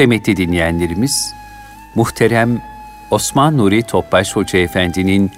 Kıymetli 0.00 0.36
dinleyenlerimiz, 0.36 1.34
muhterem 1.94 2.62
Osman 3.10 3.58
Nuri 3.58 3.82
Topbaş 3.82 4.36
Hoca 4.36 4.58
Efendi'nin 4.58 5.30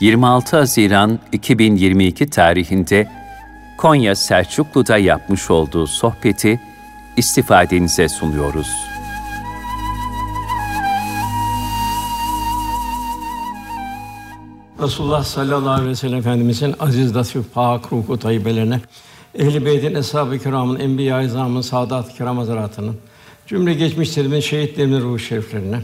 26 0.00 0.56
Haziran 0.56 1.18
2022 1.32 2.30
tarihinde 2.30 3.08
Konya 3.78 4.16
Selçuklu'da 4.16 4.98
yapmış 4.98 5.50
olduğu 5.50 5.86
sohbeti 5.86 6.60
istifadenize 7.16 8.08
sunuyoruz. 8.08 8.68
Resulullah 14.82 15.24
sallallahu 15.24 15.70
aleyhi 15.70 15.90
ve 15.90 15.96
sellem 15.96 16.18
Efendimizin 16.18 16.74
aziz, 16.80 17.16
latif, 17.16 17.54
pak, 17.54 17.92
ruhu 17.92 18.18
tayyibelerine, 18.18 18.80
ehl-i 19.34 19.64
beytin, 19.64 19.94
eshab-ı 19.94 20.38
kiramın, 20.38 20.80
enbiya-i 20.80 21.26
izamın, 21.26 21.60
saadat-ı 21.60 22.16
kiram 22.16 22.38
cümle 23.52 23.74
geçmişlerimin, 23.74 24.40
şehitlerimizin 24.40 25.02
ruhu 25.02 25.18
şeriflerine, 25.18 25.80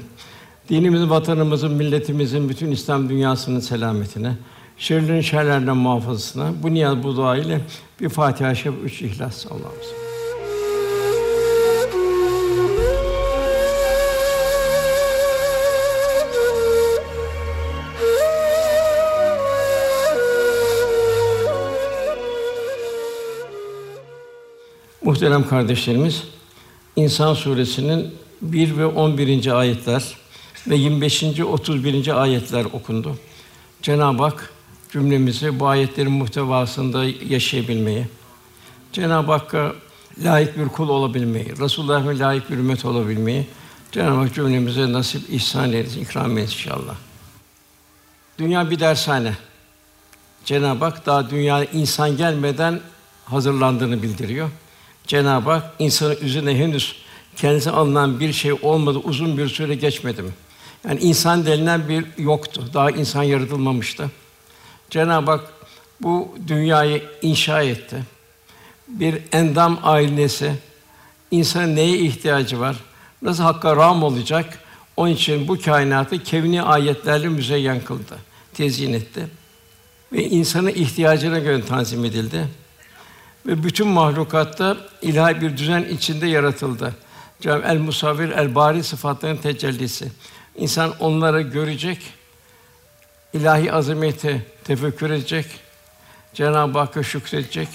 dinimizin, 0.68 1.10
vatanımızın, 1.10 1.72
milletimizin, 1.72 2.48
bütün 2.48 2.70
İslam 2.70 3.08
dünyasının 3.08 3.60
selametine, 3.60 4.36
şerlerin 4.78 5.20
şerlerden 5.20 5.76
muhafazasına, 5.76 6.52
bu 6.62 6.74
niyaz, 6.74 7.02
bu 7.02 7.16
dua 7.16 7.36
ile 7.36 7.60
bir 8.00 8.08
Fatiha-i 8.08 8.68
üç 8.84 9.02
İhlas 9.02 9.46
Allah'ımız. 9.46 9.86
Muhterem 25.04 25.48
kardeşlerimiz, 25.48 26.37
İnsan 26.98 27.34
suresinin 27.34 28.14
1 28.42 28.76
ve 28.76 28.86
11. 28.86 29.58
ayetler 29.58 30.16
ve 30.66 30.76
25. 30.76 31.22
31. 31.40 32.22
ayetler 32.22 32.64
okundu. 32.64 33.16
Cenab-ı 33.82 34.22
Hak 34.22 34.52
cümlemizi 34.92 35.60
bu 35.60 35.66
ayetlerin 35.66 36.12
muhtevasında 36.12 37.04
yaşayabilmeyi, 37.28 38.06
Cenab-ı 38.92 39.32
Hakk'a 39.32 39.72
layık 40.24 40.58
bir 40.58 40.68
kul 40.68 40.88
olabilmeyi, 40.88 41.58
Resulullah'a 41.60 42.18
layık 42.18 42.50
bir 42.50 42.56
ümmet 42.56 42.84
olabilmeyi 42.84 43.46
Cenab-ı 43.92 44.14
Hak 44.14 44.34
cümlemize 44.34 44.92
nasip 44.92 45.30
ihsan 45.30 45.72
eylesin, 45.72 46.00
ikram 46.00 46.38
eylesin 46.38 46.56
inşallah. 46.56 46.94
Dünya 48.38 48.70
bir 48.70 48.80
dershane. 48.80 49.34
Cenab-ı 50.44 50.84
Hak 50.84 51.06
daha 51.06 51.30
dünya 51.30 51.64
insan 51.64 52.16
gelmeden 52.16 52.80
hazırlandığını 53.24 54.02
bildiriyor. 54.02 54.50
Cenab-ı 55.08 55.50
Hak 55.50 55.64
insanın 55.78 56.16
üzerine 56.20 56.58
henüz 56.58 56.96
kendisine 57.36 57.72
alınan 57.72 58.20
bir 58.20 58.32
şey 58.32 58.52
olmadı, 58.52 58.98
uzun 58.98 59.38
bir 59.38 59.48
süre 59.48 59.74
geçmedi 59.74 60.22
mi? 60.22 60.30
Yani 60.88 61.00
insan 61.00 61.46
denilen 61.46 61.88
bir 61.88 62.04
yoktu. 62.18 62.64
Daha 62.74 62.90
insan 62.90 63.22
yaratılmamıştı. 63.22 64.10
Cenab-ı 64.90 65.30
Hak 65.30 65.44
bu 66.00 66.34
dünyayı 66.48 67.02
inşa 67.22 67.62
etti. 67.62 67.96
Bir 68.88 69.18
endam 69.32 69.78
ailesi 69.82 70.52
insanın 71.30 71.76
neye 71.76 71.98
ihtiyacı 71.98 72.60
var? 72.60 72.76
Nasıl 73.22 73.42
hakka 73.42 73.76
ram 73.76 74.02
olacak? 74.02 74.58
Onun 74.96 75.10
için 75.10 75.48
bu 75.48 75.60
kainatı 75.60 76.22
kevni 76.22 76.62
ayetlerle 76.62 77.28
müzeyyen 77.28 77.80
kıldı, 77.80 78.18
tezyin 78.54 78.92
etti. 78.92 79.28
Ve 80.12 80.24
insanın 80.24 80.68
ihtiyacına 80.68 81.38
göre 81.38 81.64
tanzim 81.64 82.04
edildi 82.04 82.48
ve 83.46 83.62
bütün 83.62 83.88
mahlukatta 83.88 84.76
ilahi 85.02 85.40
bir 85.40 85.56
düzen 85.56 85.84
içinde 85.84 86.26
yaratıldı. 86.26 86.94
Cenab-ı 87.40 87.66
El 87.66 87.78
Musavvir 87.78 88.28
El 88.28 88.54
Bari 88.54 88.84
sıfatlarının 88.84 89.40
tecellisi. 89.40 90.12
İnsan 90.56 90.92
onları 91.00 91.42
görecek, 91.42 91.98
ilahi 93.32 93.72
azameti 93.72 94.46
tefekkür 94.64 95.10
edecek, 95.10 95.46
Cenab-ı 96.34 96.78
Hakk'a 96.78 97.02
şükredecek, 97.02 97.68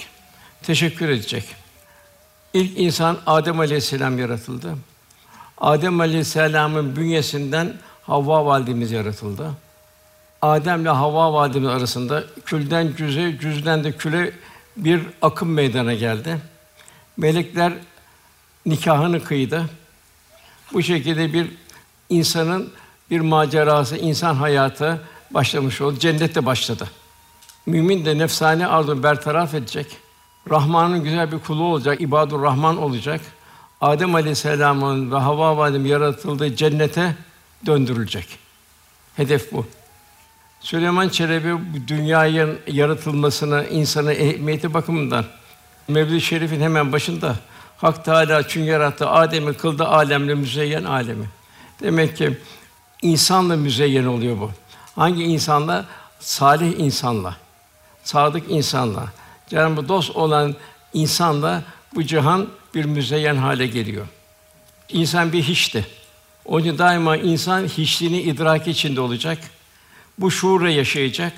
teşekkür 0.62 1.08
edecek. 1.08 1.44
İlk 2.54 2.80
insan 2.80 3.18
Adem 3.26 3.60
Aleyhisselam 3.60 4.18
yaratıldı. 4.18 4.74
Adem 5.58 6.00
Aleyhisselam'ın 6.00 6.96
bünyesinden 6.96 7.76
Havva 8.02 8.46
validemiz 8.46 8.92
yaratıldı. 8.92 9.50
Adem 10.42 10.82
ile 10.82 10.88
Havva 10.88 11.32
validemiz 11.32 11.68
arasında 11.68 12.24
külden 12.44 12.92
cüze, 12.96 13.38
cüzden 13.40 13.84
de 13.84 13.92
küle 13.92 14.32
bir 14.76 15.02
akım 15.22 15.52
meydana 15.52 15.94
geldi. 15.94 16.38
Melekler 17.16 17.72
nikahını 18.66 19.24
kıydı. 19.24 19.64
Bu 20.72 20.82
şekilde 20.82 21.32
bir 21.32 21.50
insanın 22.08 22.72
bir 23.10 23.20
macerası, 23.20 23.96
insan 23.96 24.34
hayatı 24.34 25.00
başlamış 25.30 25.80
oldu. 25.80 25.98
Cennette 25.98 26.46
başladı. 26.46 26.88
Mümin 27.66 28.04
de 28.04 28.18
nefsane 28.18 28.66
arzu 28.66 29.02
bertaraf 29.02 29.54
edecek. 29.54 29.96
Rahman'ın 30.50 31.04
güzel 31.04 31.32
bir 31.32 31.38
kulu 31.38 31.62
olacak, 31.62 32.00
ibadur 32.00 32.42
Rahman 32.42 32.76
olacak. 32.76 33.20
Adem 33.80 34.14
Aleyhisselam'ın 34.14 35.12
ve 35.12 35.16
Havva 35.16 35.56
validem 35.56 35.86
yaratıldığı 35.86 36.56
cennete 36.56 37.16
döndürülecek. 37.66 38.38
Hedef 39.16 39.52
bu. 39.52 39.66
Süleyman 40.64 41.08
Çelebi 41.08 41.58
dünyanın 41.88 42.58
yaratılmasına, 42.66 43.64
insanı 43.64 44.12
ehemmiyeti 44.12 44.74
bakımından 44.74 45.24
Mevlid-i 45.88 46.20
Şerif'in 46.20 46.60
hemen 46.60 46.92
başında 46.92 47.36
Hak 47.76 48.04
Teâlâ 48.04 48.48
çünkü 48.48 48.70
yarattı 48.70 49.08
Adem'i 49.08 49.54
kıldı 49.54 49.84
alemle 49.84 50.34
müzeyyen 50.34 50.84
alemi. 50.84 51.28
Demek 51.82 52.16
ki 52.16 52.38
insanla 53.02 53.56
müzeyyen 53.56 54.04
oluyor 54.04 54.40
bu. 54.40 54.50
Hangi 54.94 55.22
insanla? 55.22 55.84
Salih 56.20 56.78
insanla, 56.78 57.36
sadık 58.04 58.50
insanla, 58.50 59.12
Cenab-ı 59.48 59.88
dost 59.88 60.16
olan 60.16 60.54
insanla 60.94 61.62
bu 61.94 62.02
cihan 62.02 62.46
bir 62.74 62.84
müzeyyen 62.84 63.36
hale 63.36 63.66
geliyor. 63.66 64.06
İnsan 64.88 65.32
bir 65.32 65.42
hiçti. 65.42 65.86
Onun 66.44 66.64
için 66.64 66.78
daima 66.78 67.16
insan 67.16 67.64
hiçliğini 67.64 68.20
idrak 68.20 68.68
içinde 68.68 69.00
olacak 69.00 69.38
bu 70.18 70.30
şuurla 70.30 70.68
yaşayacak. 70.68 71.32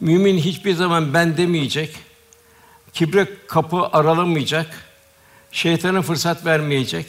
Mümin 0.00 0.38
hiçbir 0.38 0.74
zaman 0.74 1.14
ben 1.14 1.36
demeyecek. 1.36 1.96
Kibre 2.92 3.26
kapı 3.46 3.86
aralamayacak. 3.86 4.66
Şeytana 5.52 6.02
fırsat 6.02 6.46
vermeyecek. 6.46 7.06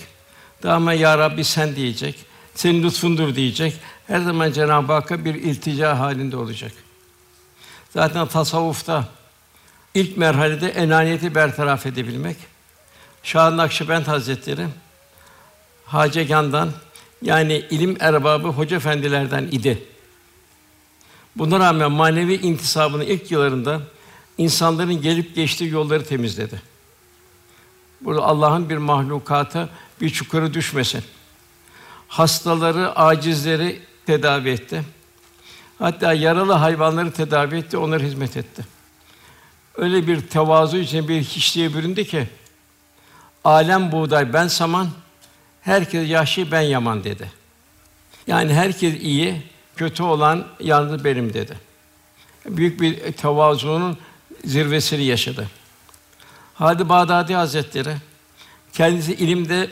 Daima 0.63 0.93
ya 0.93 1.17
Rabbi 1.17 1.43
sen 1.43 1.75
diyecek. 1.75 2.15
Senin 2.55 2.83
lütfundur 2.83 3.35
diyecek. 3.35 3.73
Her 4.07 4.19
zaman 4.19 4.51
Cenab-ı 4.51 4.93
Hakk'a 4.93 5.25
bir 5.25 5.35
iltica 5.35 5.99
halinde 5.99 6.37
olacak. 6.37 6.71
Zaten 7.89 8.27
tasavvufta 8.27 9.05
ilk 9.93 10.17
merhalede 10.17 10.69
enaniyeti 10.69 11.35
bertaraf 11.35 11.85
edebilmek. 11.85 12.37
Şah 13.23 13.53
Nakşibend 13.53 14.05
Hazretleri 14.05 14.67
Hacegan'dan 15.85 16.69
yani 17.21 17.53
ilim 17.69 17.97
erbabı 17.99 18.47
hoca 18.47 18.77
efendilerden 18.77 19.43
idi. 19.51 19.83
Buna 21.35 21.59
rağmen 21.59 21.91
manevi 21.91 22.33
intisabının 22.33 23.05
ilk 23.05 23.31
yıllarında 23.31 23.81
insanların 24.37 25.01
gelip 25.01 25.35
geçtiği 25.35 25.69
yolları 25.69 26.05
temizledi. 26.05 26.61
Burada 28.01 28.23
Allah'ın 28.23 28.69
bir 28.69 28.77
mahlukata 28.77 29.69
bir 30.01 30.09
çukura 30.09 30.53
düşmesin. 30.53 31.03
Hastaları, 32.07 32.95
acizleri 32.95 33.79
tedavi 34.05 34.49
etti. 34.49 34.83
Hatta 35.79 36.13
yaralı 36.13 36.53
hayvanları 36.53 37.11
tedavi 37.11 37.55
etti, 37.55 37.77
onlara 37.77 38.03
hizmet 38.03 38.37
etti. 38.37 38.65
Öyle 39.77 40.07
bir 40.07 40.21
tevazu 40.21 40.77
için 40.77 41.07
bir 41.07 41.23
hiçliğe 41.23 41.73
büründü 41.73 42.05
ki 42.05 42.27
alem 43.43 43.91
buğday 43.91 44.33
ben 44.33 44.47
saman, 44.47 44.89
herkes 45.61 46.09
yaşlı 46.09 46.51
ben 46.51 46.61
yaman 46.61 47.03
dedi. 47.03 47.31
Yani 48.27 48.53
herkes 48.53 49.01
iyi, 49.01 49.43
kötü 49.81 50.03
olan 50.03 50.47
yalnız 50.59 51.03
benim 51.03 51.33
dedi. 51.33 51.57
Büyük 52.45 52.81
bir 52.81 53.11
tevazuunun 53.11 53.97
zirvesini 54.45 55.03
yaşadı. 55.03 55.47
Hadi 56.53 56.89
Bağdadi 56.89 57.35
Hazretleri 57.35 57.95
kendisi 58.73 59.13
ilimde 59.13 59.69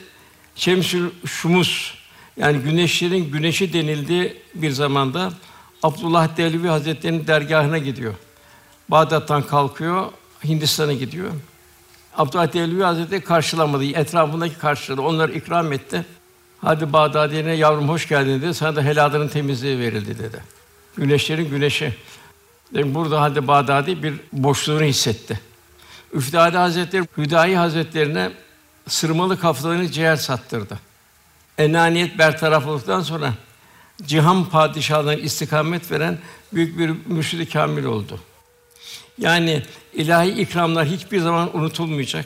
Şemsül 0.55 1.09
Şumus 1.25 1.93
yani 2.37 2.59
güneşlerin 2.59 3.31
güneşi 3.31 3.73
denildiği 3.73 4.37
bir 4.55 4.71
zamanda 4.71 5.33
Abdullah 5.83 6.37
Devlevi 6.37 6.67
Hazretleri'nin 6.67 7.27
dergahına 7.27 7.77
gidiyor. 7.77 8.13
Bağdat'tan 8.89 9.41
kalkıyor, 9.41 10.11
Hindistan'a 10.43 10.93
gidiyor. 10.93 11.31
Abdullah 12.17 12.53
Devlevi 12.53 12.83
Hazretleri 12.83 13.23
karşılamadı, 13.23 13.85
etrafındaki 13.85 14.57
karşıladı, 14.57 15.01
onları 15.01 15.31
ikram 15.31 15.73
etti. 15.73 16.05
Hadi 16.61 16.93
Bağdadi'ne 16.93 17.53
yavrum 17.53 17.89
hoş 17.89 18.07
geldin 18.07 18.41
dedi. 18.41 18.53
Sana 18.53 18.75
da 18.75 18.81
helalının 18.81 19.27
temizliği 19.27 19.79
verildi 19.79 20.19
dedi. 20.19 20.43
Güneşlerin 20.97 21.49
güneşi. 21.49 21.93
Dedim 22.73 22.95
burada 22.95 23.21
halde 23.21 23.47
Bağdadi 23.47 24.03
bir 24.03 24.13
boşluğunu 24.33 24.83
hissetti. 24.83 25.39
Üftade 26.13 26.57
Hazretleri 26.57 27.07
Hüdayi 27.17 27.57
Hazretlerine 27.57 28.31
sırmalı 28.87 29.39
kaftanı 29.39 29.91
ciğer 29.91 30.15
sattırdı. 30.15 30.79
enaniyet 31.57 32.17
bertaraf 32.17 32.67
olduktan 32.67 33.01
sonra 33.01 33.33
cihan 34.05 34.45
padişahlarına 34.49 35.21
istikamet 35.21 35.91
veren 35.91 36.17
büyük 36.53 36.77
bir 36.79 36.91
mürşid-i 37.05 37.49
kamil 37.49 37.83
oldu. 37.83 38.19
Yani 39.17 39.63
ilahi 39.93 40.29
ikramlar 40.29 40.85
hiçbir 40.85 41.19
zaman 41.19 41.57
unutulmayacak. 41.57 42.25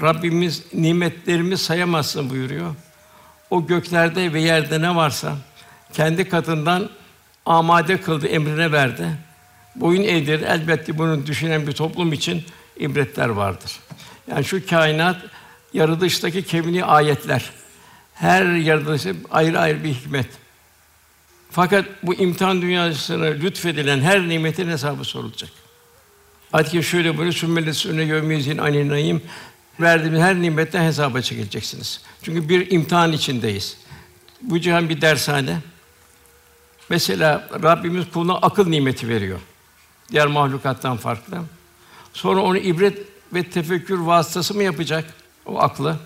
Rabbimiz 0.00 0.62
nimetlerimi 0.72 1.58
sayamazsın 1.58 2.30
buyuruyor. 2.30 2.74
O 3.50 3.66
göklerde 3.66 4.32
ve 4.32 4.40
yerde 4.40 4.80
ne 4.80 4.94
varsa 4.94 5.36
kendi 5.92 6.28
katından 6.28 6.90
amade 7.46 8.00
kıldı, 8.00 8.26
emrine 8.26 8.72
verdi. 8.72 9.06
Boyun 9.76 10.02
eğdir. 10.02 10.40
Elbette 10.40 10.98
bunu 10.98 11.26
düşünen 11.26 11.66
bir 11.66 11.72
toplum 11.72 12.12
için 12.12 12.44
ibretler 12.76 13.28
vardır. 13.28 13.72
Yani 14.30 14.44
şu 14.44 14.66
kainat 14.66 15.16
yaratılıştaki 15.72 16.42
kevni 16.42 16.84
ayetler. 16.84 17.50
Her 18.14 18.44
yaratılışı 18.44 19.16
ayrı 19.30 19.58
ayrı 19.58 19.84
bir 19.84 19.88
hikmet. 19.88 20.26
Fakat 21.50 21.84
bu 22.02 22.14
imtihan 22.14 22.62
dünyasına 22.62 23.24
lütfedilen 23.24 24.00
her 24.00 24.28
nimetin 24.28 24.68
hesabı 24.68 25.04
sorulacak. 25.04 25.50
Ayet-i 26.52 26.82
şöyle 26.82 27.18
böyle 27.18 27.32
sümmeles 27.32 27.86
üne 27.86 28.02
yevmiyezin 28.02 28.58
aninayim 28.58 29.22
verdiğimiz 29.80 30.20
her 30.20 30.42
nimetten 30.42 30.84
hesaba 30.84 31.22
çekileceksiniz. 31.22 32.00
Çünkü 32.22 32.48
bir 32.48 32.70
imtihan 32.70 33.12
içindeyiz. 33.12 33.76
Bu 34.42 34.60
cihan 34.60 34.88
bir 34.88 35.00
dershane. 35.00 35.58
Mesela 36.88 37.48
Rabbimiz 37.62 38.10
kuluna 38.12 38.34
akıl 38.34 38.68
nimeti 38.68 39.08
veriyor. 39.08 39.38
Diğer 40.10 40.26
mahlukattan 40.26 40.96
farklı. 40.96 41.38
Sonra 42.12 42.40
onu 42.40 42.56
ibret 42.56 42.98
ve 43.34 43.42
tefekkür 43.42 43.98
vasıtası 43.98 44.54
mı 44.54 44.62
yapacak 44.62 45.14
o 45.46 45.58
aklı? 45.58 45.96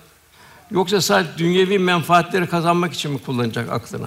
Yoksa 0.70 1.00
sadece 1.00 1.38
dünyevi 1.38 1.78
menfaatleri 1.78 2.46
kazanmak 2.46 2.92
için 2.92 3.12
mi 3.12 3.18
kullanacak 3.18 3.70
aklını? 3.70 4.06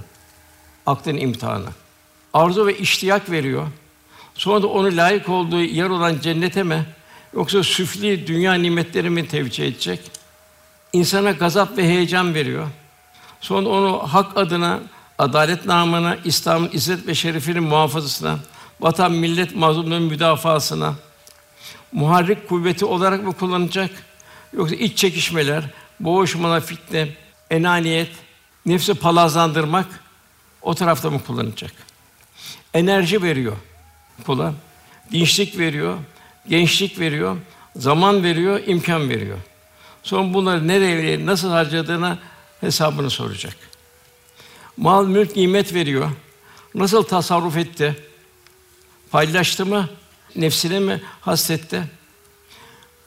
Aklın 0.85 1.17
imtihanı. 1.17 1.69
Arzu 2.33 2.67
ve 2.67 2.77
iştiyak 2.77 3.31
veriyor. 3.31 3.67
Sonra 4.35 4.61
da 4.61 4.67
onu 4.67 4.97
layık 4.97 5.29
olduğu 5.29 5.61
yer 5.61 5.89
olan 5.89 6.19
cennete 6.19 6.63
mi 6.63 6.85
yoksa 7.35 7.63
süfli 7.63 8.27
dünya 8.27 8.53
nimetleri 8.53 9.09
mi 9.09 9.27
tevcih 9.27 9.65
edecek? 9.65 9.99
İnsana 10.93 11.31
gazap 11.31 11.77
ve 11.77 11.83
heyecan 11.83 12.33
veriyor. 12.33 12.67
Sonra 13.41 13.69
onu 13.69 14.13
hak 14.13 14.37
adına, 14.37 14.79
adalet 15.17 15.65
namına, 15.65 16.17
İslam'ın 16.25 16.69
izzet 16.73 17.07
ve 17.07 17.15
şerefinin 17.15 17.63
muhafazasına, 17.63 18.39
vatan 18.79 19.11
millet 19.11 19.55
mazlumların 19.55 20.03
müdafasına 20.03 20.95
muharrik 21.91 22.49
kuvveti 22.49 22.85
olarak 22.85 23.23
mı 23.23 23.33
kullanacak? 23.33 23.91
Yoksa 24.53 24.75
iç 24.75 24.97
çekişmeler, 24.97 25.63
boğuşmalar, 25.99 26.61
fitne, 26.61 27.07
enaniyet, 27.51 28.11
nefsi 28.65 28.93
palazlandırmak 28.93 29.85
o 30.61 30.75
tarafta 30.75 31.09
mı 31.09 31.23
kullanacak? 31.23 31.71
Enerji 32.73 33.23
veriyor 33.23 33.57
kula, 34.25 34.53
dinçlik 35.11 35.57
veriyor, 35.57 35.97
gençlik 36.47 36.99
veriyor, 36.99 37.37
zaman 37.75 38.23
veriyor, 38.23 38.61
imkan 38.67 39.09
veriyor. 39.09 39.37
Sonra 40.03 40.33
bunları 40.33 40.67
nereye, 40.67 41.25
nasıl 41.25 41.49
harcadığına 41.49 42.19
hesabını 42.61 43.09
soracak. 43.09 43.55
Mal, 44.77 45.07
mülk, 45.07 45.35
nimet 45.35 45.73
veriyor. 45.73 46.09
Nasıl 46.75 47.03
tasarruf 47.03 47.57
etti? 47.57 47.95
Paylaştı 49.11 49.65
mı? 49.65 49.89
Nefsine 50.35 50.79
mi 50.79 51.01
hasretti? 51.21 51.83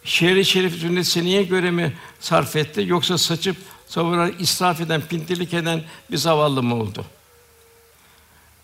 Şehri 0.04 0.44
şerif 0.44 0.74
sünnet 0.74 1.16
niye 1.16 1.42
göre 1.42 1.70
mi 1.70 1.92
sarf 2.20 2.56
etti? 2.56 2.84
Yoksa 2.86 3.18
saçıp 3.18 3.56
savuran, 3.86 4.32
israf 4.38 4.80
eden, 4.80 5.00
pintilik 5.00 5.54
eden 5.54 5.82
bir 6.10 6.16
zavallı 6.16 6.62
mı 6.62 6.74
oldu? 6.74 7.04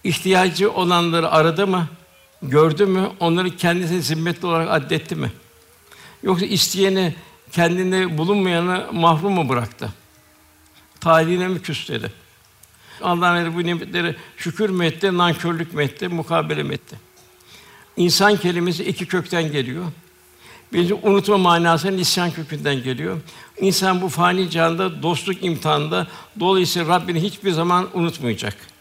İhtiyacı 0.04 0.72
olanları 0.72 1.30
aradı 1.30 1.66
mı? 1.66 1.88
Gördü 2.42 2.86
mü? 2.86 3.10
Onları 3.20 3.56
kendisine 3.56 4.00
zimmetli 4.00 4.46
olarak 4.46 4.70
addetti 4.70 5.16
mi? 5.16 5.32
Yoksa 6.22 6.46
isteyeni 6.46 7.14
kendinde 7.52 8.18
bulunmayanı 8.18 8.86
mahrum 8.92 9.32
mu 9.32 9.48
bıraktı? 9.48 9.92
Talihine 11.00 11.48
mi 11.48 11.62
küsledi? 11.62 12.12
Allah'ın 13.02 13.54
bu 13.54 13.62
nimetleri 13.62 14.16
şükür 14.36 14.70
mü 14.70 14.86
etti, 14.86 15.16
nankörlük 15.18 15.74
mü 15.74 15.82
etti, 15.82 16.08
mukabele 16.08 16.62
mi 16.62 16.74
etti? 16.74 16.96
İnsan 17.96 18.36
kelimesi 18.36 18.84
iki 18.84 19.06
kökten 19.06 19.52
geliyor. 19.52 19.84
Birinci 20.72 20.94
unutma 20.94 21.38
manasının 21.38 21.98
isyan 21.98 22.30
kökünden 22.30 22.82
geliyor. 22.82 23.20
İnsan 23.60 24.02
bu 24.02 24.08
fani 24.08 24.50
cihanda 24.50 25.02
dostluk 25.02 25.44
imtihanında 25.44 26.06
dolayısıyla 26.40 26.88
Rabbini 26.88 27.22
hiçbir 27.22 27.50
zaman 27.50 27.88
unutmayacak. 27.94 28.71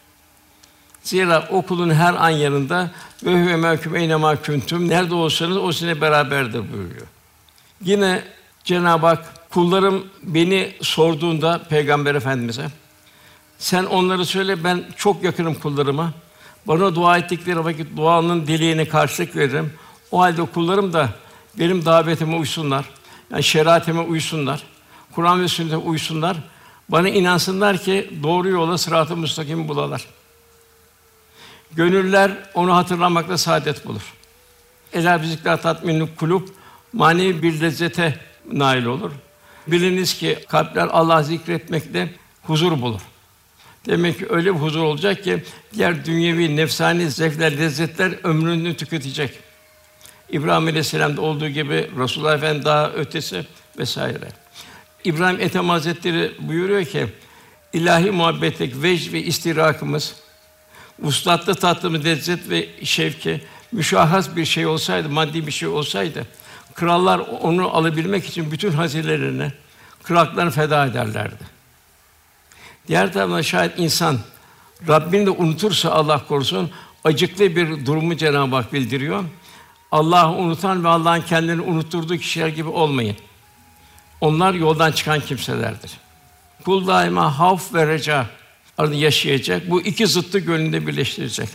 Zira 1.02 1.48
o 1.50 1.62
kulun 1.62 1.90
her 1.90 2.14
an 2.14 2.30
yanında 2.30 2.90
ve 3.24 3.42
huve 3.42 3.56
mehkum 3.56 3.96
eynema 3.96 4.36
küntüm 4.36 4.88
nerede 4.88 5.14
olsanız 5.14 5.56
o 5.56 5.72
sizinle 5.72 6.00
beraberdir 6.00 6.72
buyuruyor. 6.72 7.06
Yine 7.84 8.22
Cenab-ı 8.64 9.06
Hak 9.06 9.50
kullarım 9.50 10.06
beni 10.22 10.72
sorduğunda 10.82 11.60
Peygamber 11.68 12.14
Efendimize 12.14 12.66
sen 13.58 13.84
onları 13.84 14.26
söyle 14.26 14.64
ben 14.64 14.84
çok 14.96 15.24
yakınım 15.24 15.54
kullarıma. 15.54 16.12
Bana 16.66 16.94
dua 16.94 17.18
ettikleri 17.18 17.64
vakit 17.64 17.96
duanın 17.96 18.46
dileğine 18.46 18.88
karşılık 18.88 19.36
veririm. 19.36 19.72
O 20.10 20.20
halde 20.20 20.44
kullarım 20.44 20.92
da 20.92 21.08
benim 21.58 21.84
davetime 21.84 22.36
uysunlar. 22.36 22.84
Yani 23.30 23.42
şeriatime 23.42 24.00
uysunlar. 24.00 24.62
Kur'an 25.14 25.42
ve 25.42 25.48
sünnete 25.48 25.76
uysunlar. 25.76 26.36
Bana 26.88 27.08
inansınlar 27.08 27.78
ki 27.78 28.10
doğru 28.22 28.48
yola 28.48 28.78
sırat-ı 28.78 29.16
müstakim 29.16 29.68
bulalar. 29.68 30.06
Gönüller 31.76 32.30
onu 32.54 32.76
hatırlamakla 32.76 33.38
saadet 33.38 33.86
bulur. 33.86 34.12
Ela 34.92 35.22
bizikler 35.22 35.62
tatminli 35.62 36.16
kulüp 36.16 36.48
manevi 36.92 37.42
bir 37.42 37.60
lezzete 37.60 38.18
nail 38.52 38.84
olur. 38.84 39.10
Biliniz 39.66 40.18
ki 40.18 40.38
kalpler 40.48 40.88
Allah 40.92 41.22
zikretmekle 41.22 42.14
huzur 42.42 42.82
bulur. 42.82 43.00
Demek 43.86 44.18
ki 44.18 44.26
öyle 44.30 44.54
bir 44.54 44.60
huzur 44.60 44.82
olacak 44.82 45.24
ki 45.24 45.42
diğer 45.74 46.04
dünyevi 46.04 46.56
nefsani 46.56 47.10
zevkler, 47.10 47.58
lezzetler 47.58 48.12
ömrünü 48.24 48.76
tüketecek. 48.76 49.38
İbrahim 50.30 50.66
Aleyhisselam'da 50.66 51.20
olduğu 51.20 51.48
gibi 51.48 51.90
Resulullah 51.98 52.34
Efendimiz 52.34 52.64
daha 52.64 52.90
ötesi 52.90 53.46
vesaire. 53.78 54.28
İbrahim 55.04 55.40
Ethem 55.40 55.68
Hazretleri 55.68 56.32
buyuruyor 56.38 56.84
ki 56.84 57.06
ilahi 57.72 58.10
muhabbetteki 58.10 58.82
vecd 58.82 59.12
ve 59.12 59.22
istirakımız 59.22 60.14
vuslatlı 61.02 61.54
tatlımız 61.54 62.04
lezzet 62.04 62.50
ve 62.50 62.68
şevki 62.84 63.40
müşahhas 63.72 64.36
bir 64.36 64.44
şey 64.44 64.66
olsaydı, 64.66 65.08
maddi 65.08 65.46
bir 65.46 65.52
şey 65.52 65.68
olsaydı 65.68 66.26
krallar 66.74 67.18
onu 67.18 67.76
alabilmek 67.76 68.24
için 68.24 68.50
bütün 68.50 68.72
hazinelerini, 68.72 69.52
krallıklarını 70.02 70.50
feda 70.50 70.86
ederlerdi. 70.86 71.44
Diğer 72.88 73.12
taraftan 73.12 73.40
şayet 73.40 73.78
insan 73.78 74.18
Rabbini 74.88 75.26
de 75.26 75.30
unutursa 75.30 75.90
Allah 75.90 76.26
korusun 76.28 76.70
acıklı 77.04 77.56
bir 77.56 77.86
durumu 77.86 78.16
Cenab-ı 78.16 78.56
Hak 78.56 78.72
bildiriyor. 78.72 79.24
Allah'ı 79.92 80.32
unutan 80.32 80.84
ve 80.84 80.88
Allah'ın 80.88 81.20
kendini 81.20 81.60
unutturduğu 81.60 82.16
kişiler 82.16 82.48
gibi 82.48 82.68
olmayın. 82.68 83.16
Onlar 84.20 84.54
yoldan 84.54 84.92
çıkan 84.92 85.20
kimselerdir. 85.20 85.90
Kul 86.64 86.86
daima 86.86 87.38
havf 87.38 87.74
ve 87.74 87.86
reca 87.86 88.26
arasında 88.78 88.98
yaşayacak. 88.98 89.70
Bu 89.70 89.82
iki 89.82 90.06
zıttı 90.06 90.38
gönlünde 90.38 90.86
birleştirecek. 90.86 91.48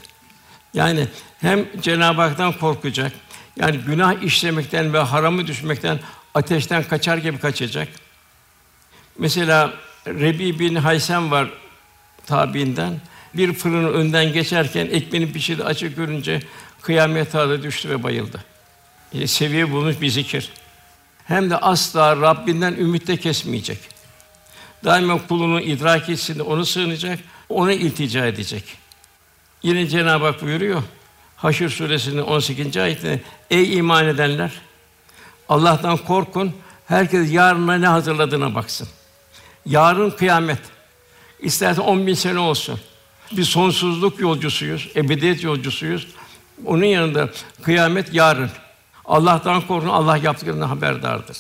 Yani 0.74 1.08
hem 1.42 1.66
Cenab-ı 1.82 2.22
Hak'tan 2.22 2.54
korkacak. 2.54 3.12
Yani 3.60 3.78
günah 3.78 4.24
işlemekten 4.24 4.94
ve 4.94 5.00
haramı 5.00 5.48
düşmekten, 5.48 6.00
ateşten 6.34 6.84
kaçar 6.84 7.18
gibi 7.18 7.38
kaçacak. 7.38 7.88
Mesela 9.20 9.74
Rebi 10.08 10.60
bin 10.60 10.76
Haysem 10.76 11.32
var 11.32 11.50
tabiinden. 12.26 13.02
Bir 13.34 13.54
fırının 13.54 13.94
önden 13.94 14.34
geçerken 14.34 14.86
ekmeğini 14.86 15.32
pişirdi 15.34 15.64
açık 15.64 15.96
görünce 15.96 16.42
kıyamet 16.82 17.34
hale 17.34 17.64
düştü 17.64 17.90
ve 17.90 18.04
bayıldı. 18.04 18.44
E, 19.14 19.28
seviye 19.28 19.72
bulmuş 19.72 20.02
bir 20.02 20.10
zikir. 20.10 20.52
Hem 21.26 21.50
de 21.50 21.58
asla 21.58 22.22
Rabbinden 22.22 22.74
ümitte 22.74 23.18
kesmeyecek. 23.18 23.97
Daima 24.84 25.28
kulunun 25.28 25.62
idrak 25.62 26.10
içinde 26.10 26.44
onu 26.44 26.66
sığınacak, 26.66 27.20
ona 27.50 27.72
iltica 27.72 28.26
edecek. 28.26 28.64
Yine 29.64 29.88
Cenab-ı 29.88 30.26
Hak 30.26 30.42
buyuruyor. 30.42 30.84
Haşr 31.36 31.70
suresinin 31.70 32.22
18. 32.22 32.78
ayetinde 32.78 33.22
Ey 33.52 33.78
iman 33.78 34.08
edenler 34.08 34.52
Allah'tan 35.50 35.98
korkun. 35.98 36.54
Herkes 36.88 37.34
yarına 37.34 37.78
ne 37.78 37.88
hazırladığına 37.88 38.56
baksın. 38.56 38.88
Yarın 39.66 40.10
kıyamet. 40.10 40.60
İsterse 41.40 41.82
on 41.82 42.08
bin 42.08 42.14
sene 42.14 42.40
olsun. 42.40 42.80
Bir 43.32 43.44
sonsuzluk 43.44 44.20
yolcusuyuz, 44.20 44.90
ebediyet 44.96 45.44
yolcusuyuz. 45.44 46.08
Onun 46.66 46.86
yanında 46.86 47.30
kıyamet 47.62 48.14
yarın. 48.14 48.50
Allah'tan 49.06 49.62
korkun, 49.62 49.90
Allah 49.90 50.18
yaptıklarından 50.18 50.68
haberdardır. 50.68 51.38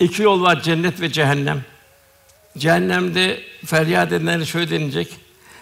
İki 0.00 0.22
yol 0.22 0.42
var, 0.42 0.62
cennet 0.62 1.00
ve 1.00 1.12
cehennem. 1.12 1.64
Cehennemde 2.58 3.40
feryat 3.64 4.12
edenlere 4.12 4.44
şöyle 4.44 4.70
denilecek. 4.70 5.08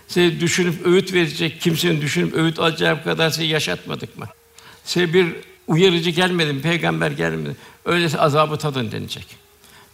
Size 0.08 0.40
düşünüp 0.40 0.86
öğüt 0.86 1.12
verecek, 1.12 1.60
kimsenin 1.60 2.00
düşünüp 2.00 2.34
öğüt 2.34 2.58
alacağı 2.58 3.04
kadar 3.04 3.30
sizi 3.30 3.44
yaşatmadık 3.44 4.18
mı? 4.18 4.26
Size 4.84 5.12
bir 5.14 5.26
uyarıcı 5.66 6.10
gelmedi 6.10 6.52
mi, 6.52 6.62
peygamber 6.62 7.10
gelmedi 7.10 7.56
Öyleyse 7.84 8.18
azabı 8.18 8.56
tadın 8.56 8.92
denilecek. 8.92 9.26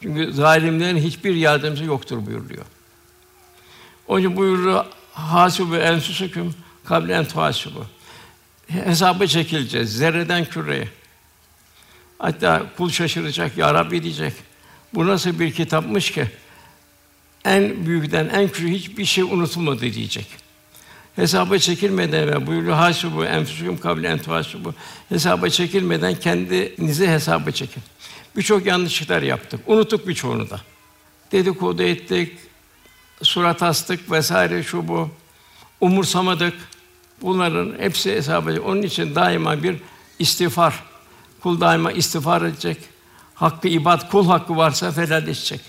Çünkü 0.02 0.32
zalimlerin 0.32 0.96
hiçbir 0.96 1.34
yardımcısı 1.34 1.84
yoktur 1.84 2.26
buyuruluyor. 2.26 2.64
Onun 4.08 4.20
için 4.20 4.36
buyuruyor, 4.36 4.84
hasibu 5.12 5.76
ensusukum 5.76 6.54
kable 6.84 7.14
en 7.14 7.24
tuhasibu. 7.24 7.86
Hesaba 8.68 9.26
çekileceğiz 9.26 9.96
zerreden 9.96 10.44
küreye. 10.44 10.88
Hatta 12.18 12.62
kul 12.76 12.90
şaşıracak, 12.90 13.56
ya 13.56 13.74
Rabbi 13.74 14.02
diyecek. 14.02 14.32
Bu 14.94 15.06
nasıl 15.06 15.40
bir 15.40 15.52
kitapmış 15.52 16.10
ki 16.10 16.28
en 17.44 17.86
büyükten 17.86 18.28
en 18.28 18.48
küçük 18.48 18.68
hiçbir 18.68 19.04
şey 19.04 19.24
unutulmadı 19.24 19.80
diyecek. 19.80 20.26
Hesaba 21.16 21.58
çekilmeden 21.58 22.28
ve 22.28 22.46
buyuruyor 22.46 22.76
hasibu 22.76 23.24
enfusukum 23.24 23.78
kable 23.78 24.08
en 24.08 24.18
tuhasibu. 24.18 24.74
Hesaba 25.08 25.48
çekilmeden 25.48 26.14
kendinizi 26.14 27.08
hesaba 27.08 27.50
çekin. 27.50 27.82
Birçok 28.36 28.66
yanlışlıklar 28.66 29.22
yaptık. 29.22 29.60
Unuttuk 29.66 30.08
birçoğunu 30.08 30.50
da. 30.50 30.60
Dedikodu 31.32 31.82
ettik, 31.82 32.32
surat 33.22 33.62
astık 33.62 34.10
vesaire 34.10 34.62
şu 34.62 34.88
bu. 34.88 35.10
Umursamadık. 35.80 36.54
Bunların 37.22 37.74
hepsi 37.78 38.12
hesaba 38.12 38.60
Onun 38.60 38.82
için 38.82 39.14
daima 39.14 39.62
bir 39.62 39.76
istiğfar. 40.18 40.84
Kul 41.40 41.60
daima 41.60 41.92
istiğfar 41.92 42.42
edecek. 42.42 42.78
Hakkı 43.34 43.68
ibad, 43.68 44.10
kul 44.10 44.26
hakkı 44.26 44.56
varsa 44.56 44.96
helalleşecek. 44.96 45.60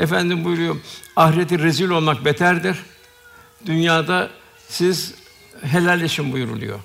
Efendim 0.00 0.44
buyuruyor, 0.44 0.76
ahireti 1.16 1.58
rezil 1.58 1.90
olmak 1.90 2.24
beterdir. 2.24 2.76
Dünyada 3.66 4.30
siz 4.68 5.14
helalleşin 5.62 6.32
buyuruluyor. 6.32 6.78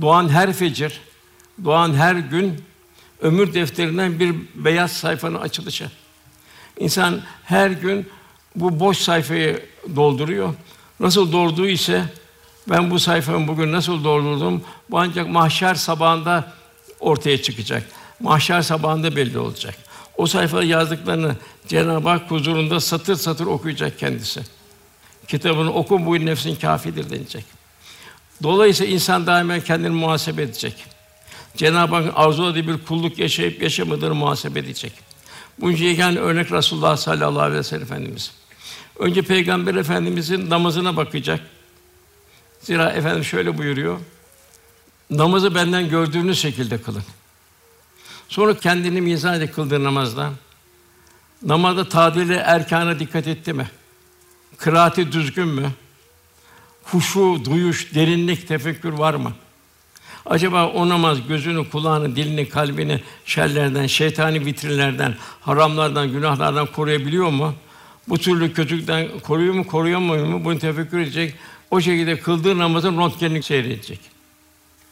Doğan 0.00 0.28
her 0.28 0.52
fecir, 0.52 1.00
doğan 1.64 1.94
her 1.94 2.14
gün 2.14 2.64
ömür 3.20 3.54
defterinden 3.54 4.20
bir 4.20 4.34
beyaz 4.54 4.92
sayfanın 4.92 5.34
açılışı. 5.34 5.90
İnsan 6.78 7.20
her 7.44 7.70
gün 7.70 8.08
bu 8.56 8.80
boş 8.80 8.98
sayfayı 8.98 9.66
dolduruyor. 9.96 10.54
Nasıl 11.00 11.32
dolduğu 11.32 11.68
ise 11.68 12.04
ben 12.68 12.90
bu 12.90 12.98
sayfamı 12.98 13.48
bugün 13.48 13.72
nasıl 13.72 14.04
doldurdum? 14.04 14.62
Bu 14.90 14.98
ancak 14.98 15.28
mahşer 15.28 15.74
sabahında 15.74 16.52
ortaya 17.00 17.42
çıkacak. 17.42 17.88
Mahşer 18.20 18.62
sabahında 18.62 19.16
belli 19.16 19.38
olacak. 19.38 19.89
O 20.20 20.26
sayfada 20.26 20.64
yazdıklarını 20.64 21.36
Cenab-ı 21.68 22.08
Hak 22.08 22.30
huzurunda 22.30 22.80
satır 22.80 23.16
satır 23.16 23.46
okuyacak 23.46 23.98
kendisi. 23.98 24.40
Kitabını 25.28 25.72
oku 25.72 26.06
bu 26.06 26.26
nefsin 26.26 26.54
kafidir 26.54 27.10
denecek. 27.10 27.44
Dolayısıyla 28.42 28.94
insan 28.94 29.26
daima 29.26 29.60
kendini 29.60 29.88
muhasebe 29.88 30.42
edecek. 30.42 30.84
Cenab-ı 31.56 31.94
Hak 31.94 32.12
arzuladığı 32.16 32.66
bir 32.66 32.78
kulluk 32.78 33.18
yaşayıp 33.18 33.62
yaşamadığını 33.62 34.14
muhasebe 34.14 34.58
edecek. 34.58 34.92
Bunun 35.60 35.76
yegane 35.76 36.18
örnek 36.18 36.52
Rasulullah 36.52 36.96
sallallahu 36.96 37.42
aleyhi 37.42 37.58
ve 37.58 37.62
sellem 37.62 37.82
Efendimiz. 37.82 38.32
Önce 38.98 39.22
Peygamber 39.22 39.74
Efendimizin 39.74 40.50
namazına 40.50 40.96
bakacak. 40.96 41.40
Zira 42.60 42.90
Efendim 42.90 43.24
şöyle 43.24 43.58
buyuruyor. 43.58 43.98
Namazı 45.10 45.54
benden 45.54 45.88
gördüğünüz 45.88 46.38
şekilde 46.38 46.82
kılın. 46.82 47.04
Sonra 48.30 48.54
kendini 48.54 49.00
mizan 49.00 49.38
ile 49.38 49.50
kıldığı 49.50 49.84
namazda 49.84 50.30
namazda 51.42 51.88
tadili 51.88 52.34
erkana 52.34 52.98
dikkat 52.98 53.26
etti 53.26 53.52
mi? 53.52 53.70
Kıraati 54.56 55.12
düzgün 55.12 55.48
mü? 55.48 55.70
Huşu, 56.84 57.44
duyuş, 57.44 57.94
derinlik, 57.94 58.48
tefekkür 58.48 58.92
var 58.92 59.14
mı? 59.14 59.32
Acaba 60.26 60.66
o 60.66 60.88
namaz 60.88 61.26
gözünü, 61.28 61.70
kulağını, 61.70 62.16
dilini, 62.16 62.48
kalbini 62.48 63.00
şerlerden, 63.24 63.86
şeytani 63.86 64.46
vitrinlerden, 64.46 65.14
haramlardan, 65.40 66.12
günahlardan 66.12 66.66
koruyabiliyor 66.66 67.30
mu? 67.30 67.54
Bu 68.08 68.18
türlü 68.18 68.52
kötülükten 68.52 69.08
koruyor 69.20 69.54
mu, 69.54 69.66
koruyamıyor 69.66 70.26
mu? 70.26 70.44
Bunu 70.44 70.58
tefekkür 70.58 70.98
edecek. 70.98 71.34
O 71.70 71.80
şekilde 71.80 72.18
kıldığı 72.18 72.58
namazın 72.58 72.98
röntgenini 72.98 73.42
seyredecek. 73.42 74.00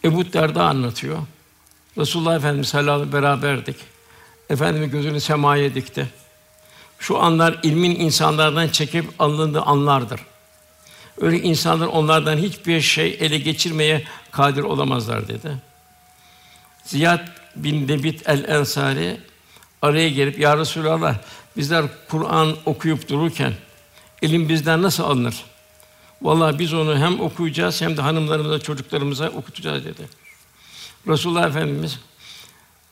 Ebu 0.05 0.33
Derda 0.33 0.65
anlatıyor. 0.65 1.19
Resulullah 1.99 2.37
Efendimiz 2.37 2.69
sallallahu 2.69 3.13
beraberdik. 3.13 3.77
Efendimiz 4.51 4.91
gözünü 4.91 5.21
semaya 5.21 5.75
dikti. 5.75 6.09
Şu 6.99 7.19
anlar 7.19 7.59
ilmin 7.63 8.01
insanlardan 8.01 8.69
çekip 8.69 9.05
alındığı 9.19 9.63
anlardır. 9.63 10.21
Öyle 11.21 11.41
insanlar 11.41 11.87
onlardan 11.87 12.37
hiçbir 12.37 12.81
şey 12.81 13.17
ele 13.21 13.39
geçirmeye 13.39 14.05
kadir 14.31 14.63
olamazlar 14.63 15.29
dedi. 15.29 15.51
Ziyad 16.85 17.29
bin 17.57 17.89
Debit 17.89 18.29
el-Ensari 18.29 19.21
araya 19.83 20.09
gelip 20.09 20.39
ya 20.39 20.57
Resulallah 20.57 21.15
bizler 21.57 21.85
Kur'an 22.09 22.57
okuyup 22.67 23.09
dururken 23.09 23.53
ilim 24.23 24.49
bizden 24.49 24.83
nasıl 24.83 25.05
alınır? 25.05 25.45
Vallahi 26.23 26.59
biz 26.59 26.75
onu 26.75 26.99
hem 26.99 27.21
okuyacağız 27.21 27.83
hem 27.83 27.97
de 27.97 28.03
hanımlarımıza, 28.03 28.59
çocuklarımıza 28.59 29.29
okutacağız 29.29 29.85
dedi. 29.85 30.28
Resulullah 31.09 31.49
Efendimiz 31.49 31.99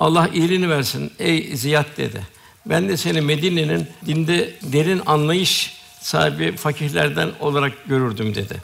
Allah 0.01 0.29
iyiliğini 0.35 0.71
versin 0.71 1.13
ey 1.19 1.57
Ziyad 1.57 1.97
dedi. 1.97 2.23
Ben 2.67 2.89
de 2.89 2.97
seni 2.97 3.21
Medine'nin 3.21 3.89
dinde 4.07 4.55
derin 4.63 5.03
anlayış 5.07 5.77
sahibi 6.01 6.57
fakihlerden 6.57 7.31
olarak 7.41 7.73
görürdüm 7.87 8.35
dedi. 8.35 8.63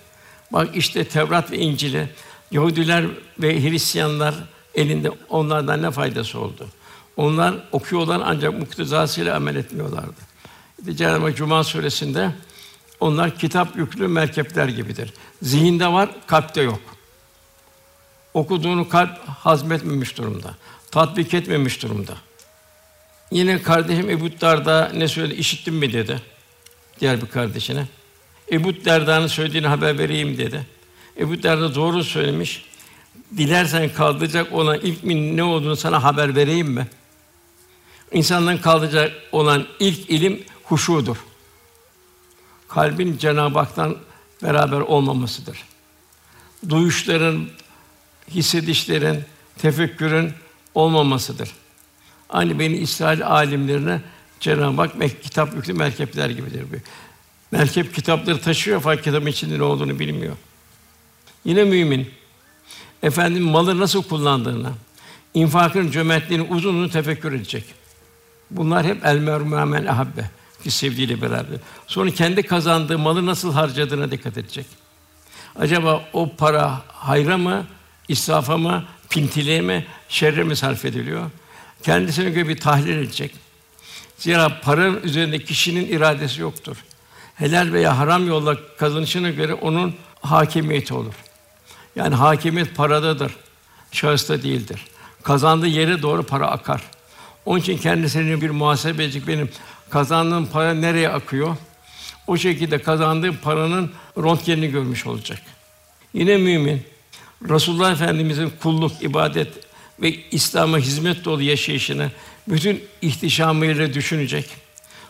Bak 0.52 0.68
işte 0.74 1.04
Tevrat 1.04 1.50
ve 1.50 1.58
İncil'i 1.58 2.08
Yahudiler 2.50 3.04
ve 3.38 3.62
Hristiyanlar 3.62 4.34
elinde 4.74 5.10
onlardan 5.28 5.82
ne 5.82 5.90
faydası 5.90 6.38
oldu? 6.38 6.66
Onlar 7.16 7.54
okuyorlar 7.72 8.22
ancak 8.24 8.58
muktezasıyla 8.58 9.36
amel 9.36 9.56
etmiyorlardı. 9.56 10.20
İşte 10.78 10.96
Cenab-ı 10.96 11.34
Cuma 11.34 11.64
suresinde 11.64 12.30
onlar 13.00 13.38
kitap 13.38 13.76
yüklü 13.76 14.08
merkepler 14.08 14.68
gibidir. 14.68 15.12
Zihinde 15.42 15.92
var, 15.92 16.10
kalpte 16.26 16.62
yok. 16.62 16.80
Okuduğunu 18.34 18.88
kalp 18.88 19.28
hazmetmemiş 19.28 20.18
durumda. 20.18 20.54
Tatbik 20.90 21.34
etmemiş 21.34 21.82
durumda. 21.82 22.14
Yine 23.30 23.62
kardeşim 23.62 24.10
Ebu 24.10 24.40
Darda 24.40 24.90
ne 24.94 25.08
söyledi? 25.08 25.34
İşittin 25.34 25.74
mi 25.74 25.92
dedi 25.92 26.22
diğer 27.00 27.22
bir 27.22 27.26
kardeşine. 27.26 27.86
Ebu 28.52 28.84
Derda'nın 28.84 29.26
söylediğini 29.26 29.66
haber 29.66 29.98
vereyim 29.98 30.38
dedi. 30.38 30.66
Ebu 31.18 31.42
Derda 31.42 31.74
doğru 31.74 32.04
söylemiş. 32.04 32.64
Dilersen 33.36 33.92
kaldıracak 33.92 34.52
olan 34.52 34.78
ilk 34.82 35.04
min 35.04 35.36
ne 35.36 35.42
olduğunu 35.42 35.76
sana 35.76 36.02
haber 36.02 36.36
vereyim 36.36 36.68
mi? 36.68 36.86
İnsandan 38.12 38.60
kaldıracak 38.60 39.12
olan 39.32 39.66
ilk 39.80 40.10
ilim 40.10 40.44
huşudur. 40.64 41.16
Kalbin 42.68 43.18
Cenab-ı 43.18 43.58
Hak'tan 43.58 43.96
beraber 44.42 44.80
olmamasıdır. 44.80 45.64
Duyuşların, 46.68 47.48
hissedişlerin, 48.30 49.24
tefekkürün 49.58 50.32
olmamasıdır. 50.74 51.50
Aynı 52.30 52.58
beni 52.58 52.76
İsrail 52.76 53.26
alimlerine 53.26 54.00
Cenab-ı 54.40 54.82
Hak 54.82 55.22
kitap 55.22 55.54
yüklü 55.54 55.72
merkepler 55.72 56.30
gibidir. 56.30 56.64
Bu. 56.72 56.76
Merkep 57.56 57.94
kitapları 57.94 58.40
taşıyor 58.40 58.80
fakat 58.80 59.04
kitabın 59.04 59.26
içinde 59.26 59.58
ne 59.58 59.62
olduğunu 59.62 59.98
bilmiyor. 59.98 60.36
Yine 61.44 61.64
mümin 61.64 62.10
efendim 63.02 63.42
malı 63.42 63.80
nasıl 63.80 64.02
kullandığını, 64.02 64.70
infakın 65.34 65.90
cömertliğini 65.90 66.42
uzun 66.42 66.88
tefekkür 66.88 67.32
edecek. 67.32 67.64
Bunlar 68.50 68.84
hep 68.86 69.06
el 69.06 69.16
mermûmen 69.16 69.86
ahabbe 69.86 70.30
ki 70.62 70.70
sevdiğiyle 70.70 71.22
beraber. 71.22 71.58
Sonra 71.86 72.10
kendi 72.10 72.42
kazandığı 72.42 72.98
malı 72.98 73.26
nasıl 73.26 73.52
harcadığına 73.52 74.10
dikkat 74.10 74.38
edecek. 74.38 74.66
Acaba 75.56 76.08
o 76.12 76.36
para 76.36 76.82
hayra 76.88 77.38
mı, 77.38 77.66
israfa 78.08 78.56
mı, 78.56 78.84
pintiliğe 79.10 79.60
mi, 79.60 79.86
şerre 80.08 80.42
mi 80.42 80.56
sarf 80.56 80.84
ediliyor? 80.84 81.30
Kendisine 81.82 82.30
göre 82.30 82.48
bir 82.48 82.60
tahlil 82.60 82.96
edecek. 82.96 83.34
Zira 84.18 84.60
paranın 84.60 85.02
üzerinde 85.02 85.38
kişinin 85.38 85.88
iradesi 85.88 86.40
yoktur. 86.40 86.76
Helal 87.34 87.72
veya 87.72 87.98
haram 87.98 88.28
yolla 88.28 88.56
kazanışına 88.76 89.30
göre 89.30 89.54
onun 89.54 89.94
hakimiyeti 90.20 90.94
olur. 90.94 91.14
Yani 91.96 92.14
hakimiyet 92.14 92.76
paradadır, 92.76 93.32
şahısta 93.92 94.42
değildir. 94.42 94.86
Kazandığı 95.22 95.66
yere 95.66 96.02
doğru 96.02 96.22
para 96.22 96.46
akar. 96.46 96.82
Onun 97.46 97.60
için 97.60 97.78
kendisini 97.78 98.40
bir 98.40 98.50
muhasebe 98.50 99.04
edecek 99.04 99.26
benim 99.26 99.50
kazandığım 99.90 100.46
para 100.46 100.74
nereye 100.74 101.08
akıyor? 101.08 101.56
O 102.26 102.36
şekilde 102.36 102.82
kazandığı 102.82 103.40
paranın 103.40 103.92
röntgenini 104.18 104.70
görmüş 104.70 105.06
olacak. 105.06 105.38
Yine 106.14 106.36
mümin 106.36 106.82
Resulullah 107.48 107.92
Efendimizin 107.92 108.52
kulluk, 108.62 109.02
ibadet 109.02 109.48
ve 110.02 110.14
İslam'a 110.30 110.78
hizmet 110.78 111.24
dolu 111.24 111.42
yaşayışını 111.42 112.10
bütün 112.48 112.84
ihtişamıyla 113.02 113.94
düşünecek. 113.94 114.50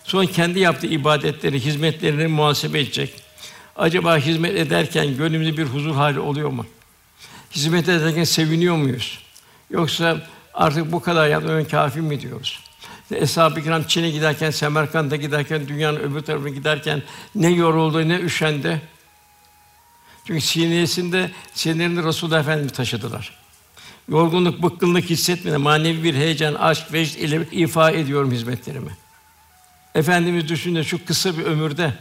Sonra 0.05 0.27
kendi 0.27 0.59
yaptığı 0.59 0.87
ibadetleri, 0.87 1.61
hizmetlerini 1.61 2.27
muhasebe 2.27 2.81
edecek. 2.81 3.15
Acaba 3.77 4.17
hizmet 4.19 4.57
ederken 4.57 5.17
gönlümüzde 5.17 5.57
bir 5.57 5.65
huzur 5.65 5.95
hali 5.95 6.21
oluyor 6.21 6.51
mu? 6.51 6.67
Hizmet 7.51 7.89
ederken 7.89 8.25
seviniyor 8.25 8.77
muyuz? 8.77 9.19
Yoksa 9.71 10.27
artık 10.55 10.93
bu 10.93 11.01
kadar 11.01 11.29
yapmam 11.29 11.65
kafi 11.65 12.01
mi 12.01 12.21
diyoruz? 12.21 12.61
Eshab-ı 13.11 13.63
Kiram 13.63 13.83
Çin'e 13.83 14.11
giderken, 14.11 14.51
Semerkant'a 14.51 15.17
giderken, 15.17 15.69
dünyanın 15.69 16.01
öbür 16.01 16.21
tarafına 16.21 16.49
giderken 16.49 17.03
ne 17.35 17.51
yoruldu, 17.51 18.09
ne 18.09 18.17
üşendi. 18.19 18.83
Çünkü 20.27 20.41
sinesinde 20.41 21.31
sinirlerini 21.55 22.05
Resulullah 22.05 22.41
Efendimiz 22.41 22.73
taşıdılar. 22.73 23.43
Yorgunluk, 24.09 24.63
bıkkınlık 24.63 25.11
hissetmeden 25.11 25.61
manevi 25.61 26.05
bir 26.05 26.15
heyecan, 26.15 26.55
aşk, 26.55 26.93
vecd 26.93 27.19
ile 27.19 27.49
ifa 27.53 27.91
ediyorum 27.91 28.33
hizmetlerimi. 28.33 28.97
Efendimiz 29.95 30.49
düşünün 30.49 30.83
şu 30.83 31.05
kısa 31.05 31.39
bir 31.39 31.45
ömürde 31.45 31.95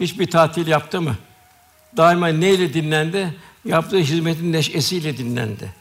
hiçbir 0.00 0.30
tatil 0.30 0.66
yaptı 0.66 1.00
mı? 1.00 1.16
Daima 1.96 2.28
neyle 2.28 2.74
dinlendi? 2.74 3.34
Yaptığı 3.64 3.98
hizmetin 3.98 4.52
neşesiyle 4.52 5.18
dinlendi. 5.18 5.72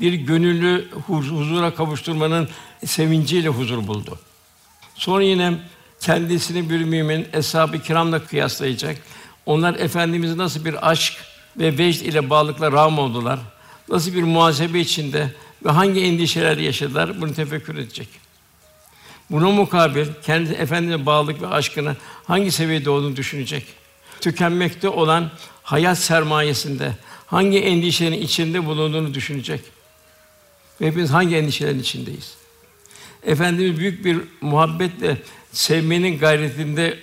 Bir 0.00 0.12
gönüllü 0.12 0.90
huzura 1.06 1.74
kavuşturmanın 1.74 2.48
sevinciyle 2.84 3.48
huzur 3.48 3.86
buldu. 3.86 4.18
Sonra 4.94 5.22
yine 5.22 5.58
kendisini 6.00 6.70
bir 6.70 6.84
mümin 6.84 7.28
eshab-ı 7.32 7.82
kiramla 7.82 8.24
kıyaslayacak. 8.24 8.96
Onlar 9.46 9.74
efendimizi 9.74 10.38
nasıl 10.38 10.64
bir 10.64 10.90
aşk 10.90 11.14
ve 11.56 11.78
vecd 11.78 12.00
ile 12.00 12.30
bağlılıkla 12.30 12.72
ram 12.72 12.98
oldular. 12.98 13.38
Nasıl 13.88 14.14
bir 14.14 14.22
muhasebe 14.22 14.80
içinde 14.80 15.34
ve 15.64 15.70
hangi 15.70 16.00
endişeler 16.00 16.56
yaşadılar 16.56 17.20
bunu 17.20 17.34
tefekkür 17.34 17.78
edecek. 17.78 18.08
Buna 19.30 19.50
mukabil 19.50 20.06
kendi 20.22 20.52
efendine 20.52 21.06
bağlılık 21.06 21.42
ve 21.42 21.46
aşkını 21.46 21.96
hangi 22.24 22.52
seviyede 22.52 22.90
olduğunu 22.90 23.16
düşünecek. 23.16 23.66
Tükenmekte 24.20 24.88
olan 24.88 25.30
hayat 25.62 25.98
sermayesinde 25.98 26.92
hangi 27.26 27.58
endişelerin 27.58 28.22
içinde 28.22 28.66
bulunduğunu 28.66 29.14
düşünecek. 29.14 29.60
Ve 30.80 30.86
hepimiz 30.86 31.10
hangi 31.10 31.36
endişelerin 31.36 31.80
içindeyiz? 31.80 32.34
Efendimiz 33.22 33.78
büyük 33.78 34.04
bir 34.04 34.18
muhabbetle 34.40 35.16
sevmenin 35.52 36.18
gayretinde 36.18 36.98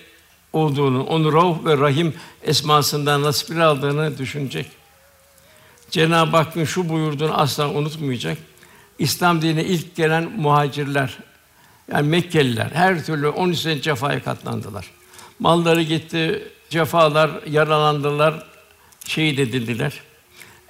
olduğunu, 0.53 1.03
onu 1.03 1.33
Rauf 1.33 1.65
ve 1.65 1.77
Rahim 1.77 2.13
esmasından 2.43 3.21
nasipler 3.23 3.59
aldığını 3.59 4.17
düşünecek. 4.17 4.67
Cenab-ı 5.91 6.37
Hakk'ın 6.37 6.65
şu 6.65 6.89
buyurduğunu 6.89 7.33
asla 7.33 7.69
unutmayacak. 7.69 8.37
İslam 8.99 9.41
dinine 9.41 9.63
ilk 9.63 9.95
gelen 9.95 10.31
muhacirler, 10.37 11.17
yani 11.91 12.07
Mekkeliler 12.07 12.69
her 12.73 13.05
türlü 13.05 13.27
13 13.27 13.59
sene 13.59 13.81
cefaya 13.81 14.23
katlandılar. 14.23 14.91
Malları 15.39 15.81
gitti, 15.81 16.47
cefalar, 16.69 17.31
yaralandılar, 17.47 18.45
şehit 19.07 19.39
edildiler. 19.39 19.99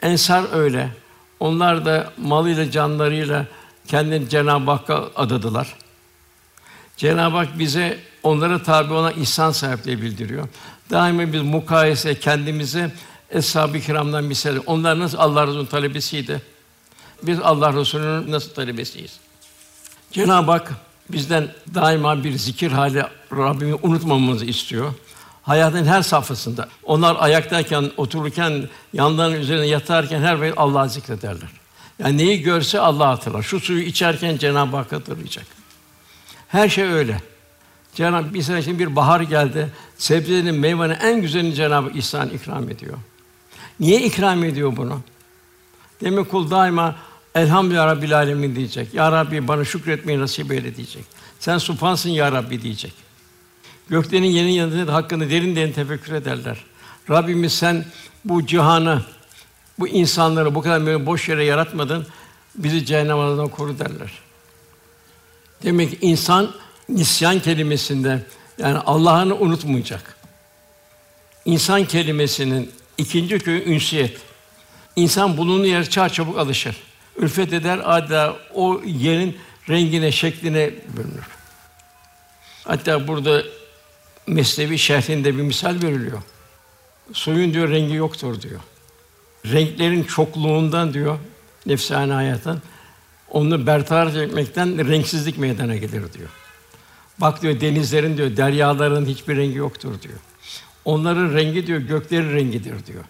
Ensar 0.02 0.46
öyle. 0.54 0.90
Onlar 1.40 1.86
da 1.86 2.14
malıyla, 2.18 2.72
canlarıyla 2.72 3.46
kendini 3.88 4.30
Cenab-ı 4.30 4.72
Hakk'a 4.72 5.10
adadılar. 5.16 5.76
Cenab-ı 6.98 7.38
Hak 7.38 7.60
bize 7.60 8.00
onlara 8.24 8.64
tabi 8.64 8.94
olan 8.94 9.14
ihsan 9.20 9.52
sahipliği 9.52 10.02
bildiriyor. 10.02 10.48
Daima 10.92 11.34
biz 11.34 11.42
mukayese 11.42 12.20
kendimize 12.20 12.92
eshab-ı 13.30 13.80
kiramdan 13.80 14.24
misal. 14.24 14.60
Onlar 14.66 15.00
nasıl 15.00 15.18
Allah 15.18 15.48
Resulü'nün 15.48 15.66
talebesiydi? 15.66 16.42
Biz 17.24 17.40
Allah 17.40 17.74
Resulü'nün 17.74 18.32
nasıl 18.32 18.54
talebesiyiz? 18.54 19.20
Cenab-ı 20.12 20.52
Hak 20.52 20.74
bizden 21.10 21.48
daima 21.74 22.24
bir 22.24 22.34
zikir 22.38 22.72
hali 22.72 23.04
Rabbimi 23.32 23.76
unutmamamızı 23.76 24.46
istiyor. 24.46 24.94
Hayatın 25.44 25.86
her 25.86 26.02
safhasında. 26.02 26.70
Onlar 26.84 27.16
ayaktayken, 27.20 27.92
otururken, 27.98 28.70
yanlarının 28.94 29.40
üzerine 29.40 29.66
yatarken 29.66 30.22
her 30.22 30.34
vakit 30.34 30.58
Allah'ı 30.58 30.90
zikrederler. 30.90 31.50
Yani 32.00 32.18
neyi 32.18 32.42
görse 32.42 32.80
Allah 32.80 33.08
hatırlar. 33.08 33.44
Şu 33.44 33.60
suyu 33.60 33.82
içerken 33.82 34.38
Cenab-ı 34.38 34.78
Hak 34.78 34.92
hatırlayacak. 34.92 35.46
Her 36.48 36.70
şey 36.70 36.84
öyle. 36.84 37.22
Cenab-ı 37.96 38.34
bir 38.34 38.42
sene 38.42 38.62
şimdi 38.62 38.80
bir 38.80 38.96
bahar 38.96 39.22
geldi. 39.22 39.70
Sebzenin, 39.98 40.56
meyvenin 40.56 40.94
en 40.94 41.22
güzelini 41.22 41.54
Cenab-ı 41.54 41.90
İhsan 41.90 42.30
ikram 42.30 42.70
ediyor. 42.70 42.98
Niye 43.80 44.02
ikram 44.02 44.44
ediyor 44.44 44.78
bunu? 44.78 45.00
Demek 46.02 46.32
kul 46.32 46.52
daima 46.52 46.96
Elhamdülillah 47.36 47.88
Rabbil 47.88 48.18
Alemin 48.18 48.56
diyecek. 48.56 48.94
Ya 48.94 49.12
Rabbi 49.12 49.48
bana 49.48 49.66
şükretmeyi 49.66 50.20
nasip 50.20 50.52
eyle 50.52 50.76
diyecek. 50.76 51.06
Sen 51.40 51.58
supansın 51.58 52.10
ya 52.10 52.32
Rabbi 52.32 52.62
diyecek. 52.62 52.94
Göklerin 53.90 54.24
yerin 54.24 54.50
yanında 54.50 54.94
hakkını 54.94 55.30
derin 55.30 55.56
derin 55.56 55.74
tefekkür 55.74 56.14
ederler. 56.14 56.58
Rabbimiz 57.10 57.54
sen 57.54 57.86
bu 58.26 58.46
cihanı, 58.46 59.02
bu 59.80 59.88
insanları 59.88 60.56
bu 60.56 60.62
kadar 60.62 60.86
böyle 60.86 61.06
boş 61.06 61.30
yere 61.30 61.46
yaratmadın. 61.46 62.08
Bizi 62.56 62.86
cehennem 62.86 63.50
koru 63.50 63.80
derler. 63.80 64.12
Demek 65.64 65.92
ki 65.92 65.98
insan 66.02 66.52
nisyan 66.90 67.40
kelimesinde 67.40 68.20
yani 68.58 68.78
Allah'ını 68.78 69.36
unutmayacak. 69.36 70.16
İnsan 71.46 71.86
kelimesinin 71.86 72.72
ikinci 72.98 73.40
köyü 73.40 73.64
ünsiyet. 73.66 74.18
İnsan 74.96 75.38
bulunduğu 75.38 75.66
yer 75.66 75.90
çağ 75.90 76.10
çabuk 76.10 76.38
alışır. 76.38 76.76
Ülfet 77.18 77.54
eder 77.54 77.82
adeta 77.84 78.36
o 78.54 78.82
yerin 78.86 79.38
rengine, 79.70 80.12
şekline 80.12 80.72
bürünür. 80.98 81.28
Hatta 82.64 83.08
burada 83.08 83.44
Mesnevi 84.28 84.80
şerhinde 84.80 85.38
bir 85.38 85.42
misal 85.42 85.82
veriliyor. 85.82 86.22
Suyun 87.14 87.54
diyor 87.54 87.70
rengi 87.70 87.94
yoktur 87.94 88.42
diyor. 88.42 88.60
Renklerin 89.46 90.04
çokluğundan 90.04 90.94
diyor 90.94 91.20
nefsani 91.66 92.14
hayatın 92.14 92.62
onu 93.30 93.68
bertaraf 93.68 94.16
etmekten 94.16 94.90
renksizlik 94.90 95.38
meydana 95.38 95.76
gelir 95.76 96.14
diyor. 96.14 96.30
Bak 97.22 97.42
diyor 97.42 97.62
denizlerin 97.62 98.18
diyor 98.18 98.38
deryaların 98.38 99.06
hiçbir 99.06 99.38
rengi 99.38 99.58
yoktur 99.58 100.02
diyor. 100.02 100.20
Onların 100.86 101.34
rengi 101.34 101.68
diyor 101.68 101.80
göklerin 101.80 102.34
rengidir 102.34 102.86
diyor. 102.86 103.04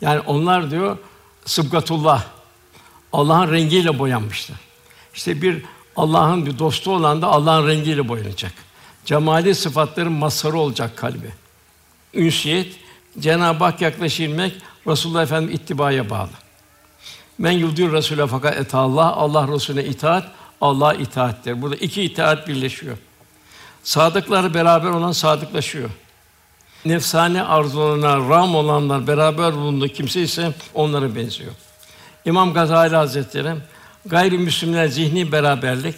Yani 0.00 0.20
onlar 0.20 0.70
diyor 0.70 0.98
sıbgatullah 1.44 2.26
Allah'ın 3.12 3.52
rengiyle 3.52 3.98
boyanmışlar. 3.98 4.58
İşte 5.14 5.42
bir 5.42 5.62
Allah'ın 5.96 6.46
bir 6.46 6.58
dostu 6.58 6.94
olan 6.94 7.22
da 7.22 7.26
Allah'ın 7.26 7.68
rengiyle 7.68 8.08
boyanacak. 8.08 8.52
Cemali 9.04 9.54
sıfatların 9.54 10.12
mazharı 10.12 10.58
olacak 10.58 10.96
kalbi. 10.96 11.30
Ünsiyet, 12.14 12.76
Cenab-ı 13.18 13.64
Hak 13.64 13.80
yaklaşılmak, 13.80 14.52
Resulullah 14.86 15.22
Efendimiz 15.22 15.60
ittibaya 15.60 16.10
bağlı. 16.10 16.30
Men 17.38 17.50
yudur 17.50 17.92
Resul'e 17.92 18.26
fakat 18.26 18.56
et 18.56 18.74
Allah, 18.74 19.12
Allah 19.12 19.48
Resulüne 19.48 19.84
itaat, 19.84 20.24
Allah 20.60 20.94
itaattir. 20.94 21.62
Burada 21.62 21.76
iki 21.76 22.02
itaat 22.02 22.48
birleşiyor. 22.48 22.96
Sadıklar 23.82 24.54
beraber 24.54 24.88
olan 24.88 25.12
sadıklaşıyor. 25.12 25.90
Nefsane 26.84 27.42
arzularına 27.42 28.16
ram 28.16 28.54
olanlar 28.54 29.06
beraber 29.06 29.52
bulunduğu 29.54 29.88
kimse 29.88 30.22
ise 30.22 30.52
onlara 30.74 31.14
benziyor. 31.14 31.52
İmam 32.24 32.54
Gazali 32.54 32.96
Hazretleri 32.96 33.54
gayrimüslimler 34.06 34.88
zihni 34.88 35.32
beraberlik 35.32 35.96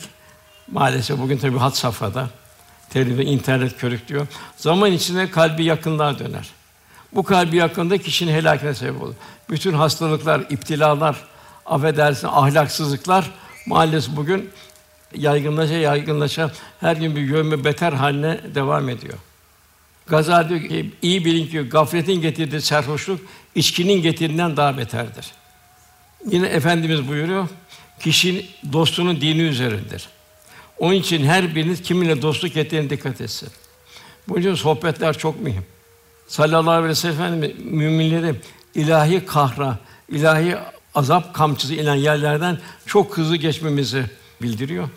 maalesef 0.70 1.18
bugün 1.18 1.38
tabii 1.38 1.58
hat 1.58 1.76
safhada 1.76 2.28
televizyon, 2.90 3.26
internet 3.26 3.78
körüklüyor. 3.78 4.26
Zaman 4.56 4.92
içinde 4.92 5.30
kalbi 5.30 5.64
yakınlığa 5.64 6.18
döner. 6.18 6.50
Bu 7.12 7.22
kalbi 7.22 7.56
yakında 7.56 7.98
kişinin 7.98 8.32
helakine 8.32 8.74
sebep 8.74 9.02
olur. 9.02 9.14
Bütün 9.50 9.72
hastalıklar, 9.72 10.40
iptilalar, 10.40 11.16
affedersin 11.66 12.28
ahlaksızlıklar 12.28 13.30
maalesef 13.66 14.16
bugün 14.16 14.50
yaygınlaşa 15.16 15.74
yaygınlaşa 15.74 16.52
her 16.80 16.96
gün 16.96 17.16
bir 17.16 17.20
yönme 17.20 17.64
beter 17.64 17.92
haline 17.92 18.40
devam 18.54 18.88
ediyor. 18.88 19.18
Gazali 20.06 20.48
diyor 20.48 20.60
ki, 20.60 20.90
iyi 21.02 21.24
bilin 21.24 21.46
ki 21.46 21.60
gafletin 21.60 22.20
getirdiği 22.22 22.60
serhoşluk 22.60 23.20
içkinin 23.54 24.02
getirdiğinden 24.02 24.56
daha 24.56 24.78
beterdir. 24.78 25.32
Yine 26.30 26.46
Efendimiz 26.46 27.08
buyuruyor, 27.08 27.48
kişinin 28.00 28.46
dostunun 28.72 29.20
dini 29.20 29.42
üzerindir. 29.42 30.08
Onun 30.78 30.94
için 30.94 31.24
her 31.24 31.54
biriniz 31.54 31.82
kiminle 31.82 32.22
dostluk 32.22 32.56
ettiğine 32.56 32.90
dikkat 32.90 33.20
etsin. 33.20 33.48
Bu 34.28 34.36
yüzden 34.36 34.54
sohbetler 34.54 35.18
çok 35.18 35.40
mühim. 35.40 35.64
Sallallahu 36.28 36.70
aleyhi 36.70 36.90
ve 36.90 36.94
sellem 36.94 37.38
müminleri 37.58 38.34
ilahi 38.74 39.26
kahra, 39.26 39.78
ilahi 40.08 40.56
azap 40.94 41.34
kamçısı 41.34 41.74
inen 41.74 41.94
yerlerden 41.94 42.58
çok 42.86 43.18
hızlı 43.18 43.36
geçmemizi 43.36 44.04
bildiriyor. 44.42 44.88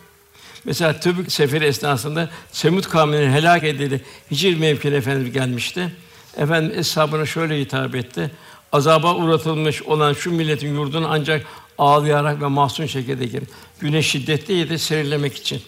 Mesela 0.65 0.99
Tebük 0.99 1.31
seferi 1.31 1.65
esnasında 1.65 2.29
Semut 2.51 2.89
kavminin 2.89 3.31
helak 3.31 3.63
edildi. 3.63 4.01
Hicr 4.31 4.59
mevkine 4.59 4.95
Efendimiz 4.95 5.33
gelmişti. 5.33 5.93
Efendim 6.37 6.79
eshabına 6.79 7.25
şöyle 7.25 7.59
hitap 7.59 7.95
etti. 7.95 8.31
Azaba 8.71 9.15
uğratılmış 9.15 9.83
olan 9.83 10.13
şu 10.13 10.31
milletin 10.31 10.73
yurduna 10.73 11.07
ancak 11.07 11.45
ağlayarak 11.77 12.41
ve 12.41 12.47
mahzun 12.47 12.85
şekilde 12.85 13.25
girin. 13.25 13.47
Güneş 13.79 14.07
şiddetliydi 14.07 14.79
serinlemek 14.79 15.35
için. 15.35 15.61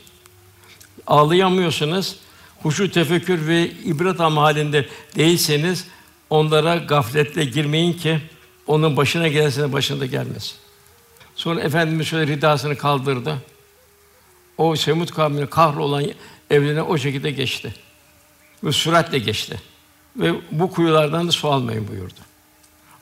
Ağlayamıyorsunuz. 1.07 2.15
huşu 2.61 2.91
tefekkür 2.91 3.47
ve 3.47 3.71
ibret 3.85 4.19
halinde 4.19 4.85
değilseniz 5.15 5.87
onlara 6.29 6.75
gafletle 6.75 7.45
girmeyin 7.45 7.93
ki 7.93 8.19
onun 8.67 8.97
başına 8.97 9.27
gelsene 9.27 9.73
başında 9.73 10.05
gelmesin. 10.05 10.55
Sonra 11.35 11.61
Efendimiz 11.61 12.07
şöyle 12.07 12.33
ridasını 12.33 12.77
kaldırdı. 12.77 13.37
O 14.57 14.75
Semut 14.75 15.11
kavmine 15.11 15.45
kahrolan 15.45 16.05
evlerine 16.49 16.81
o 16.81 16.97
şekilde 16.97 17.31
geçti. 17.31 17.73
Ve 18.63 18.71
süratle 18.71 19.19
geçti. 19.19 19.61
Ve 20.15 20.33
bu 20.51 20.71
kuyulardan 20.71 21.27
da 21.27 21.31
su 21.31 21.47
almayın 21.51 21.87
buyurdu. 21.87 22.19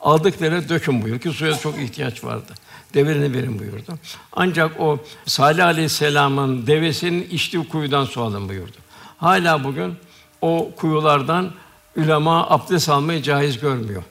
Aldıkları 0.00 0.68
dökün 0.68 1.02
buyurdu 1.02 1.18
ki 1.20 1.30
suya 1.30 1.58
çok 1.58 1.78
ihtiyaç 1.78 2.24
vardı. 2.24 2.54
Develerini 2.94 3.34
verin 3.34 3.58
buyurdu. 3.58 3.98
Ancak 4.32 4.80
o 4.80 4.98
Salih 5.26 5.66
Aleyhisselam'ın 5.66 6.66
devesinin 6.66 7.28
içtiği 7.30 7.68
kuyudan 7.68 8.04
su 8.04 8.22
alın 8.22 8.48
buyurdu. 8.48 8.76
Hala 9.18 9.64
bugün 9.64 9.94
o 10.40 10.70
kuyulardan 10.76 11.52
ulema 11.96 12.50
abdest 12.50 12.88
almayı 12.88 13.22
caiz 13.22 13.58
görmüyor. 13.58 14.02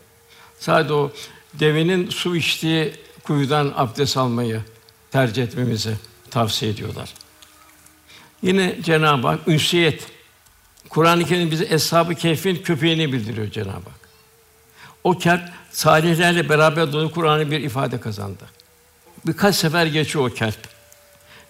Sadece 0.60 0.94
o 0.94 1.12
devenin 1.60 2.10
su 2.10 2.36
içtiği 2.36 2.94
kuyudan 3.24 3.74
abdest 3.76 4.18
almayı 4.18 4.62
tercih 5.12 5.44
etmemizi 5.44 5.96
tavsiye 6.32 6.72
ediyorlar. 6.72 7.14
Yine 8.42 8.76
Cenab-ı 8.82 9.28
Hak 9.28 9.48
ünsiyet. 9.48 10.08
Kur'an-ı 10.90 11.26
Kerim 11.26 11.52
bize 11.52 11.66
Eshab-ı 11.70 12.16
Kehf'in 12.16 12.56
köpeğini 12.56 13.14
bildiriyor 13.14 13.52
Cenab-ı 13.52 13.72
Hak. 13.72 14.10
O 15.04 15.18
kerp 15.18 15.50
salihlerle 15.72 16.50
beraber 16.50 16.94
dolu 16.94 17.12
Kur'an'ı 17.12 17.52
bir 17.52 17.60
ifade 17.60 18.00
kazandı. 18.00 18.44
Birkaç 19.26 19.56
sefer 19.56 19.86
geçiyor 19.86 20.26
o. 20.26 20.30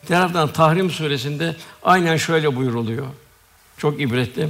Bir 0.03 0.07
taraftan 0.07 0.53
Tahrim 0.53 0.91
suresinde 0.91 1.55
aynen 1.83 2.17
şöyle 2.17 2.55
buyuruluyor. 2.55 3.05
Çok 3.77 4.01
ibretli. 4.01 4.49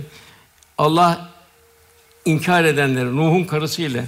Allah 0.78 1.30
inkar 2.26 2.64
edenleri 2.64 3.18
Nuh'un 3.18 3.44
karısı 3.44 3.82
ile 3.82 4.06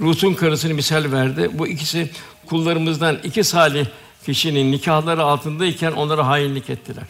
Lut'un 0.00 0.34
karısını 0.34 0.74
misal 0.74 1.12
verdi. 1.12 1.50
Bu 1.52 1.66
ikisi 1.66 2.10
kullarımızdan 2.46 3.18
iki 3.22 3.44
salih 3.44 3.86
kişinin 4.26 4.72
nikahları 4.72 5.22
altındayken 5.22 5.92
onlara 5.92 6.26
hainlik 6.26 6.70
ettiler. 6.70 7.04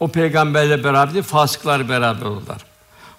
O 0.00 0.08
peygamberle 0.08 0.84
beraber 0.84 1.22
fasıklar 1.22 1.88
beraber 1.88 2.26
oldular. 2.26 2.58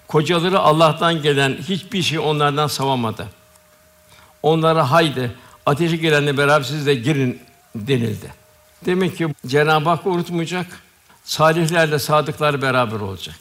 Kocaları 0.08 0.58
Allah'tan 0.58 1.22
gelen 1.22 1.56
hiçbir 1.68 2.02
şey 2.02 2.18
onlardan 2.18 2.66
savamadı. 2.66 3.26
Onlara 4.42 4.90
haydi 4.90 5.32
ateşe 5.66 5.96
girenle 5.96 6.38
beraber 6.38 6.64
siz 6.64 6.86
de 6.86 6.94
girin 6.94 7.40
denildi. 7.74 8.32
Demek 8.86 9.18
ki 9.18 9.28
Cenab-ı 9.46 9.88
Hak 9.88 10.06
unutmayacak. 10.06 10.66
Salihlerle 11.24 11.98
sadıklar 11.98 12.62
beraber 12.62 13.00
olacak. 13.00 13.36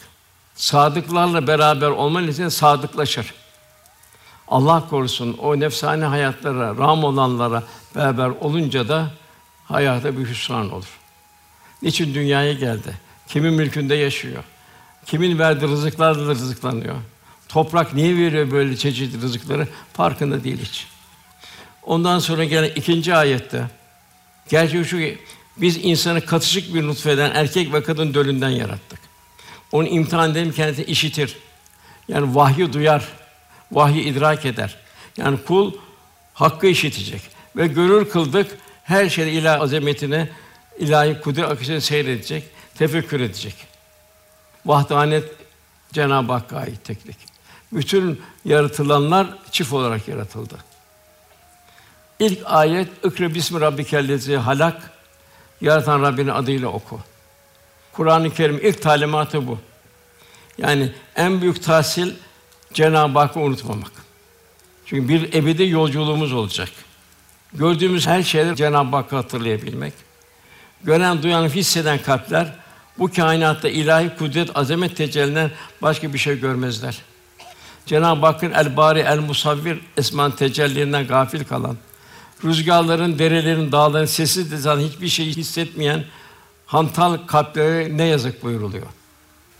Sadıklarla 0.56 1.48
beraber 1.48 1.88
olman 1.88 2.28
için 2.28 2.50
sadıklaşır. 2.50 3.34
Allah 4.48 4.90
korusun 4.90 5.34
o 5.34 5.60
nefsane 5.60 6.06
hayatlara, 6.06 6.78
ram 6.78 7.04
olanlara 7.04 7.64
beraber 7.96 8.30
olunca 8.30 8.88
da 8.88 9.12
hayata 9.66 10.18
bir 10.18 10.26
hüsran 10.26 10.72
olur. 10.72 11.00
Niçin 11.82 12.14
dünyaya 12.14 12.54
geldi? 12.54 12.98
Kimin 13.28 13.54
mülkünde 13.54 13.96
yaşıyor? 13.96 14.44
Kimin 15.06 15.40
verdiği 15.40 15.68
rızıklarla 15.68 16.32
rızıklanıyor? 16.32 16.96
Toprak 17.50 17.94
niye 17.94 18.18
veriyor 18.18 18.52
böyle 18.52 18.78
çeşitli 18.78 19.22
rızıkları? 19.22 19.68
Farkında 19.94 20.44
değil 20.44 20.60
hiç. 20.62 20.88
Ondan 21.84 22.20
sonra 22.20 22.44
gelen 22.44 22.72
ikinci 22.76 23.16
ayette 23.16 23.66
gerçeği 24.50 24.86
şu 24.86 24.98
ki 24.98 25.18
biz 25.58 25.86
insanı 25.86 26.26
katışık 26.26 26.74
bir 26.74 26.88
nutfeden 26.88 27.32
erkek 27.36 27.74
ve 27.74 27.84
kadın 27.84 28.14
dölünden 28.14 28.50
yarattık. 28.50 29.00
Onu 29.72 29.88
imtihan 29.88 30.32
edelim 30.32 30.52
kendisi 30.52 30.84
işitir. 30.84 31.38
Yani 32.08 32.36
vahyi 32.36 32.74
duyar, 32.74 33.08
vahyi 33.72 34.04
idrak 34.04 34.46
eder. 34.46 34.76
Yani 35.18 35.38
kul 35.48 35.74
hakkı 36.34 36.68
işitecek 36.68 37.22
ve 37.56 37.68
görür 37.68 38.10
kıldık 38.10 38.58
her 38.84 39.10
şeyde 39.10 39.32
ilah 39.32 39.62
azametine, 39.62 40.30
ilahi 40.80 41.22
kudret 41.22 41.52
akışını 41.52 41.82
seyredecek, 41.82 42.44
tefekkür 42.78 43.22
edecek. 43.22 43.56
Vahdanet 44.66 45.24
Cenab-ı 45.94 46.32
Hakk'a 46.32 46.58
ait 46.58 46.84
teklik. 46.84 47.18
Bütün 47.74 48.22
yaratılanlar 48.46 49.28
çift 49.52 49.74
olarak 49.74 50.08
yaratıldı. 50.08 50.58
İlk 52.20 52.40
ayet 52.46 52.90
"İkra 53.06 53.34
bismi 53.34 53.62
rabbikellezi 53.62 54.36
halak" 54.36 54.92
Yaratan 55.62 56.02
Rabbinin 56.02 56.30
adıyla 56.30 56.68
oku. 56.68 57.00
Kur'an-ı 57.94 58.34
Kerim 58.34 58.60
ilk 58.64 58.82
talimatı 58.82 59.48
bu. 59.48 59.60
Yani 60.58 60.92
en 61.16 61.42
büyük 61.42 61.64
tahsil 61.64 62.14
Cenab-ı 62.74 63.20
Hakk'ı 63.20 63.40
unutmamak. 63.40 63.92
Çünkü 64.86 65.10
bir 65.10 65.34
ebedi 65.34 65.68
yolculuğumuz 65.68 66.34
olacak. 66.34 66.70
Gördüğümüz 67.54 68.08
her 68.08 68.24
şeyleri 68.24 68.56
Cenab-ı 68.56 68.96
Hakk'ı 68.96 69.16
hatırlayabilmek. 69.16 69.94
Gören, 70.84 71.24
duyan, 71.24 71.50
hisseden 71.50 72.02
kalpler 72.02 72.54
bu 73.00 73.12
kainatta 73.12 73.70
ilahi 73.70 74.12
kudret, 74.18 74.58
azamet 74.58 74.98
tecelliden 74.98 75.52
başka 75.82 76.14
bir 76.14 76.18
şey 76.18 76.40
görmezler. 76.40 76.98
Cenab-ı 77.86 78.26
Hakk'ın 78.26 78.52
el 78.52 78.78
bari 78.78 79.00
el 79.00 79.20
musavvir 79.20 79.80
esman 79.98 80.36
tecellilerinden 80.36 81.08
gafil 81.08 81.44
kalan, 81.44 81.78
rüzgarların, 82.44 83.20
derelerin, 83.20 83.72
dağların 83.72 84.06
sessiz 84.06 84.66
de 84.66 84.88
hiçbir 84.88 85.08
şey 85.08 85.26
hissetmeyen 85.26 86.04
hantal 86.66 87.18
kalplere 87.28 87.98
ne 87.98 88.04
yazık 88.04 88.44
buyuruluyor. 88.44 88.88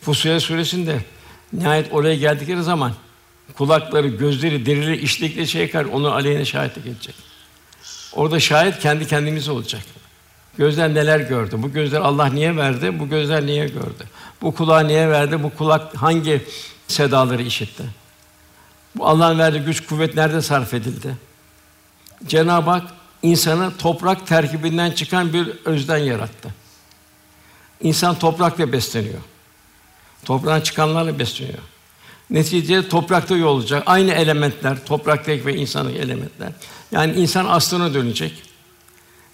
Fussilet 0.02 0.42
suresinde 0.42 1.00
nihayet 1.54 1.94
oraya 1.94 2.16
geldikleri 2.16 2.64
zaman 2.64 2.94
kulakları, 3.58 4.08
gözleri, 4.08 4.66
derileri 4.66 4.98
işledikleri 4.98 5.48
şey 5.48 5.72
kar 5.72 5.86
onu 5.86 6.12
aleyhine 6.12 6.46
şahitlik 6.46 6.86
edecek. 6.86 7.16
Orada 8.14 8.40
şahit 8.40 8.80
kendi 8.80 9.08
kendimiz 9.08 9.50
olacak. 9.50 9.82
Gözler 10.58 10.94
neler 10.94 11.20
gördü? 11.20 11.56
Bu 11.58 11.74
gözler 11.74 12.02
Allah 12.02 12.26
niye 12.26 12.58
verdi? 12.58 13.00
Bu 13.00 13.10
gözler 13.10 13.46
niye 13.46 13.68
gördü? 13.68 14.04
Bu 14.42 14.56
kulağı 14.56 14.88
niye 14.88 15.10
verdi? 15.10 15.44
Bu 15.44 15.56
kulak 15.56 15.96
hangi 15.96 16.42
sedaları 16.88 17.42
işitti? 17.42 17.84
Bu 18.96 19.08
Allah'ın 19.08 19.40
verdiği 19.40 19.60
güç, 19.60 19.86
kuvvet 19.86 20.16
nerede 20.16 20.42
sarf 20.42 20.74
edildi? 20.74 21.16
Cenab-ı 22.28 22.70
Hak 22.70 22.88
insanı 23.22 23.78
toprak 23.78 24.28
terkibinden 24.28 24.92
çıkan 24.92 25.34
bir 25.34 25.52
özden 25.66 25.98
yarattı. 25.98 26.50
İnsan 27.82 28.20
toprakla 28.20 28.72
besleniyor. 28.72 29.20
Toprağın 30.28 30.62
çıkanlarla 30.62 31.20
besleniyor. 31.20 31.58
Neticede 32.30 32.90
toprakta 32.90 33.38
yol 33.38 33.48
olacak. 33.48 33.84
Aynı 33.86 34.12
elementler, 34.12 34.86
topraktaki 34.86 35.46
ve 35.46 35.56
insanlık 35.56 35.96
elementler. 35.96 36.50
Yani 36.92 37.14
insan 37.14 37.46
aslına 37.46 37.94
dönecek. 37.94 38.34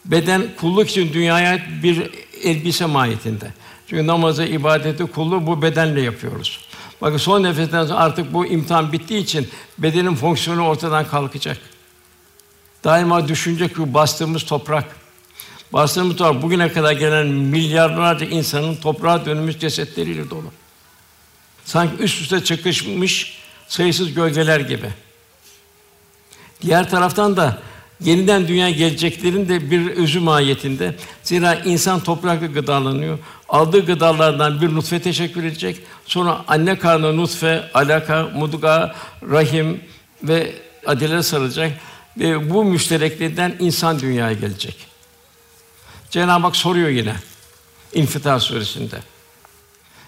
Beden 0.05 0.43
kulluk 0.59 0.89
için 0.89 1.13
dünyaya 1.13 1.65
bir 1.83 2.09
elbise 2.43 2.85
mahiyetinde. 2.85 3.53
Çünkü 3.87 4.07
namazı, 4.07 4.43
ibadeti, 4.43 5.05
kulluğu 5.05 5.47
bu 5.47 5.61
bedenle 5.61 6.01
yapıyoruz. 6.01 6.59
Bakın 7.01 7.17
son 7.17 7.43
nefesten 7.43 7.85
sonra 7.85 7.99
artık 7.99 8.33
bu 8.33 8.45
imtihan 8.45 8.91
bittiği 8.91 9.23
için 9.23 9.49
bedenin 9.77 10.15
fonksiyonu 10.15 10.67
ortadan 10.67 11.07
kalkacak. 11.07 11.57
Daima 12.83 13.27
düşünecek 13.27 13.75
ki 13.75 13.93
bastığımız 13.93 14.43
toprak, 14.43 14.85
bastığımız 15.73 16.15
toprak 16.15 16.41
bugüne 16.41 16.71
kadar 16.71 16.91
gelen 16.91 17.27
milyarlarca 17.27 18.25
insanın 18.25 18.75
toprağa 18.75 19.25
dönmüş 19.25 19.59
cesetleriyle 19.59 20.29
dolu. 20.29 20.62
Sanki 21.65 22.03
üst 22.03 22.21
üste 22.21 22.43
çakışmış 22.43 23.37
sayısız 23.67 24.13
gölgeler 24.13 24.59
gibi. 24.59 24.89
Diğer 26.61 26.89
taraftan 26.89 27.37
da 27.37 27.57
yeniden 27.99 28.47
dünya 28.47 28.69
geleceklerin 28.69 29.49
de 29.49 29.71
bir 29.71 29.89
özü 29.89 30.19
mahiyetinde. 30.19 30.95
Zira 31.23 31.55
insan 31.55 31.99
toprakla 31.99 32.47
gıdalanıyor. 32.47 33.19
Aldığı 33.49 33.85
gıdalardan 33.85 34.61
bir 34.61 34.75
nutfe 34.75 35.01
teşekkür 35.01 35.43
edecek. 35.43 35.77
Sonra 36.05 36.43
anne 36.47 36.79
karnı 36.79 37.17
nutfe, 37.17 37.71
alaka, 37.73 38.23
mudga, 38.23 38.95
rahim 39.29 39.81
ve 40.23 40.55
adile 40.85 41.23
sarılacak 41.23 41.71
ve 42.17 42.49
bu 42.49 42.63
müşterekliğinden 42.63 43.55
insan 43.59 43.99
dünyaya 43.99 44.33
gelecek. 44.33 44.75
Cenab-ı 46.09 46.47
Hak 46.47 46.55
soruyor 46.55 46.89
yine 46.89 47.15
İnfitar 47.93 48.39
suresinde. 48.39 48.95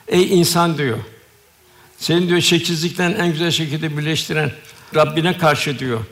Ey 0.07 0.39
insan 0.39 0.77
diyor. 0.77 0.97
Seni 1.97 2.29
diyor 2.29 2.41
şekilsizlikten 2.41 3.11
en 3.11 3.31
güzel 3.31 3.51
şekilde 3.51 3.97
birleştiren 3.97 4.51
Rabbine 4.95 5.37
karşı 5.37 5.79
diyor. 5.79 6.05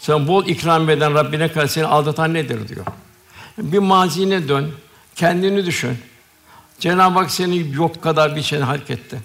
Sen 0.00 0.28
bol 0.28 0.46
ikram 0.46 0.90
eden 0.90 1.14
Rabbine 1.14 1.52
karşı 1.52 1.72
seni 1.72 1.86
aldatan 1.86 2.34
nedir 2.34 2.68
diyor. 2.68 2.86
Bir 3.58 3.78
mazine 3.78 4.48
dön, 4.48 4.72
kendini 5.14 5.66
düşün. 5.66 5.98
Cenab-ı 6.80 7.18
Hak 7.18 7.30
seni 7.30 7.74
yok 7.74 8.02
kadar 8.02 8.36
bir 8.36 8.42
şey 8.42 8.58
hareket 8.58 8.90
etti. 8.90 9.18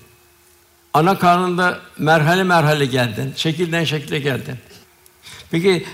Ana 0.93 1.19
karnında 1.19 1.79
merhale 1.97 2.43
merhale 2.43 2.85
geldin, 2.85 3.33
şekilden 3.35 3.83
şekle 3.83 4.19
geldin. 4.19 4.55
Peki 5.51 5.85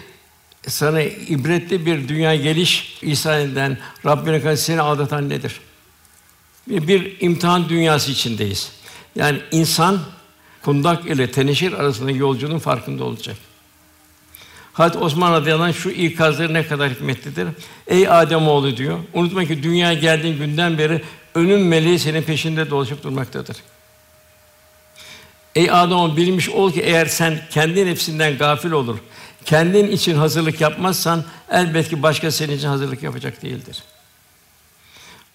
sana 0.68 1.02
ibretli 1.02 1.86
bir 1.86 2.08
dünya 2.08 2.36
geliş 2.36 2.98
ihsan 3.02 3.42
eden 3.42 3.78
Rabbine 4.06 4.42
karşı 4.42 4.62
seni 4.62 4.82
aldatan 4.82 5.30
nedir? 5.30 5.60
Bir, 6.68 6.88
bir 6.88 7.22
imtihan 7.22 7.70
dünyası 7.70 8.12
içindeyiz. 8.12 8.72
Yani 9.16 9.42
insan 9.52 10.00
kundak 10.64 11.06
ile 11.06 11.32
teneşir 11.32 11.74
arasındaki 11.74 12.18
yolculuğun 12.18 12.60
farkında 12.60 13.04
olacak. 13.04 13.36
Hazreti 14.74 14.98
Osman 14.98 15.32
radıyallahu 15.32 15.74
şu 15.74 15.90
ikazları 15.90 16.54
ne 16.54 16.68
kadar 16.68 16.90
hikmetlidir. 16.90 17.48
Ey 17.88 18.10
Adem 18.10 18.48
oğlu 18.48 18.78
diyor. 18.78 19.00
Unutma 19.14 19.46
ki 19.46 19.64
dünyaya 19.64 20.00
geldiğin 20.00 20.38
günden 20.38 20.78
beri 20.78 21.02
önün 21.36 21.62
meleği 21.62 22.00
senin 22.00 22.22
peşinde 22.22 22.70
dolaşıp 22.70 23.04
durmaktadır. 23.04 23.58
Ey 25.56 25.72
Adem 25.72 26.18
bilmiş 26.18 26.50
ol 26.50 26.72
ki 26.72 26.82
eğer 26.82 27.06
sen 27.06 27.40
kendi 27.50 27.86
nefsinden 27.86 28.38
gafil 28.38 28.72
olur, 28.72 28.98
kendin 29.46 29.92
için 29.92 30.16
hazırlık 30.16 30.62
yapmazsan 30.62 31.24
elbet 31.52 31.90
ki 31.90 32.04
başka 32.04 32.32
senin 32.32 32.58
için 32.58 32.68
hazırlık 32.68 33.04
yapacak 33.04 33.42
değildir. 33.42 33.84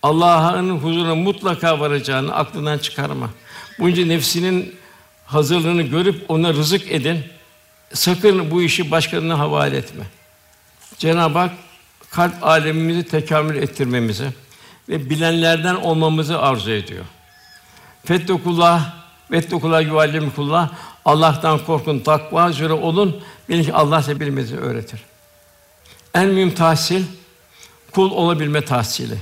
Allah'ın 0.03 0.79
huzuruna 0.79 1.15
mutlaka 1.15 1.81
varacağını 1.81 2.35
aklından 2.35 2.79
çıkarma. 2.79 3.31
Bunca 3.79 4.07
nefsinin 4.07 4.75
hazırlığını 5.25 5.83
görüp 5.83 6.31
ona 6.31 6.53
rızık 6.53 6.93
edin. 6.93 7.25
Sakın 7.93 8.51
bu 8.51 8.63
işi 8.63 8.91
başkalarına 8.91 9.39
havale 9.39 9.77
etme. 9.77 10.05
Cenab-ı 10.99 11.39
Hak 11.39 11.53
kalp 12.11 12.45
alemimizi 12.45 13.09
tekamül 13.09 13.57
ettirmemizi 13.57 14.29
ve 14.89 15.11
bilenlerden 15.11 15.75
olmamızı 15.75 16.39
arzu 16.39 16.71
ediyor. 16.71 17.05
Fettekullah 18.05 18.95
vettekullah 19.31 19.83
yuallimkullah 19.83 20.71
Allah'tan 21.05 21.59
korkun, 21.59 21.99
takva 21.99 22.51
üzere 22.51 22.73
olun. 22.73 23.23
Bilin 23.49 23.63
ki 23.63 23.73
Allah 23.73 24.03
size 24.03 24.21
bilmenizi 24.21 24.57
öğretir. 24.57 25.01
En 26.15 26.29
mühim 26.29 26.55
tahsil 26.55 27.05
kul 27.93 28.11
olabilme 28.11 28.65
tahsili. 28.65 29.19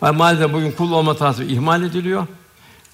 Maalesef 0.00 0.52
bugün 0.52 0.72
kul 0.72 0.92
olma 0.92 1.16
tahsili 1.16 1.52
ihmal 1.52 1.82
ediliyor. 1.82 2.26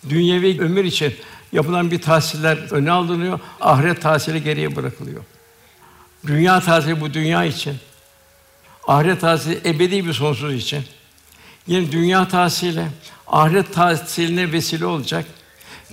Dünyevi 0.08 0.60
ömür 0.60 0.84
için 0.84 1.14
yapılan 1.52 1.90
bir 1.90 2.02
tahsiller 2.02 2.72
öne 2.72 2.90
alınıyor, 2.90 3.40
ahiret 3.60 4.02
tahsili 4.02 4.42
geriye 4.42 4.76
bırakılıyor. 4.76 5.24
Dünya 6.26 6.60
tahsili 6.60 7.00
bu 7.00 7.14
dünya 7.14 7.44
için. 7.44 7.76
Ahiret 8.86 9.20
tahsili 9.20 9.60
ebedi 9.64 10.06
bir 10.06 10.12
sonsuz 10.12 10.54
için. 10.54 10.84
Yine 11.66 11.92
dünya 11.92 12.28
tahsili 12.28 12.86
ahiret 13.26 13.74
tahsiline 13.74 14.52
vesile 14.52 14.86
olacak. 14.86 15.26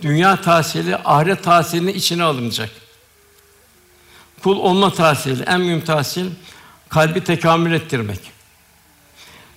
Dünya 0.01 0.41
tahsili 0.41 0.95
ahiret 0.95 1.43
tahsilinin 1.43 1.93
içine 1.93 2.23
alınacak. 2.23 2.69
Kul 4.43 4.57
olma 4.57 4.93
tahsili 4.93 5.43
en 5.43 5.61
mühim 5.61 5.81
tahsil 5.81 6.25
kalbi 6.89 7.23
tekamül 7.23 7.73
ettirmek. 7.73 8.19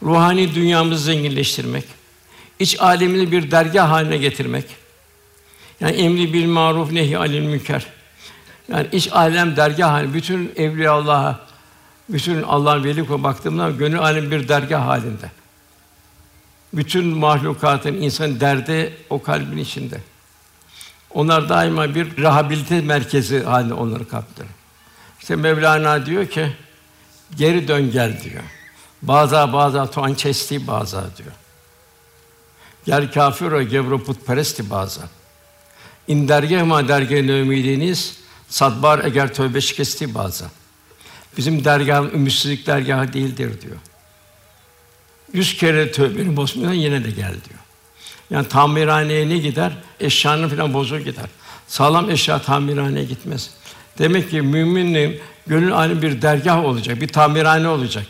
Ruhani 0.03 0.55
dünyamızı 0.55 1.05
zenginleştirmek. 1.05 1.85
İç 2.61 2.81
alemini 2.81 3.33
bir 3.33 3.51
dergah 3.51 3.91
haline 3.91 4.17
getirmek. 4.17 4.65
Yani 5.81 5.97
emri 5.97 6.33
bil 6.33 6.47
maruf 6.47 6.93
nehi 6.93 7.19
anil 7.19 7.41
münker. 7.41 7.87
Yani 8.69 8.87
iç 8.93 9.13
alem 9.13 9.57
dergah 9.57 9.91
haline 9.91 10.15
bütün 10.15 10.53
evliya 10.57 10.93
Allah'a 10.93 11.41
bütün 12.09 12.43
Allah'ın 12.43 12.85
veli 12.85 13.07
kulu 13.07 13.23
baktığımda 13.23 13.71
gönül 13.71 13.99
alem 13.99 14.31
bir 14.31 14.49
dergah 14.49 14.87
halinde. 14.87 15.31
Bütün 16.75 17.07
mahlukatın 17.07 17.95
insan 17.95 18.41
derdi 18.41 18.97
o 19.11 19.23
kalbin 19.23 19.59
içinde. 19.59 20.01
Onlar 21.11 21.49
daima 21.49 21.95
bir 21.95 22.17
rehabilite 22.17 22.81
merkezi 22.81 23.43
halinde 23.43 23.75
onları 23.75 24.09
kaptırır. 24.09 24.49
İşte 25.21 25.37
Mevlana 25.37 26.07
diyor 26.07 26.27
ki 26.27 26.53
geri 27.37 27.69
dön 27.69 27.91
gel 27.91 28.23
diyor. 28.23 28.43
Baza 29.03 29.53
baza 29.53 29.91
tuan 29.91 30.15
çesti 30.15 30.67
baza 30.67 31.05
diyor. 31.17 31.33
Gel 32.87 33.13
kafir 33.13 33.53
o 33.53 33.63
gevro 33.63 34.05
putperesti 34.05 34.71
baza. 34.71 35.03
İn 36.09 36.29
dergah 36.29 36.65
ma 36.65 36.89
dergah 36.89 37.17
ümidiniz 37.17 38.17
sadbar 38.49 39.05
eğer 39.05 39.35
tövbe 39.35 39.61
şikesti 39.61 40.15
baza. 40.15 40.51
Bizim 41.37 41.65
dergah 41.65 42.15
ümitsizlik 42.15 42.67
dergahı 42.67 43.13
değildir 43.13 43.61
diyor. 43.61 43.77
Yüz 45.33 45.57
kere 45.57 45.93
tövbeni 45.93 46.37
bozmadan 46.37 46.73
yine 46.73 47.05
de 47.05 47.11
gel 47.11 47.33
diyor. 47.33 47.61
Yani 48.31 48.49
tamirhaneye 48.49 49.29
ne 49.29 49.39
gider? 49.39 49.73
Eşyanın 50.01 50.49
falan 50.49 50.75
bozuk 50.75 51.05
gider. 51.05 51.27
Sağlam 51.67 52.11
eşya 52.11 52.43
tamirhaneye 52.43 53.05
gitmez. 53.05 53.51
Demek 53.99 54.31
ki 54.31 54.43
müminin 54.43 55.21
gönül 55.47 55.79
aynı 55.79 56.03
bir 56.03 56.23
dergah 56.23 56.65
olacak, 56.65 57.01
bir 57.01 57.09
tamirhane 57.09 57.69
olacak. 57.69 58.07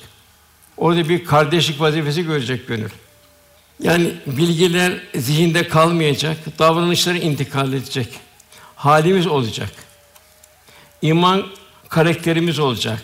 Orada 0.76 1.08
bir 1.08 1.24
kardeşlik 1.24 1.80
vazifesi 1.80 2.24
görecek 2.24 2.68
gönül. 2.68 2.90
Yani 3.82 4.14
bilgiler 4.26 4.92
zihinde 5.14 5.68
kalmayacak, 5.68 6.36
davranışları 6.58 7.18
intikal 7.18 7.72
edecek. 7.72 8.08
Halimiz 8.76 9.26
olacak. 9.26 9.70
İman 11.02 11.46
karakterimiz 11.88 12.58
olacak. 12.58 13.02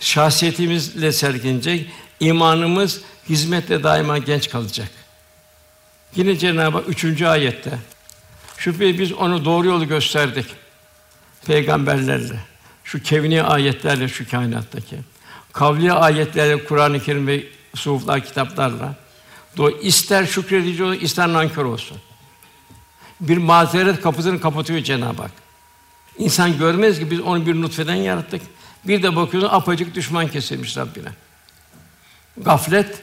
Şahsiyetimizle 0.00 1.12
sergilenecek. 1.12 1.90
İmanımız 2.20 3.00
hizmette 3.28 3.82
daima 3.82 4.18
genç 4.18 4.50
kalacak. 4.50 4.88
Yine 6.16 6.36
Cenab-ı 6.36 6.76
Hak 6.76 6.88
üçüncü 6.88 7.26
ayette 7.26 7.78
şüphesiz 8.58 8.98
biz 8.98 9.12
onu 9.12 9.44
doğru 9.44 9.66
yolu 9.66 9.88
gösterdik 9.88 10.46
peygamberlerle, 11.46 12.40
şu 12.84 13.02
kevni 13.02 13.42
ayetlerle 13.42 14.08
şu 14.08 14.30
kainattaki, 14.30 14.96
kavli 15.52 15.92
ayetlerle 15.92 16.64
Kur'an-ı 16.64 17.00
Kerim 17.00 17.26
ve 17.26 17.44
suhuflar 17.74 18.24
kitaplarla 18.24 18.94
do 19.56 19.70
ister 19.70 20.26
şükredici 20.26 20.84
olsun, 20.84 21.00
ister 21.00 21.32
nankör 21.32 21.64
olsun. 21.64 21.98
Bir 23.20 23.36
mazeret 23.36 24.00
kapısını 24.00 24.40
kapatıyor 24.40 24.80
Cenab-ı 24.80 25.22
Hak. 25.22 25.30
İnsan 26.18 26.58
görmez 26.58 26.98
ki 26.98 27.10
biz 27.10 27.20
onu 27.20 27.46
bir 27.46 27.62
nutfeden 27.62 27.94
yarattık. 27.94 28.42
Bir 28.84 29.02
de 29.02 29.16
bakıyorsun 29.16 29.50
apacık 29.50 29.94
düşman 29.94 30.28
kesilmiş 30.28 30.76
Rabbine. 30.76 31.08
Gaflet 32.36 33.02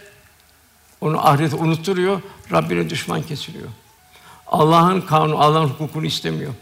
onu 1.02 1.28
ahireti 1.28 1.56
unutturuyor, 1.56 2.22
Rabbine 2.52 2.90
düşman 2.90 3.24
kesiliyor. 3.24 3.68
Allah'ın 4.48 5.02
kanunu, 5.02 5.42
Allah'ın 5.42 5.68
hukukunu 5.68 6.06
istemiyor. 6.06 6.54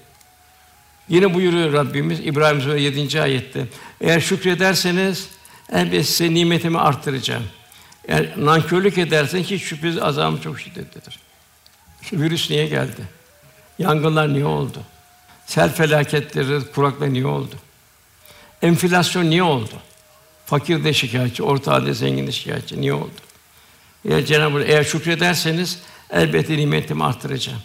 Yine 1.10 1.34
buyuruyor 1.34 1.74
Rabbimiz 1.74 2.20
İbrahim 2.20 2.62
Suresi 2.62 2.84
7. 2.84 3.22
ayette. 3.22 3.68
Eğer 4.02 4.20
şükrederseniz 4.20 5.30
elbette 5.72 6.04
size 6.04 6.34
nimetimi 6.34 6.80
arttıracağım. 6.80 7.44
Eğer 8.08 8.30
nankörlük 8.38 8.98
edersen 8.98 9.40
hiç 9.40 9.64
şüphesiz 9.64 10.02
azabım 10.02 10.42
çok 10.42 10.60
şiddetlidir. 10.60 11.20
Virüs 12.14 12.50
niye 12.50 12.68
geldi? 12.68 13.02
Yangınlar 13.80 14.34
niye 14.34 14.46
oldu? 14.46 14.78
Sel 15.46 15.74
felaketleri, 15.74 16.72
kuraklar 16.72 17.14
niye 17.14 17.26
oldu? 17.26 17.56
Enflasyon 18.62 19.30
niye 19.30 19.44
oldu? 19.44 19.74
Fakir 20.46 20.84
de 20.84 20.94
şikayetçi, 20.94 21.44
orta 21.44 21.72
halde 21.72 21.94
zengin 21.94 22.28
de 22.28 22.32
şikayetçi. 22.32 22.82
Niye 22.82 22.94
oldu? 22.94 23.12
Eğer 24.06 24.26
Cenab-ı 24.26 24.58
Hak 24.58 24.70
eğer 24.70 24.84
şükrederseniz 24.84 25.80
elbette 26.10 26.58
nimetimi 26.58 27.04
arttıracağım. 27.04 27.60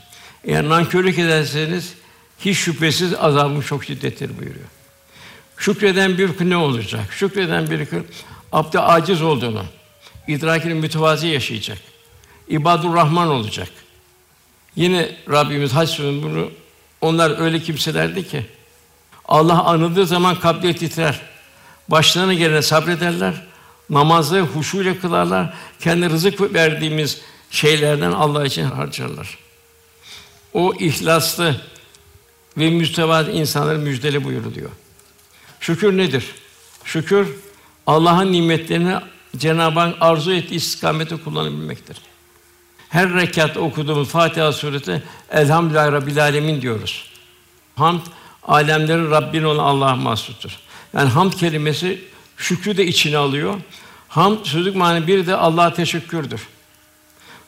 Eğer 0.44 0.68
nankörlük 0.68 1.18
ederseniz 1.18 1.94
hiç 2.38 2.58
şüphesiz 2.58 3.14
azabım 3.14 3.60
çok 3.60 3.84
şiddettir 3.84 4.38
buyuruyor. 4.38 4.66
Şükreden 5.56 6.18
bir 6.18 6.36
kul 6.36 6.44
ne 6.44 6.56
olacak? 6.56 7.12
Şükreden 7.12 7.70
bir 7.70 7.86
kul 7.86 8.00
abde 8.52 8.80
aciz 8.80 9.22
olduğunu, 9.22 9.64
idrakini 10.28 10.74
mütevazi 10.74 11.26
yaşayacak. 11.26 11.78
İbadur 12.48 12.94
Rahman 12.94 13.28
olacak. 13.28 13.68
Yine 14.76 15.16
Rabbimiz 15.30 15.72
Hac 15.72 15.98
bunu 15.98 16.50
onlar 17.00 17.40
öyle 17.40 17.60
kimselerdi 17.60 18.28
ki 18.28 18.46
Allah 19.24 19.64
anıldığı 19.64 20.06
zaman 20.06 20.40
kalpleri 20.40 20.76
titrer. 20.76 21.20
Başlarına 21.88 22.34
gelene 22.34 22.62
sabrederler. 22.62 23.34
Namazı 23.90 24.40
huşuyla 24.40 25.00
kılarlar. 25.00 25.54
Kendi 25.80 26.10
rızık 26.10 26.54
verdiğimiz 26.54 27.20
şeylerden 27.50 28.12
Allah 28.12 28.46
için 28.46 28.64
harcarlar. 28.64 29.38
O 30.54 30.74
ihlaslı 30.80 31.60
ve 32.58 32.70
müstevazı 32.70 33.30
insanları 33.30 33.78
müjdeli 33.78 34.24
buyuruluyor. 34.24 34.70
Şükür 35.60 35.96
nedir? 35.96 36.24
Şükür 36.84 37.28
Allah'ın 37.86 38.32
nimetlerini 38.32 38.96
Cenab-ı 39.36 39.80
Hak 39.80 39.96
arzu 40.00 40.32
ettiği 40.32 40.54
istikamete 40.54 41.16
kullanabilmektir. 41.16 41.96
Her 42.88 43.14
rekat 43.14 43.56
okuduğumuz 43.56 44.08
Fatiha 44.08 44.52
suresi 44.52 45.02
Elhamdülillahi 45.30 45.92
Rabbil 45.92 46.22
Alemin 46.22 46.62
diyoruz. 46.62 47.10
Hamd 47.76 48.00
alemlerin 48.42 49.10
Rabbin 49.10 49.42
olan 49.42 49.64
Allah'a 49.64 49.96
mahsustur. 49.96 50.50
Yani 50.94 51.10
hamd 51.10 51.32
kelimesi 51.32 52.04
şükrü 52.36 52.76
de 52.76 52.86
içine 52.86 53.16
alıyor. 53.16 53.54
Hamd 54.08 54.44
sözlük 54.44 54.76
manı 54.76 55.06
bir 55.06 55.26
de 55.26 55.36
Allah'a 55.36 55.74
teşekkürdür. 55.74 56.40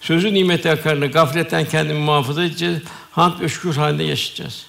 Sözü 0.00 0.34
nimet 0.34 0.66
akarını 0.66 1.06
gafletten 1.06 1.64
kendimi 1.64 1.98
muhafaza 1.98 2.44
edeceğiz. 2.44 2.82
Hamd 3.10 3.40
ve 3.40 3.48
şükür 3.48 3.76
halinde 3.76 4.02
yaşayacağız. 4.02 4.66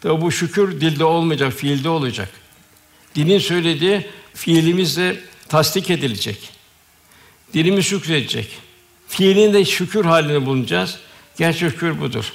Tabi 0.00 0.20
bu 0.20 0.32
şükür 0.32 0.80
dilde 0.80 1.04
olmayacak, 1.04 1.52
fiilde 1.52 1.88
olacak. 1.88 2.28
Dinin 3.14 3.38
söylediği 3.38 4.06
fiilimizle 4.34 5.20
tasdik 5.48 5.90
edilecek. 5.90 6.50
Dilimiz 7.54 7.86
şükredecek. 7.86 8.58
Fiilin 9.08 9.54
de 9.54 9.64
şükür 9.64 10.04
halini 10.04 10.46
bulunacağız. 10.46 10.98
Gerçek 11.38 11.70
şükür 11.70 12.00
budur. 12.00 12.32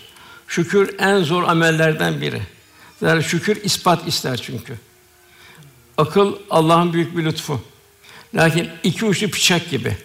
Şükür 0.47 0.95
en 0.99 1.23
zor 1.23 1.43
amellerden 1.43 2.21
biri. 2.21 2.41
Yani 3.01 3.23
şükür 3.23 3.63
ispat 3.63 4.07
ister 4.07 4.37
çünkü. 4.37 4.79
Akıl 5.97 6.35
Allah'ın 6.49 6.93
büyük 6.93 7.17
bir 7.17 7.25
lütfu. 7.25 7.61
Lakin 8.35 8.69
iki 8.83 9.05
uçlu 9.05 9.27
bıçak 9.27 9.69
gibi. 9.69 9.97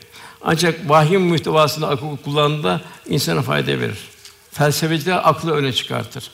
Ancak 0.42 0.88
vahyin 0.88 1.22
muhtevasında 1.22 1.88
akıl 1.88 2.16
kullandığında 2.16 2.80
insana 3.08 3.42
fayda 3.42 3.80
verir. 3.80 3.98
Felsefeciler 4.52 5.28
aklı 5.28 5.52
öne 5.52 5.72
çıkartır. 5.72 6.30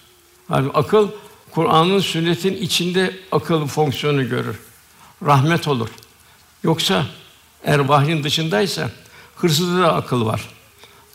Halbuki 0.49 0.79
akıl 0.79 1.09
Kur'an'ın 1.51 2.01
sünnetin 2.01 2.57
içinde 2.57 3.17
akıl 3.33 3.67
fonksiyonu 3.67 4.29
görür. 4.29 4.57
Rahmet 5.27 5.69
olur. 5.69 5.89
Yoksa 6.65 7.07
eğer 7.65 7.79
vahyin 7.79 8.25
dışındaysa 8.25 8.91
hırsızda 9.37 9.83
da 9.83 9.95
akıl 9.95 10.27
var. 10.27 10.49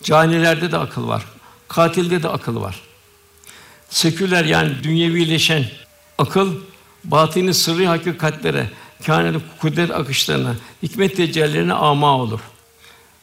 Canilerde 0.04 0.72
de 0.72 0.78
akıl 0.78 1.08
var. 1.08 1.26
Katilde 1.68 2.24
de 2.24 2.30
akıl 2.30 2.62
var. 2.62 2.80
Seküler 3.90 4.46
yani 4.46 4.84
dünyevileşen 4.84 5.66
akıl 6.18 6.56
batini 7.04 7.54
sırrı 7.54 7.86
hakikatlere, 7.86 8.70
kâinat 9.06 9.42
kudret 9.60 9.92
akışlarına, 9.92 10.56
hikmet 10.84 11.18
tecellilerine 11.18 11.74
ama 11.74 12.18
olur. 12.18 12.40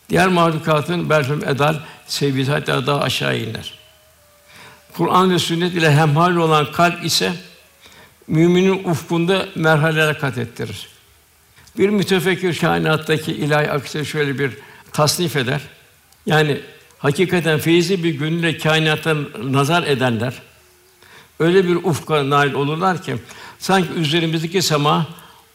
Diğer 0.09 0.29
mahlukatın 0.29 1.11
belfem 1.11 1.49
edal 1.49 1.77
seviyesi 2.07 2.51
hatta 2.51 2.87
daha 2.87 3.01
aşağı 3.01 3.39
iner. 3.39 3.75
Kur'an 4.93 5.31
ve 5.31 5.39
sünnet 5.39 5.75
ile 5.75 5.93
hemhal 5.93 6.37
olan 6.37 6.73
kalp 6.73 7.05
ise 7.05 7.33
müminin 8.27 8.85
ufkunda 8.85 9.47
merhaleler 9.55 10.21
kat 10.21 10.39
ettirir. 10.39 10.96
Bir 11.79 11.89
mütefekkir 11.89 12.59
kainattaki 12.59 13.33
ilahi 13.33 13.71
akışı 13.71 14.05
şöyle 14.05 14.39
bir 14.39 14.51
tasnif 14.93 15.37
eder. 15.37 15.61
Yani 16.27 16.61
hakikaten 16.99 17.59
feyzi 17.59 18.05
bir 18.05 18.15
gönülle 18.15 18.59
kainata 18.59 19.17
nazar 19.45 19.83
edenler 19.83 20.35
öyle 21.41 21.69
bir 21.69 21.75
ufka 21.75 22.31
nail 22.31 22.53
olurlar 22.53 23.03
ki 23.03 23.17
sanki 23.59 23.93
üzerimizdeki 23.93 24.63
sema 24.63 25.07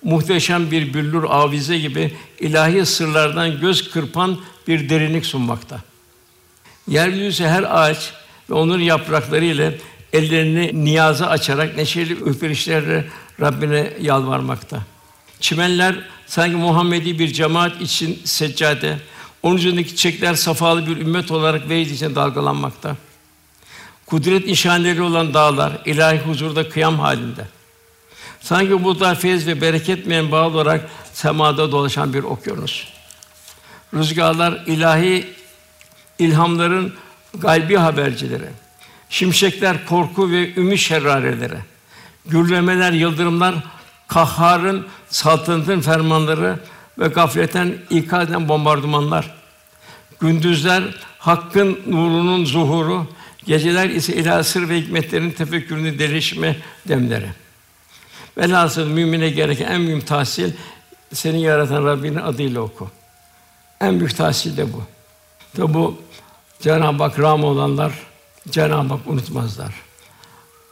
muhteşem 0.04 0.72
bir 0.72 0.94
büllür 0.94 1.24
avize 1.24 1.78
gibi 1.80 2.14
ilahi 2.40 2.86
sırlardan 2.86 3.60
göz 3.60 3.92
kırpan 3.92 4.38
bir 4.68 4.90
derinlik 4.90 5.26
sunmakta. 5.26 5.82
Yeryüzü 6.88 7.44
her 7.44 7.64
ağaç 7.64 8.14
ve 8.50 8.54
onun 8.54 8.80
yaprakları 8.80 9.46
ile 9.46 9.78
ellerini 10.14 10.86
niyaza 10.86 11.28
açarak 11.28 11.78
neşeli 11.78 12.14
üfürüşlerle 12.14 13.06
Rabbine 13.42 13.94
yalvarmakta. 14.02 14.84
Çimenler 15.42 15.96
sanki 16.28 16.56
Muhammedi 16.56 17.20
bir 17.20 17.34
cemaat 17.34 17.82
için 17.82 18.22
seccade, 18.26 18.98
onun 19.44 19.58
üzerindeki 19.58 19.90
çiçekler 19.90 20.34
safalı 20.34 20.88
bir 20.88 20.98
ümmet 20.98 21.32
olarak 21.32 21.70
vecd 21.70 21.92
için 21.92 22.16
dalgalanmakta. 22.16 22.96
Kudret 24.06 24.46
nişanları 24.46 25.04
olan 25.04 25.34
dağlar 25.34 25.74
ilahi 25.86 26.20
huzurda 26.20 26.70
kıyam 26.70 27.00
halinde. 27.00 27.48
Sanki 28.42 28.84
bu 28.84 29.00
da 29.00 29.16
feyz 29.16 29.48
ve 29.48 29.62
bereket 29.62 30.06
menbaı 30.06 30.48
olarak 30.48 30.90
semada 31.14 31.72
dolaşan 31.72 32.14
bir 32.14 32.24
okyanus. 32.24 32.88
Rüzgarlar 33.94 34.64
ilahi 34.66 35.28
ilhamların 36.20 36.94
gaybi 37.34 37.76
habercileri. 37.76 38.50
Şimşekler 39.10 39.86
korku 39.86 40.32
ve 40.32 40.56
ümit 40.56 40.80
şerrareleri. 40.80 41.58
Gürlemeler, 42.26 42.92
yıldırımlar 42.92 43.56
kahharın 44.14 44.88
saltanatın 45.10 45.82
fermanları 45.82 46.60
ve 47.00 47.08
gafletten 47.08 47.78
ikaz 47.90 48.30
eden 48.30 48.50
bombardımanlar. 48.50 49.34
Gündüzler 50.20 50.84
hakkın 51.20 51.80
nurunun 51.88 52.46
zuhuru, 52.46 53.08
geceler 53.46 53.90
ise 53.90 54.14
ilahi 54.14 54.70
ve 54.70 54.82
hikmetlerin 54.82 55.32
tefekkürünü 55.32 56.00
delişme 56.00 56.58
demleri. 56.88 57.30
Velhasıl 58.38 58.88
mümine 58.88 59.30
gereken 59.30 59.72
en 59.72 59.82
mühim 59.82 60.02
tahsil 60.02 60.54
seni 61.14 61.42
yaratan 61.42 61.86
Rabbinin 61.86 62.16
adıyla 62.16 62.62
oku. 62.62 62.90
En 63.82 64.00
büyük 64.00 64.18
tahsil 64.18 64.58
de 64.58 64.74
bu. 64.74 64.84
Tabi 65.58 65.74
bu 65.74 66.02
Cenab-ı 66.62 67.04
Hak 67.04 67.20
ram 67.20 67.44
olanlar 67.44 67.92
Cenab-ı 68.50 68.94
Hak 68.94 69.08
unutmazlar. 69.08 69.74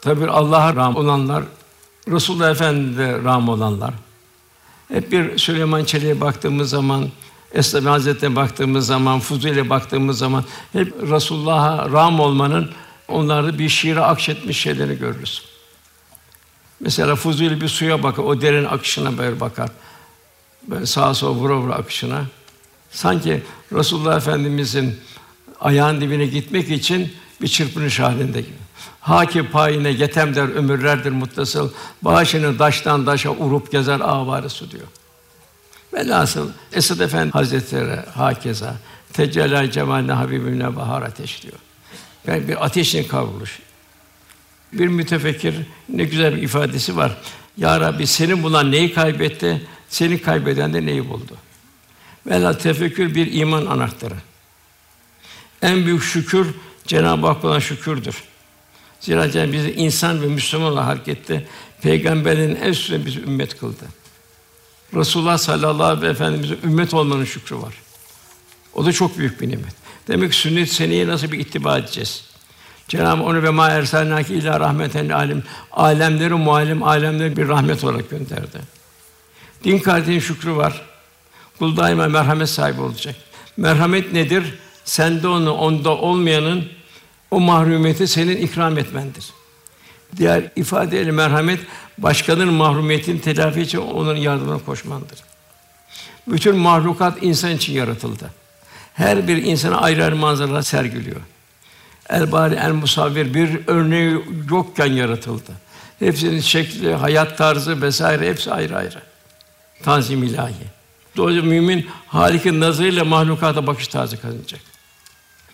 Tabi 0.02 0.28
Allah'a 0.28 0.76
ram 0.76 0.96
olanlar 0.96 1.44
Resulullah 2.12 2.52
Efendimiz'e 2.52 3.24
ram 3.24 3.50
olanlar. 3.50 3.94
Hep 4.88 5.12
bir 5.12 5.38
Süleyman 5.38 5.84
Çelik'e 5.84 6.22
baktığımız 6.22 6.70
zaman, 6.70 7.10
Esnaf 7.54 7.86
Hazretleri'ne 7.86 8.36
baktığımız 8.36 8.88
zaman, 8.88 9.20
Fuzuli'ye 9.20 9.70
baktığımız 9.70 10.18
zaman 10.18 10.44
hep 10.74 10.94
Resulullah'a 11.02 11.92
ram 11.92 12.20
olmanın 12.20 12.72
onlarda 13.08 13.60
bir 13.60 13.70
şiire 13.70 14.02
akşetmiş 14.02 14.60
şeyleri 14.60 15.00
görürüz. 15.00 15.42
Mesela 16.80 17.16
Fuzuli 17.16 17.62
bir 17.62 17.68
suya 17.68 18.04
bakar, 18.04 18.24
o 18.24 18.42
derin 18.42 18.66
akışına 18.66 19.18
böyle 19.18 19.40
bakar. 19.40 19.70
Böyle 20.68 20.86
sağa 20.86 21.14
sola 21.14 21.36
vura 21.36 21.58
vura 21.58 21.76
akışına. 21.76 22.22
Sanki 22.92 23.44
Resulullah 23.74 24.18
Efendimizin 24.18 25.00
ayağın 25.60 26.02
dibine 26.02 26.26
gitmek 26.26 26.70
için 26.70 27.14
bir 27.42 27.48
çırpınış 27.48 28.00
halinde 28.00 28.42
gibi. 28.42 28.69
Haki 29.00 29.50
payine 29.50 29.90
yetem 29.90 30.36
der 30.36 30.48
ömürlerdir 30.48 31.12
muttasıl. 31.12 31.72
Başını 32.02 32.58
taştan 32.58 33.06
taşa 33.06 33.30
urup 33.30 33.72
gezer 33.72 34.00
avarı 34.00 34.50
su 34.50 34.72
diyor. 34.72 34.88
Velhasıl 35.94 36.50
Esad 36.74 37.00
Efendi 37.00 37.32
Hazretleri 37.32 38.00
hakeza 38.16 38.76
Tecelal 39.14 39.72
cemaline 39.72 40.12
habibine 40.12 40.76
bahar 40.76 41.02
ateş 41.02 41.44
diyor. 41.44 41.60
Yani 42.28 42.48
bir 42.48 42.66
ateşin 42.66 43.04
kavruluş. 43.04 43.60
Bir 44.74 44.88
mütefekkir 44.88 45.56
ne 45.90 46.04
güzel 46.04 46.36
bir 46.36 46.42
ifadesi 46.42 46.98
var. 46.98 47.18
Ya 47.58 47.80
Rabbi 47.80 48.08
senin 48.08 48.44
bulan 48.44 48.72
neyi 48.72 48.94
kaybetti? 48.94 49.68
Seni 49.90 50.22
kaybeden 50.22 50.74
de 50.74 50.86
neyi 50.86 51.10
buldu? 51.10 51.38
Velhâ 52.28 52.58
tefekkür 52.58 53.16
bir 53.16 53.34
iman 53.34 53.66
anahtarı. 53.66 54.16
En 55.62 55.86
büyük 55.86 56.04
şükür 56.04 56.48
Cenab-ı 56.88 57.28
Hak 57.28 57.46
olan 57.46 57.60
şükürdür. 57.60 58.24
Zira 59.00 59.54
bizi 59.54 59.72
insan 59.72 60.22
ve 60.22 60.28
Müslüman 60.28 60.72
olarak 60.72 60.88
harekette 60.88 61.46
peygamberin 61.82 62.56
en 62.56 62.70
üstüne 62.70 63.06
bizi 63.06 63.20
ümmet 63.20 63.60
kıldı. 63.60 63.86
Resulullah 64.96 65.38
sallallahu 65.38 65.84
aleyhi 65.84 66.02
ve 66.02 66.10
efendimize 66.10 66.56
ümmet 66.64 66.94
olmanın 66.94 67.26
şükrü 67.26 67.56
var. 67.56 67.74
O 68.74 68.86
da 68.86 68.92
çok 68.92 69.18
büyük 69.18 69.42
bir 69.42 69.50
nimet. 69.50 69.74
Demek 70.08 70.32
ki 70.32 70.38
sünnet 70.38 70.70
seneye 70.70 71.08
nasıl 71.08 71.32
bir 71.32 71.40
ittiba 71.40 71.78
edeceğiz? 71.78 72.24
Cenab-ı 72.88 73.24
onu 73.24 73.44
ve 73.44 73.50
ma 73.50 73.70
ersalnaki 73.70 74.34
illa 74.34 74.60
rahmeten 74.60 75.10
alim 75.10 75.44
alemleri 75.72 76.34
muallim 76.34 76.84
alemleri 76.84 77.38
bir 77.38 77.48
rahmet 77.48 77.84
olarak 77.84 78.10
gönderdi. 78.10 78.60
Din 79.64 79.80
kardeşin 79.80 80.20
şükrü 80.20 80.56
var. 80.56 80.82
Kul 81.60 81.78
daima 81.78 82.08
merhamet 82.08 82.50
sahibi 82.50 82.82
olacak. 82.82 83.16
Merhamet 83.58 84.14
nedir? 84.14 84.44
Sende 84.86 85.28
onu, 85.28 85.52
onda 85.52 85.90
olmayanın 85.90 86.66
o 87.32 87.40
mahrumiyeti 87.40 88.08
senin 88.08 88.38
ikram 88.38 88.78
etmendir. 88.78 89.26
Diğer 90.18 90.52
ifadeyle 90.56 91.12
merhamet 91.12 91.60
başkalarının 91.98 92.54
mahrumiyetini 92.54 93.22
telafi 93.22 93.62
için 93.62 93.78
onun 93.78 94.16
yardımına 94.16 94.60
koşmandır. 94.60 95.20
Bütün 96.28 96.56
mahlukat 96.56 97.24
insan 97.24 97.52
için 97.52 97.74
yaratıldı. 97.74 98.30
Her 98.94 99.28
bir 99.28 99.44
insana 99.44 99.78
ayrı 99.82 100.04
ayrı 100.04 100.16
manzaralar 100.16 100.62
sergiliyor. 100.62 101.22
El 102.10 102.32
bari 102.32 102.56
el 102.56 102.72
musavvir 102.72 103.34
bir 103.34 103.60
örneği 103.68 104.22
yokken 104.50 104.94
yaratıldı. 104.94 105.52
Hepsinin 106.00 106.40
şekli, 106.40 106.94
hayat 106.94 107.38
tarzı 107.38 107.82
vesaire 107.82 108.30
hepsi 108.30 108.52
ayrı 108.52 108.78
ayrı. 108.78 109.02
Tanzim 109.84 110.24
ilahi. 110.24 110.54
Dolayısıyla 111.18 111.50
mümin 111.50 111.88
Halik'in 112.08 112.60
nazarıyla 112.60 113.06
mahlukata 113.06 113.68
bakış 113.68 113.88
tarzı 113.88 114.22
kazanacak. 114.22 114.62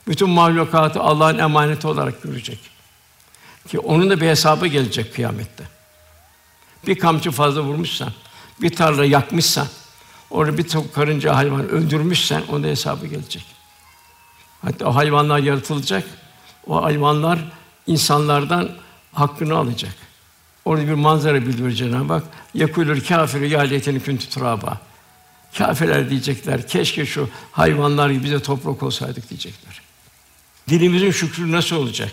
Bütün 0.08 0.30
mahlukatı 0.30 1.02
Allah'ın 1.02 1.38
emaneti 1.38 1.88
olarak 1.88 2.24
görecek. 2.24 2.60
Ki 3.68 3.80
onun 3.80 4.10
da 4.10 4.22
bir 4.22 4.28
hesabı 4.28 4.68
gelecek 4.68 5.16
kıyamette. 5.16 5.64
Bir 6.88 7.00
kamçı 7.00 7.32
fazla 7.32 7.62
vurmuşsan, 7.62 8.12
bir 8.62 8.76
tarla 8.76 9.06
yakmışsan, 9.06 9.68
orada 10.30 10.58
bir 10.58 10.68
karınca 10.94 11.36
hayvan 11.36 11.70
öldürmüşsen 11.70 12.42
onun 12.50 12.64
da 12.64 12.68
hesabı 12.68 13.08
gelecek. 13.08 13.46
Hatta 14.62 14.86
o 14.86 14.96
hayvanlar 14.96 15.40
yaratılacak. 15.40 16.04
O 16.68 16.84
hayvanlar 16.84 17.40
insanlardan 17.88 18.70
hakkını 19.14 19.56
alacak. 19.58 19.96
Orada 20.66 20.88
bir 20.88 20.94
manzara 20.94 21.42
bildiriyor 21.42 21.72
Cenab-ı 21.72 22.14
Hak. 22.14 22.24
Yekulur 22.54 23.04
kâfiru 23.04 23.46
ya 23.46 23.62
leyteni 23.62 24.04
kuntu 24.04 24.30
turaba. 24.30 24.82
Kâfirler 25.58 26.10
diyecekler, 26.10 26.68
keşke 26.68 27.06
şu 27.06 27.30
hayvanlar 27.52 28.10
gibi 28.10 28.24
bize 28.24 28.42
toprak 28.42 28.84
olsaydık 28.84 29.30
diyecekler. 29.30 29.82
Dilimizin 30.70 31.12
şükrü 31.12 31.52
nasıl 31.52 31.76
olacak? 31.76 32.12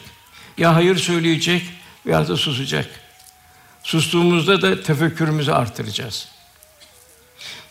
Ya 0.59 0.75
hayır 0.75 0.97
söyleyecek 0.97 1.63
veya 2.07 2.29
da 2.29 2.37
susacak. 2.37 2.87
Sustuğumuzda 3.83 4.63
da 4.63 4.83
tefekkürümüzü 4.83 5.53
artıracağız. 5.53 6.29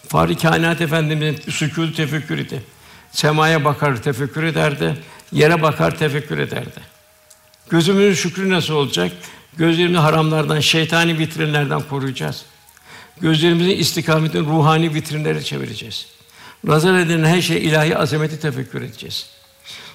Fahri 0.08 0.38
Kainat 0.38 0.82
Efendimizin 0.82 1.52
sükût 1.52 1.98
tefekkürüydü. 1.98 2.64
Semaya 3.12 3.66
bakar 3.66 4.04
tefekkür 4.04 4.44
ederdi, 4.44 4.98
yere 5.32 5.62
bakar 5.62 5.98
tefekkür 5.98 6.38
ederdi. 6.38 6.80
Gözümüzün 7.70 8.14
şükrü 8.14 8.50
nasıl 8.50 8.74
olacak? 8.74 9.12
Gözlerimizi 9.58 10.00
haramlardan, 10.00 10.60
şeytani 10.60 11.20
vitrinlerden 11.20 11.82
koruyacağız. 11.82 12.46
Gözlerimizin 13.22 13.78
istikametini 13.78 14.48
ruhani 14.48 14.94
vitrinlere 14.94 15.42
çevireceğiz. 15.44 16.08
Nazar 16.64 17.00
edilen 17.00 17.24
her 17.24 17.42
şey 17.42 17.66
ilahi 17.66 17.98
azameti 17.98 18.40
tefekkür 18.40 18.82
edeceğiz. 18.82 19.30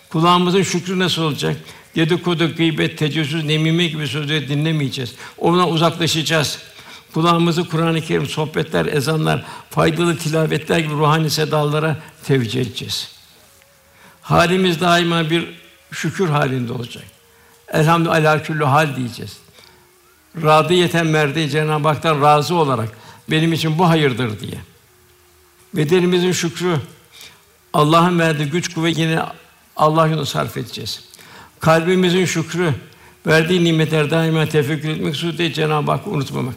Kulağımızın 0.09 0.63
şükrü 0.63 0.99
nasıl 0.99 1.23
olacak? 1.23 1.57
Dedikodu, 1.97 2.57
gıybet, 2.57 2.99
tecessüs, 2.99 3.45
nemime 3.45 3.87
gibi 3.87 4.09
sözleri 4.09 4.49
dinlemeyeceğiz. 4.49 5.15
Ona 5.39 5.69
uzaklaşacağız. 5.69 6.59
Kulağımızı 7.15 7.69
Kur'an-ı 7.69 8.01
Kerim, 8.01 8.27
sohbetler, 8.27 8.87
ezanlar, 8.87 9.45
faydalı 9.71 10.17
tilavetler 10.17 10.79
gibi 10.79 10.95
ruhani 10.95 11.31
sedalara 11.31 11.97
tevcih 12.25 12.61
edeceğiz. 12.61 13.09
Halimiz 14.23 14.81
daima 14.81 15.31
bir 15.31 15.49
şükür 15.93 16.29
halinde 16.29 16.73
olacak. 16.73 17.05
Elhamdülillah 17.73 18.45
küllü 18.45 18.65
hal 18.65 18.97
diyeceğiz. 18.97 19.37
Radiyeten 20.43 21.07
merdi 21.07 21.51
Cenab-ı 21.51 21.89
Hak'tan 21.89 22.23
razı 22.23 22.55
olarak 22.55 22.89
benim 23.31 23.53
için 23.53 23.79
bu 23.79 23.89
hayırdır 23.89 24.41
diye. 24.41 24.61
Bedenimizin 25.75 26.33
şükrü 26.33 26.77
Allah'ın 27.73 28.19
verdiği 28.19 28.51
güç 28.51 28.75
kuvvet 28.75 28.99
yine 28.99 29.21
Allah 29.77 30.07
yolunda 30.07 30.27
sarf 30.27 30.57
edeceğiz. 30.57 31.05
Kalbimizin 31.61 32.25
şükrü 32.25 32.75
verdiği 33.27 33.65
nimetler 33.65 34.11
daima 34.11 34.47
tefekkür 34.47 34.89
etmek 34.89 35.17
suretiyle 35.17 35.53
Cenab-ı 35.53 35.91
Hakk'ı 35.91 36.11
unutmamak. 36.11 36.55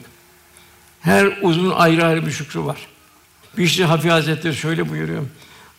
Her 1.01 1.37
uzun 1.41 1.69
ayrı 1.69 2.05
ayrı 2.05 2.25
bir 2.25 2.31
şükrü 2.31 2.59
var. 2.59 2.77
Bişri 3.57 3.85
Hafi 3.85 4.09
Hazretleri 4.11 4.55
şöyle 4.55 4.89
buyuruyor. 4.89 5.23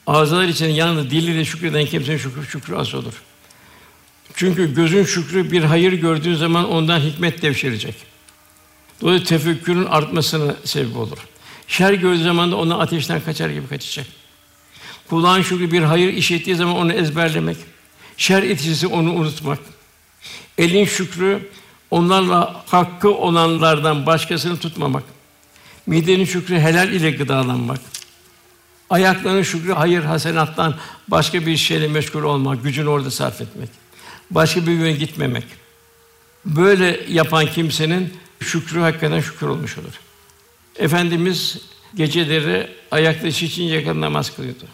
Ağızlar 0.06 0.44
için 0.44 0.68
yalnız 0.68 1.10
diliyle 1.10 1.44
şükreden 1.44 1.86
kimsenin 1.86 2.18
şükrü 2.18 2.46
şükrü 2.46 2.76
az 2.76 2.94
olur. 2.94 3.22
Çünkü 4.34 4.74
gözün 4.74 5.04
şükrü 5.04 5.50
bir 5.50 5.64
hayır 5.64 5.92
gördüğün 5.92 6.34
zaman 6.34 6.68
ondan 6.68 7.00
hikmet 7.00 7.42
devşirecek. 7.42 7.94
Dolayısıyla 9.00 9.38
tefekkürün 9.38 9.84
artmasına 9.84 10.54
sebep 10.64 10.96
olur. 10.96 11.18
Şer 11.68 11.92
gördüğü 11.92 12.22
zaman 12.22 12.52
da 12.52 12.56
ona 12.56 12.78
ateşten 12.78 13.20
kaçar 13.20 13.50
gibi 13.50 13.68
kaçacak. 13.68 14.06
Kulağın 15.10 15.42
şükrü 15.42 15.70
bir 15.70 15.82
hayır 15.82 16.12
işittiği 16.12 16.56
zaman 16.56 16.76
onu 16.76 16.92
ezberlemek. 16.92 17.56
Şer 18.16 18.42
etkisi 18.42 18.86
onu 18.86 19.12
unutmak. 19.12 19.58
Elin 20.58 20.84
şükrü 20.84 21.48
onlarla 21.90 22.64
hakkı 22.66 23.10
olanlardan 23.10 24.06
başkasını 24.06 24.58
tutmamak. 24.58 25.02
Midenin 25.86 26.24
şükrü 26.24 26.58
helal 26.58 26.92
ile 26.92 27.10
gıdalanmak. 27.10 27.80
Ayakların 28.90 29.42
şükrü 29.42 29.72
hayır 29.72 30.02
hasenattan 30.02 30.74
başka 31.08 31.46
bir 31.46 31.56
şeyle 31.56 31.88
meşgul 31.88 32.22
olmak, 32.22 32.62
gücünü 32.62 32.88
orada 32.88 33.10
sarf 33.10 33.40
etmek. 33.40 33.68
Başka 34.30 34.66
bir 34.66 34.72
yöne 34.72 34.92
gitmemek. 34.92 35.44
Böyle 36.44 37.00
yapan 37.08 37.46
kimsenin 37.46 38.12
şükrü 38.40 38.80
hakikaten 38.80 39.20
şükür 39.20 39.46
olmuş 39.46 39.78
olur. 39.78 40.00
Efendimiz 40.76 41.58
geceleri 41.94 42.70
ayakta 42.90 43.26
için 43.26 43.62
yakın 43.62 44.00
namaz 44.00 44.36
kılıyordu. 44.36 44.64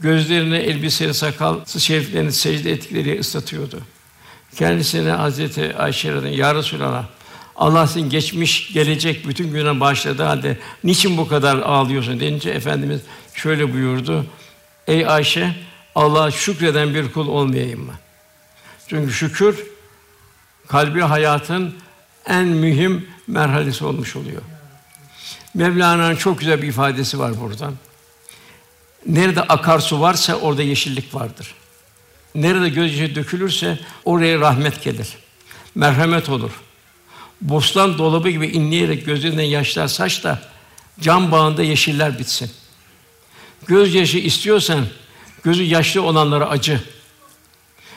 Gözlerini, 0.00 0.56
elbiseli, 0.56 1.14
sakal 1.14 1.64
şeriflerini 1.78 2.32
secde 2.32 2.72
ettikleri 2.72 3.20
ıslatıyordu. 3.20 3.80
Kendisine 4.56 5.10
Hazreti 5.10 5.76
Ayşe 5.76 6.12
radıyallahu 6.12 6.40
Ya 6.40 6.54
Resulallah, 6.54 7.04
Allah 7.56 7.86
senin 7.86 8.10
geçmiş, 8.10 8.72
gelecek 8.72 9.28
bütün 9.28 9.52
günah 9.52 9.80
bağışladı 9.80 10.22
halde 10.22 10.58
niçin 10.84 11.16
bu 11.16 11.28
kadar 11.28 11.56
ağlıyorsun 11.56 12.20
deyince 12.20 12.50
Efendimiz 12.50 13.00
şöyle 13.34 13.72
buyurdu. 13.72 14.26
Ey 14.86 15.06
Ayşe, 15.06 15.56
Allah'a 15.94 16.30
şükreden 16.30 16.94
bir 16.94 17.12
kul 17.12 17.28
olmayayım 17.28 17.80
mı? 17.80 17.94
Çünkü 18.88 19.12
şükür 19.12 19.64
kalbi 20.68 21.00
hayatın 21.00 21.74
en 22.26 22.46
mühim 22.46 23.06
merhalesi 23.26 23.84
olmuş 23.84 24.16
oluyor. 24.16 24.42
Mevlana'nın 25.54 26.16
çok 26.16 26.38
güzel 26.38 26.62
bir 26.62 26.68
ifadesi 26.68 27.18
var 27.18 27.40
buradan. 27.40 27.74
Nerede 29.06 29.42
akarsu 29.42 30.00
varsa 30.00 30.34
orada 30.34 30.62
yeşillik 30.62 31.14
vardır. 31.14 31.54
Nerede 32.34 32.68
gözyaşı 32.68 33.14
dökülürse 33.14 33.78
oraya 34.04 34.40
rahmet 34.40 34.84
gelir. 34.84 35.08
Merhamet 35.74 36.28
olur. 36.28 36.50
Bostan 37.40 37.98
dolabı 37.98 38.30
gibi 38.30 38.46
inleyerek 38.46 39.06
gözlerinden 39.06 39.42
yaşlar 39.42 39.88
saç 39.88 40.24
da 40.24 40.42
cam 41.00 41.32
bağında 41.32 41.62
yeşiller 41.62 42.18
bitsin. 42.18 42.50
Gözyaşı 43.66 44.18
istiyorsan 44.18 44.86
gözü 45.42 45.62
yaşlı 45.62 46.02
olanlara 46.02 46.48
acı. 46.48 46.80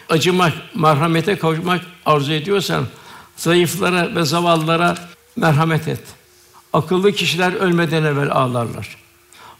Acımak, 0.10 0.54
merhamete 0.76 1.38
kavuşmak 1.38 1.82
arzu 2.06 2.34
ediyorsan 2.34 2.88
zayıflara 3.38 4.16
ve 4.16 4.26
zavallılara 4.26 4.96
merhamet 5.36 5.88
et. 5.88 6.00
Akıllı 6.74 7.12
kişiler 7.12 7.54
ölmeden 7.54 8.04
evvel 8.04 8.32
ağlarlar. 8.32 8.98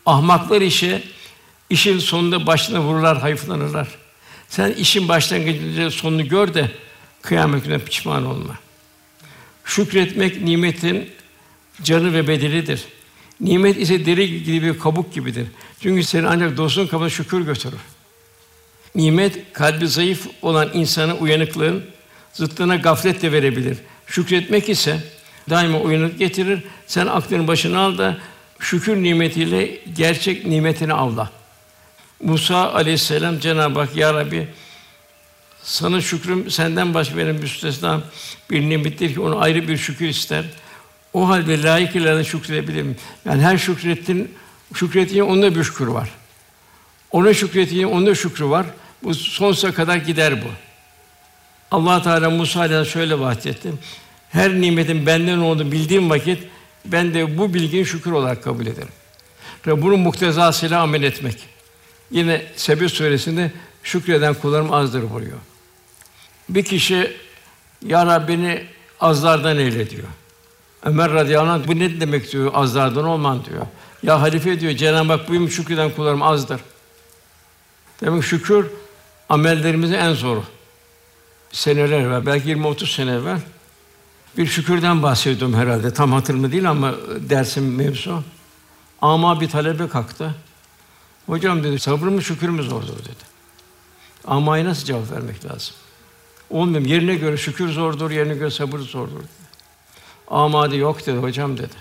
Ahmaklar 0.06 0.62
işe 0.62 1.04
işin 1.70 2.00
sonunda 2.00 2.48
başına 2.48 2.82
vururlar, 2.82 3.18
hayıflanırlar. 3.22 3.88
Sen 4.50 4.72
işin 4.72 5.08
başlangıcında 5.08 5.92
sonunu 5.92 6.28
gör 6.28 6.54
de 6.54 6.72
kıyamet 7.22 7.64
gününe 7.64 7.80
pişman 7.80 8.26
olma. 8.26 8.60
Şükretmek 9.66 10.42
nimetin 10.42 11.10
canı 11.84 12.14
ve 12.14 12.28
bedelidir. 12.28 12.86
Nimet 13.42 13.78
ise 13.78 14.06
deri 14.06 14.44
gibi 14.44 14.74
bir 14.74 14.80
kabuk 14.80 15.14
gibidir. 15.14 15.48
Çünkü 15.80 16.04
seni 16.04 16.28
ancak 16.28 16.58
dostun 16.58 16.88
kabına 16.88 17.10
şükür 17.10 17.42
götürür. 17.42 17.80
Nimet 18.96 19.54
kalbi 19.54 19.88
zayıf 19.88 20.28
olan 20.42 20.70
insana 20.74 21.16
uyanıklığın 21.16 21.84
zıttına 22.34 22.76
gaflet 22.76 23.22
de 23.22 23.32
verebilir. 23.32 23.78
Şükretmek 24.08 24.70
ise 24.70 25.04
daima 25.50 25.80
uyanık 25.80 26.20
getirir. 26.20 26.64
Sen 26.88 27.08
aklını 27.08 27.48
başına 27.48 27.80
al 27.80 27.98
da 27.98 28.18
şükür 28.60 29.04
nimetiyle 29.04 29.80
gerçek 29.96 30.46
nimetini 30.46 30.94
avla. 30.94 31.37
Musa 32.24 32.74
aleyhisselam 32.74 33.40
Cenab-ı 33.40 33.80
Hak 33.80 33.96
ya 33.96 34.14
Rabbi 34.14 34.48
sana 35.64 36.02
şükrüm 36.02 36.52
senden 36.52 36.94
başka 36.94 37.18
benim 37.18 37.36
müstesna 37.36 38.02
bir 38.52 38.70
nimettir 38.70 39.14
ki 39.14 39.20
onu 39.20 39.40
ayrı 39.40 39.68
bir 39.68 39.78
şükür 39.78 40.08
ister. 40.08 40.46
O 41.14 41.30
halde 41.30 41.64
layıkıyla 41.64 42.24
şükredebilirim. 42.24 42.96
Yani 43.26 43.42
her 43.42 43.58
şükrettin 43.58 44.36
şükrettiğin 44.74 45.24
onda 45.24 45.56
bir 45.56 45.64
şükür 45.64 45.88
var. 45.88 46.10
Ona 47.12 47.34
şükrettiğin 47.34 47.88
onda 47.88 48.16
şükrü 48.16 48.46
var. 48.46 48.66
Bu 49.04 49.14
sonsuza 49.14 49.74
kadar 49.74 49.98
gider 49.98 50.42
bu. 50.42 50.48
Allah 51.72 52.02
Teala 52.02 52.30
Musa'ya 52.30 52.86
şöyle 52.86 53.20
bahsetti. 53.20 53.70
Her 54.30 54.54
nimetin 54.54 55.06
benden 55.06 55.38
olduğunu 55.38 55.72
bildiğim 55.72 56.10
vakit 56.10 56.44
ben 56.86 57.14
de 57.14 57.38
bu 57.38 57.54
bilgiyi 57.54 57.86
şükür 57.86 58.12
olarak 58.12 58.44
kabul 58.44 58.66
ederim. 58.66 58.94
Ve 59.68 59.82
bunun 59.82 60.00
muktezasıyla 60.00 60.82
amel 60.82 61.04
etmek. 61.04 61.57
Yine 62.12 62.46
Sebü 62.56 62.90
suresinde 62.90 63.52
şükreden 63.84 64.34
kullarım 64.34 64.74
azdır 64.74 65.14
buyuruyor. 65.14 65.38
Bir 66.50 66.64
kişi 66.64 67.18
ya 67.86 68.06
Rabbini 68.06 68.66
azlardan 69.00 69.58
eyle 69.58 69.90
diyor. 69.90 70.08
Ömer 70.84 71.12
radıyallahu 71.12 71.52
anh 71.52 71.68
bu 71.68 71.80
ne 71.80 72.00
demek 72.00 72.32
diyor 72.32 72.52
azlardan 72.54 73.06
olman 73.06 73.46
diyor. 73.46 73.66
Ya 74.04 74.22
halife 74.22 74.60
diyor 74.60 74.74
Cenab-ı 74.74 75.12
Hak 75.12 75.30
buyum 75.30 75.50
şükreden 75.50 75.92
kullarım 75.92 76.22
azdır. 76.22 76.62
Demek 78.02 78.24
şükür 78.24 78.66
amellerimizin 79.30 79.94
en 79.94 80.14
zoru. 80.14 80.44
Seneler 81.52 82.00
evvel, 82.00 82.26
belki 82.26 82.50
20-30 82.50 82.96
sene 82.96 83.12
evvel 83.12 83.40
bir 84.38 84.46
şükürden 84.46 85.04
bahsediyordum 85.04 85.54
herhalde. 85.54 85.94
Tam 85.94 86.12
hatırımda 86.12 86.52
değil 86.52 86.70
ama 86.70 86.94
dersim 87.20 87.76
mevzu. 87.76 88.24
Ama 89.02 89.42
bir 89.42 89.50
talebe 89.50 89.88
kalktı. 89.88 90.36
Hocam 91.28 91.64
dedi, 91.64 91.80
sabır 91.80 92.08
mı 92.08 92.24
şükür 92.24 92.50
mü 92.50 92.64
zordur 92.64 93.00
dedi. 93.00 93.28
Ama'ya 94.26 94.66
nasıl 94.66 94.86
cevap 94.86 95.12
vermek 95.12 95.46
lazım? 95.46 95.76
Olmuyor. 96.50 96.86
Yerine 96.86 97.16
göre 97.16 97.38
şükür 97.38 97.70
zordur, 97.70 98.12
yerine 98.12 98.36
göre 98.36 98.52
sabır 98.52 98.80
zordur 98.80 99.20
dedi. 99.20 99.48
Ama 100.28 100.68
dedi, 100.68 100.78
yok 100.78 101.06
dedi 101.06 101.18
hocam 101.18 101.58
dedi. 101.58 101.74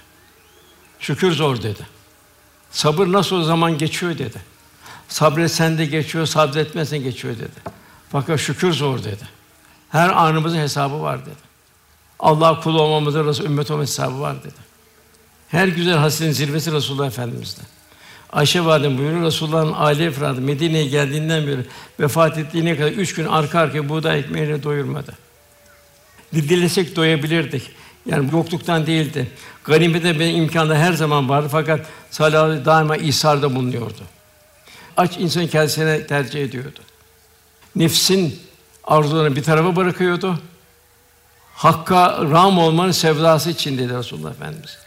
Şükür 1.01 1.33
zor 1.33 1.63
dedi. 1.63 1.87
Sabır 2.71 3.07
nasıl 3.07 3.37
o 3.37 3.43
zaman 3.43 3.79
geçiyor 3.79 4.19
dedi. 4.19 4.43
Sabretsen 5.09 5.79
de 5.79 5.87
geçiyor, 5.87 6.27
sabretmezsen 6.27 7.03
geçiyor 7.03 7.35
dedi. 7.35 7.77
Fakat 8.13 8.41
şükür 8.41 8.73
zor 8.73 8.99
dedi. 8.99 9.29
Her 9.89 10.09
anımızın 10.09 10.59
hesabı 10.59 11.03
var 11.03 11.27
dedi. 11.27 11.47
Allah 12.19 12.61
kul 12.61 12.75
olmamızın, 12.75 13.45
ümmet 13.45 13.71
olma 13.71 13.83
hesabı 13.83 14.21
var 14.21 14.45
dedi. 14.45 14.67
Her 15.49 15.69
güzel 15.69 15.97
hasretin 15.97 16.33
zirvesi 16.33 16.73
Resulullah 16.73 17.07
Efendimiz'de. 17.07 17.63
Ayşe 18.37 18.65
validem 18.65 18.99
buyuruyor 18.99 19.27
Resulullah'ın 19.27 19.73
aile 19.77 20.05
efradı 20.05 20.41
Medine'ye 20.41 20.87
geldiğinden 20.87 21.47
beri 21.47 21.61
vefat 22.01 22.39
ettiğine 22.39 22.77
kadar 22.77 22.93
üç 22.93 23.15
gün 23.15 23.27
arka 23.27 23.61
arkaya 23.61 23.89
buğday 23.89 24.19
ekmeğiyle 24.19 24.63
doyurmadı. 24.63 25.15
Dilesek 26.33 26.97
doyabilirdik. 26.97 27.71
Yani 28.07 28.29
yokluktan 28.33 28.87
değildi. 28.87 29.31
Ganimete 29.65 30.21
benim 30.21 30.37
imkanda 30.37 30.79
her 30.79 30.93
zaman 30.93 31.29
vardı 31.29 31.49
fakat 31.53 31.87
sallallahu 32.11 32.65
daima 32.65 32.97
ihsarda 32.97 33.55
bulunuyordu. 33.55 34.03
Aç 34.97 35.19
insan 35.19 35.47
kendisine 35.47 36.07
tercih 36.07 36.45
ediyordu. 36.45 36.81
Nefsin 37.77 38.39
arzularını 38.85 39.37
bir 39.37 39.43
tarafa 39.43 39.77
bırakıyordu. 39.77 40.39
Hakka 41.55 42.19
ram 42.31 42.59
olmanın 42.59 42.93
sevdası 42.93 43.51
içindeydi 43.51 43.95
Resulullah 43.95 44.31
Efendimiz. 44.31 44.79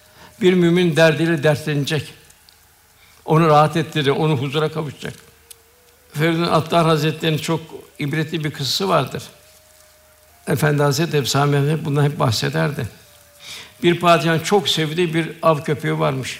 Bir 0.42 0.54
mümin 0.54 0.96
derdiyle 0.96 1.44
dertlenecek. 1.44 2.19
Onu 3.30 3.48
rahat 3.48 3.78
ettirecek, 3.78 4.18
onu 4.20 4.38
huzura 4.38 4.72
kavuşacak. 4.72 5.14
Feridun 6.14 6.44
Attar 6.44 6.86
Hazretleri'nin 6.86 7.38
çok 7.38 7.62
ibretli 8.00 8.44
bir 8.44 8.52
kıssası 8.52 8.90
vardır. 8.90 9.24
Efendi 10.48 10.84
Hazretleri 10.84 11.22
hep 11.22 11.30
Sami 11.30 11.56
Efendi 11.56 11.86
bundan 11.86 12.04
hep 12.04 12.20
bahsederdi. 12.20 12.88
Bir 13.84 14.00
padişahın 14.00 14.40
çok 14.40 14.70
sevdiği 14.70 15.14
bir 15.14 15.30
av 15.42 15.62
köpeği 15.62 16.00
varmış. 16.00 16.40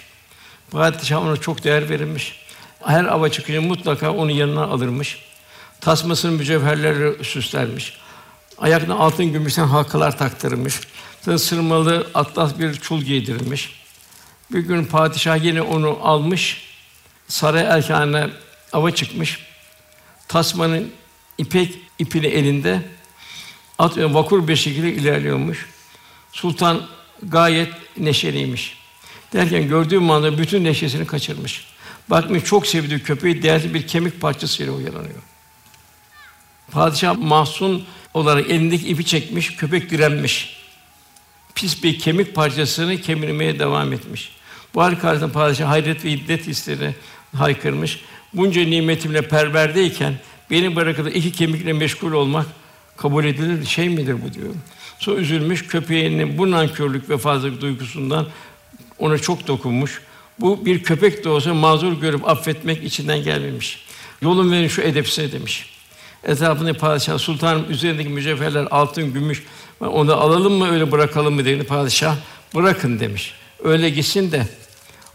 Padişah 0.70 1.22
ona 1.22 1.36
çok 1.36 1.64
değer 1.64 1.88
verilmiş. 1.88 2.46
Her 2.84 3.04
ava 3.04 3.28
çıkınca 3.28 3.60
mutlaka 3.60 4.10
onu 4.10 4.30
yanına 4.30 4.64
alırmış. 4.64 5.18
Tasmasını 5.80 6.32
mücevherlerle 6.32 7.24
süslermiş. 7.24 7.98
Ayakına 8.58 8.94
altın 8.94 9.32
gümüşten 9.32 9.66
halkalar 9.66 10.18
taktırmış. 10.18 10.80
Sırmalı 11.36 12.06
atlas 12.14 12.58
bir 12.58 12.74
çul 12.74 13.02
giydirilmiş. 13.02 13.82
Bir 14.52 14.60
gün 14.60 14.84
padişah 14.84 15.44
yine 15.44 15.62
onu 15.62 15.98
almış. 16.02 16.69
Saray 17.30 17.62
erkanına 17.62 18.30
ava 18.72 18.90
çıkmış. 18.90 19.38
Tasmanın 20.28 20.92
ipek 21.38 21.78
ipini 21.98 22.26
elinde 22.26 22.82
at 23.78 23.98
vakur 23.98 24.48
bir 24.48 24.56
şekilde 24.56 24.92
ilerliyormuş. 24.92 25.68
Sultan 26.32 26.86
gayet 27.22 27.72
neşeliymiş. 27.96 28.78
Derken 29.32 29.68
gördüğü 29.68 29.98
anda 29.98 30.38
bütün 30.38 30.64
neşesini 30.64 31.06
kaçırmış. 31.06 31.66
Bakmış 32.08 32.44
çok 32.44 32.66
sevdiği 32.66 33.02
köpeği 33.02 33.42
değerli 33.42 33.74
bir 33.74 33.86
kemik 33.86 34.20
parçasıyla 34.20 34.72
uyanıyor. 34.72 35.22
Padişah 36.70 37.16
mahzun 37.18 37.84
olarak 38.14 38.50
elindeki 38.50 38.88
ipi 38.88 39.06
çekmiş, 39.06 39.56
köpek 39.56 39.90
direnmiş. 39.90 40.56
Pis 41.54 41.82
bir 41.82 41.98
kemik 41.98 42.34
parçasını 42.34 43.00
kemirmeye 43.00 43.58
devam 43.58 43.92
etmiş. 43.92 44.32
Bu 44.74 44.82
hal 44.82 44.96
karşısında 44.96 45.32
padişah 45.32 45.68
hayret 45.68 46.04
ve 46.04 46.10
iddet 46.10 46.46
hisleri 46.46 46.94
haykırmış. 47.36 48.00
Bunca 48.32 48.64
nimetimle 48.64 49.28
perverdeyken 49.28 50.14
beni 50.50 50.76
bırakıp 50.76 51.16
iki 51.16 51.32
kemikle 51.32 51.72
meşgul 51.72 52.12
olmak 52.12 52.46
kabul 52.96 53.24
edilir 53.24 53.66
şey 53.66 53.88
midir 53.88 54.16
bu 54.24 54.34
diyor. 54.34 54.54
Sonra 54.98 55.20
üzülmüş 55.20 55.66
köpeğinin 55.66 56.38
bu 56.38 56.50
nankörlük 56.50 57.10
ve 57.10 57.18
fazlalık 57.18 57.60
duygusundan 57.60 58.26
ona 58.98 59.18
çok 59.18 59.46
dokunmuş. 59.46 60.02
Bu 60.40 60.66
bir 60.66 60.82
köpek 60.82 61.24
de 61.24 61.28
olsa 61.28 61.54
mazur 61.54 61.92
görüp 61.92 62.28
affetmek 62.28 62.84
içinden 62.84 63.22
gelmemiş. 63.22 63.84
Yolun 64.22 64.52
verin 64.52 64.68
şu 64.68 64.82
edepsize 64.82 65.32
demiş. 65.32 65.70
Etrafında 66.24 66.74
padişah 66.74 67.18
sultanım 67.18 67.70
üzerindeki 67.70 68.08
mücevherler 68.08 68.66
altın, 68.70 69.12
gümüş. 69.12 69.42
Onu 69.80 70.14
alalım 70.14 70.52
mı 70.52 70.70
öyle 70.70 70.92
bırakalım 70.92 71.34
mı 71.34 71.44
dedi 71.44 71.64
padişah. 71.64 72.16
Bırakın 72.54 73.00
demiş. 73.00 73.34
Öyle 73.64 73.90
gitsin 73.90 74.32
de 74.32 74.46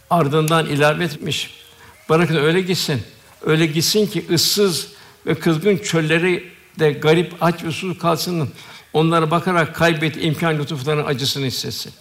ardından 0.09 0.65
ilave 0.65 1.03
etmiş. 1.03 1.64
Bırakın 2.09 2.35
öyle 2.35 2.61
gitsin. 2.61 3.01
Öyle 3.41 3.65
gitsin 3.65 4.07
ki 4.07 4.25
ıssız 4.33 4.87
ve 5.25 5.35
kızgın 5.35 5.77
çölleri 5.77 6.51
de 6.79 6.91
garip, 6.91 7.33
aç 7.41 7.63
ve 7.63 7.71
susuz 7.71 7.97
kalsın. 7.97 8.49
Onlara 8.93 9.31
bakarak 9.31 9.75
kaybet 9.75 10.23
imkan 10.23 10.59
lütuflarının 10.59 11.05
acısını 11.05 11.45
hissetsin. 11.45 11.93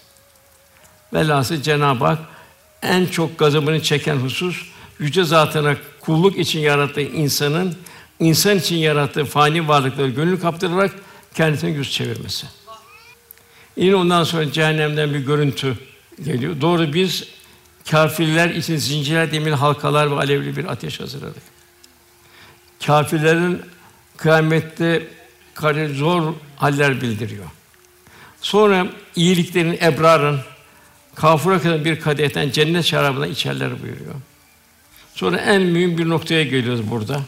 Velhasıl 1.12 1.62
Cenab-ı 1.62 2.04
Hak 2.04 2.18
en 2.82 3.06
çok 3.06 3.38
gazabını 3.38 3.82
çeken 3.82 4.16
husus 4.16 4.62
yüce 4.98 5.24
zatına 5.24 5.76
kulluk 6.00 6.38
için 6.38 6.60
yarattığı 6.60 7.00
insanın 7.00 7.76
insan 8.20 8.58
için 8.58 8.76
yarattığı 8.76 9.24
fani 9.24 9.68
varlıkları 9.68 10.08
gönül 10.08 10.40
kaptırarak 10.40 10.92
kendisine 11.34 11.70
yüz 11.70 11.92
çevirmesi. 11.92 12.46
Yine 13.76 13.94
ondan 13.94 14.24
sonra 14.24 14.52
cehennemden 14.52 15.14
bir 15.14 15.18
görüntü 15.18 15.78
geliyor. 16.24 16.60
Doğru 16.60 16.92
biz 16.92 17.24
kâfirler 17.90 18.50
için 18.50 18.76
zincirler, 18.76 19.32
demir 19.32 19.52
halkalar 19.52 20.10
ve 20.10 20.14
alevli 20.14 20.56
bir 20.56 20.64
ateş 20.64 21.00
hazırladık. 21.00 21.42
Kâfirlerin 22.86 23.62
kıyamette 24.16 25.08
kare 25.54 25.88
zor 25.88 26.34
haller 26.56 27.00
bildiriyor. 27.00 27.46
Sonra 28.40 28.86
iyiliklerin 29.16 29.78
ebrarın 29.82 30.40
kafura 31.14 31.62
kadar 31.62 31.84
bir 31.84 32.00
kadehten 32.00 32.50
cennet 32.50 32.84
şarabından 32.84 33.30
içerler 33.30 33.82
buyuruyor. 33.82 34.14
Sonra 35.14 35.36
en 35.36 35.62
mühim 35.62 35.98
bir 35.98 36.08
noktaya 36.08 36.44
geliyoruz 36.44 36.90
burada. 36.90 37.20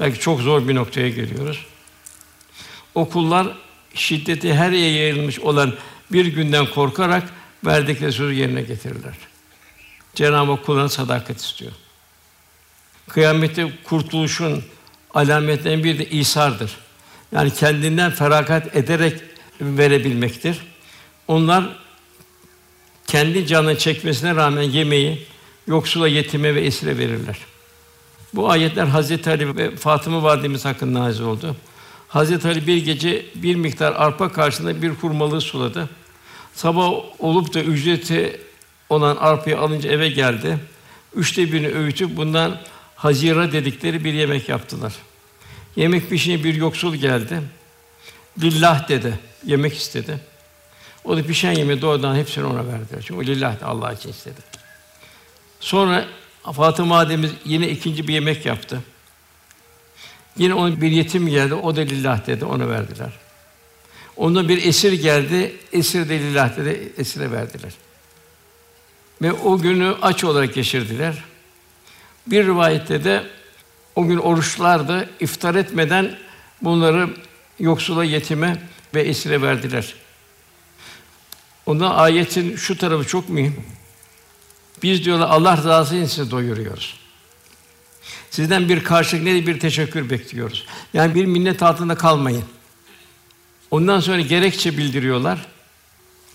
Belki 0.00 0.20
çok 0.20 0.40
zor 0.40 0.68
bir 0.68 0.74
noktaya 0.74 1.08
geliyoruz. 1.08 1.66
Okullar 2.94 3.46
şiddeti 3.94 4.54
her 4.54 4.70
yere 4.70 4.98
yayılmış 4.98 5.40
olan 5.40 5.74
bir 6.12 6.26
günden 6.26 6.66
korkarak 6.66 7.22
verdikleri 7.64 8.12
sözü 8.12 8.34
yerine 8.34 8.62
getirirler. 8.62 9.14
Cenab-ı 10.14 10.50
Hak 10.50 10.66
kullarına 10.66 10.88
sadakat 10.88 11.40
istiyor. 11.40 11.72
Kıyamette 13.08 13.72
kurtuluşun 13.84 14.64
alametlerinden 15.14 15.84
biri 15.84 15.98
de 15.98 16.10
İsa'dır. 16.10 16.76
Yani 17.32 17.54
kendinden 17.54 18.10
feragat 18.10 18.76
ederek 18.76 19.20
verebilmektir. 19.60 20.58
Onlar 21.28 21.64
kendi 23.06 23.46
canını 23.46 23.78
çekmesine 23.78 24.36
rağmen 24.36 24.62
yemeği 24.62 25.26
yoksula, 25.66 26.08
yetime 26.08 26.54
ve 26.54 26.60
esire 26.60 26.98
verirler. 26.98 27.36
Bu 28.34 28.50
ayetler 28.50 28.86
Hazreti 28.86 29.30
Ali 29.30 29.56
ve 29.56 29.76
Fatıma 29.76 30.22
validemiz 30.22 30.64
hakkında 30.64 31.00
nazil 31.00 31.24
oldu. 31.24 31.56
Hazreti 32.08 32.48
Ali 32.48 32.66
bir 32.66 32.84
gece 32.84 33.26
bir 33.34 33.56
miktar 33.56 33.92
arpa 33.92 34.32
karşısında 34.32 34.82
bir 34.82 34.88
hurmalığı 34.88 35.40
suladı. 35.40 35.88
Sabah 36.56 36.90
olup 37.18 37.54
da 37.54 37.60
ücreti 37.60 38.40
olan 38.88 39.16
arpayı 39.16 39.58
alınca 39.58 39.90
eve 39.90 40.08
geldi. 40.08 40.58
Üçte 41.14 41.52
birini 41.52 41.68
öğütüp 41.68 42.16
bundan 42.16 42.60
hazira 42.94 43.52
dedikleri 43.52 44.04
bir 44.04 44.12
yemek 44.12 44.48
yaptılar. 44.48 44.94
Yemek 45.76 46.10
pişince 46.10 46.44
bir 46.44 46.54
yoksul 46.54 46.94
geldi. 46.94 47.42
Lillah 48.42 48.88
dedi. 48.88 49.18
Yemek 49.44 49.76
istedi. 49.76 50.20
O 51.04 51.16
da 51.16 51.22
pişen 51.22 51.52
yemeği 51.52 51.82
doğrudan 51.82 52.16
hepsini 52.16 52.44
ona 52.44 52.66
verdi. 52.66 53.00
Çünkü 53.06 53.26
lillah 53.26 53.56
Allah 53.62 53.92
için 53.92 54.10
istedi. 54.10 54.40
Sonra 55.60 56.04
Fatıma 56.52 56.98
Ademiz 56.98 57.30
yine 57.44 57.68
ikinci 57.68 58.08
bir 58.08 58.14
yemek 58.14 58.46
yaptı. 58.46 58.82
Yine 60.38 60.54
onun 60.54 60.80
bir 60.80 60.90
yetim 60.90 61.28
geldi, 61.28 61.54
o 61.54 61.76
da 61.76 61.80
lillah 61.80 62.26
dedi, 62.26 62.44
ona 62.44 62.68
verdiler. 62.68 63.25
Onda 64.16 64.48
bir 64.48 64.64
esir 64.64 64.92
geldi, 64.92 65.56
esir 65.72 66.08
de 66.08 66.18
lillah 66.18 66.56
dedi, 66.56 66.92
esire 66.98 67.32
verdiler. 67.32 67.72
Ve 69.22 69.32
o 69.32 69.58
günü 69.58 69.94
aç 70.02 70.24
olarak 70.24 70.54
geçirdiler. 70.54 71.24
Bir 72.26 72.46
rivayette 72.46 73.04
de 73.04 73.22
o 73.96 74.06
gün 74.06 74.16
oruçlardı, 74.16 75.10
iftar 75.20 75.54
etmeden 75.54 76.18
bunları 76.62 77.10
yoksula, 77.58 78.04
yetime 78.04 78.62
ve 78.94 79.02
esire 79.02 79.42
verdiler. 79.42 79.94
Ondan 81.66 81.90
ayetin 81.90 82.56
şu 82.56 82.78
tarafı 82.78 83.08
çok 83.08 83.28
mühim. 83.28 83.64
Biz 84.82 85.04
diyorlar 85.04 85.28
Allah 85.28 85.56
rızası 85.56 85.96
için 85.96 86.30
doyuruyoruz. 86.30 87.00
Sizden 88.30 88.68
bir 88.68 88.84
karşılık 88.84 89.22
ne 89.22 89.46
bir 89.46 89.60
teşekkür 89.60 90.10
bekliyoruz. 90.10 90.66
Yani 90.94 91.14
bir 91.14 91.26
minnet 91.26 91.62
altında 91.62 91.94
kalmayın. 91.94 92.44
Ondan 93.70 94.00
sonra 94.00 94.20
gerekçe 94.20 94.78
bildiriyorlar. 94.78 95.46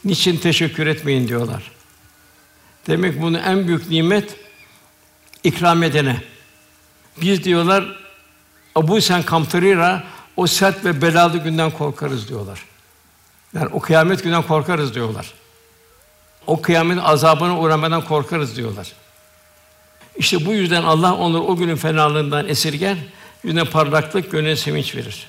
Niçin 0.06 0.38
teşekkür 0.38 0.88
etmeyin 0.88 1.28
diyorlar. 1.28 1.72
Demek 2.88 3.22
bunu 3.22 3.38
en 3.38 3.68
büyük 3.68 3.90
nimet 3.90 4.36
ikram 5.44 5.84
edene. 5.84 6.22
Biz 7.22 7.44
diyorlar 7.44 8.00
Abu 8.76 9.02
Sen 9.02 9.24
Kamtarira 9.24 10.04
o 10.38 10.48
sert 10.48 10.86
ve 10.86 11.02
belalı 11.02 11.38
günden 11.38 11.72
korkarız 11.72 12.30
diyorlar. 12.30 12.66
Yani 13.56 13.70
o 13.72 13.80
kıyamet 13.80 14.24
günden 14.24 14.44
korkarız 14.44 14.96
diyorlar. 14.96 15.34
O 16.48 16.62
kıyamet 16.62 17.00
azabına 17.04 17.60
uğramadan 17.60 18.06
korkarız 18.06 18.58
diyorlar. 18.58 18.94
İşte 20.18 20.46
bu 20.46 20.54
yüzden 20.54 20.84
Allah 20.84 21.16
onları 21.16 21.42
o 21.42 21.56
günün 21.56 21.76
fenalığından 21.76 22.50
esirger, 22.50 22.98
yüzüne 23.44 23.64
parlaklık, 23.64 24.32
gönlüne 24.32 24.56
sevinç 24.56 24.96
verir. 24.96 25.28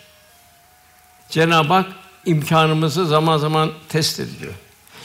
Cenab-ı 1.33 1.73
Hak 1.73 1.87
imkanımızı 2.27 3.07
zaman 3.07 3.39
zaman 3.39 3.73
test 3.89 4.21
ediyor. 4.21 4.53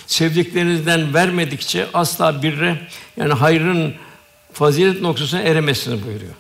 Sevdiklerinizden 0.08 1.14
vermedikçe 1.14 1.88
asla 1.94 2.44
birre 2.44 2.80
yani 3.18 3.34
hayrın 3.34 3.94
fazilet 4.54 5.02
noktasına 5.02 5.42
eremezsiniz 5.42 6.06
buyuruyor. 6.06 6.34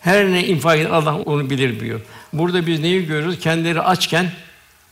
Her 0.00 0.26
ne 0.26 0.46
infak 0.46 0.78
eden 0.78 0.90
Allah 0.90 1.16
onu 1.16 1.50
bilir 1.50 1.80
diyor. 1.80 2.00
Burada 2.32 2.66
biz 2.66 2.80
neyi 2.80 3.06
görüyoruz? 3.06 3.38
Kendileri 3.40 3.80
açken 3.80 4.30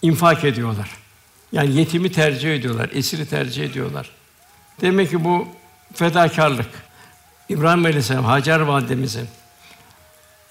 infak 0.02 0.44
ediyorlar. 0.44 0.90
Yani 1.52 1.76
yetimi 1.76 2.12
tercih 2.12 2.54
ediyorlar, 2.54 2.90
esiri 2.94 3.26
tercih 3.26 3.64
ediyorlar. 3.64 4.10
Demek 4.80 5.10
ki 5.10 5.24
bu 5.24 5.48
fedakarlık. 5.94 6.70
İbrahim 7.48 7.84
Aleyhisselam, 7.84 8.24
Hacer 8.24 8.60
validemizin 8.60 9.28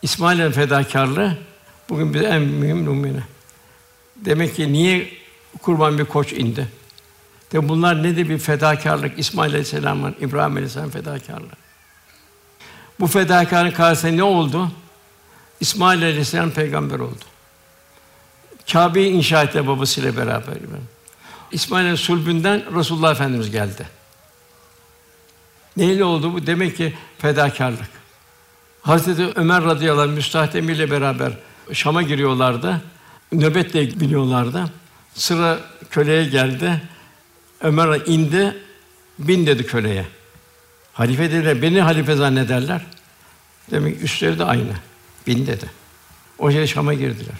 İsmail'in 0.02 0.52
fedakarlığı 0.52 1.38
Bugün 1.92 2.14
bize 2.14 2.26
en 2.26 2.42
mühim 2.42 2.86
numune. 2.86 3.24
Demek 4.22 4.56
ki 4.56 4.74
niye 4.74 5.10
kurban 5.62 5.98
bir 5.98 6.06
koç 6.06 6.34
indi? 6.34 6.68
De 7.52 7.70
bunlar 7.70 8.04
ne 8.04 8.18
de 8.18 8.30
bir 8.30 8.38
fedakarlık 8.38 9.20
İsmail 9.20 9.50
Aleyhisselam'ın, 9.50 10.16
İbrahim 10.20 10.54
Aleyhisselam 10.54 10.90
fedakarlığı. 10.90 11.62
Bu 13.00 13.08
fedakarın 13.08 13.72
karşısında 13.72 14.12
ne 14.12 14.24
oldu? 14.24 14.72
İsmail 15.60 16.04
Aleyhisselam 16.04 16.52
peygamber 16.52 17.00
oldu. 17.00 17.24
Kâbe'yi 18.72 19.12
inşa 19.12 19.44
etti 19.44 19.68
babasıyla 19.68 20.18
beraber. 20.18 20.54
İsmail'in 21.52 21.96
sulbünden 21.96 22.76
Resulullah 22.76 23.12
Efendimiz 23.12 23.52
geldi. 23.52 23.88
Neyle 25.78 26.04
oldu 26.04 26.34
bu? 26.34 26.48
Demek 26.48 26.78
ki 26.78 26.94
fedakarlık. 27.18 27.90
Hazreti 28.82 29.28
Ömer 29.36 29.64
radıyallahu 29.64 30.10
anh 30.10 30.16
müstahdemiyle 30.16 30.92
beraber 30.92 31.34
Şam'a 31.74 32.02
giriyorlardı. 32.02 32.82
Nöbetle 33.32 34.00
biliyorlardı. 34.00 34.66
Sıra 35.14 35.60
köleye 35.90 36.26
geldi. 36.26 36.82
Ömer 37.62 38.02
indi, 38.06 38.58
bin 39.20 39.46
dedi 39.46 39.66
köleye. 39.66 40.06
Halife 40.94 41.32
dediler, 41.32 41.62
beni 41.62 41.82
halife 41.82 42.16
zannederler. 42.16 42.82
Demek 43.72 44.04
üstleri 44.04 44.40
de 44.40 44.46
aynı. 44.46 44.72
Bin 45.28 45.48
dedi. 45.48 45.66
O 46.40 46.52
şey 46.52 46.68
Şam'a 46.68 46.94
girdiler. 46.94 47.36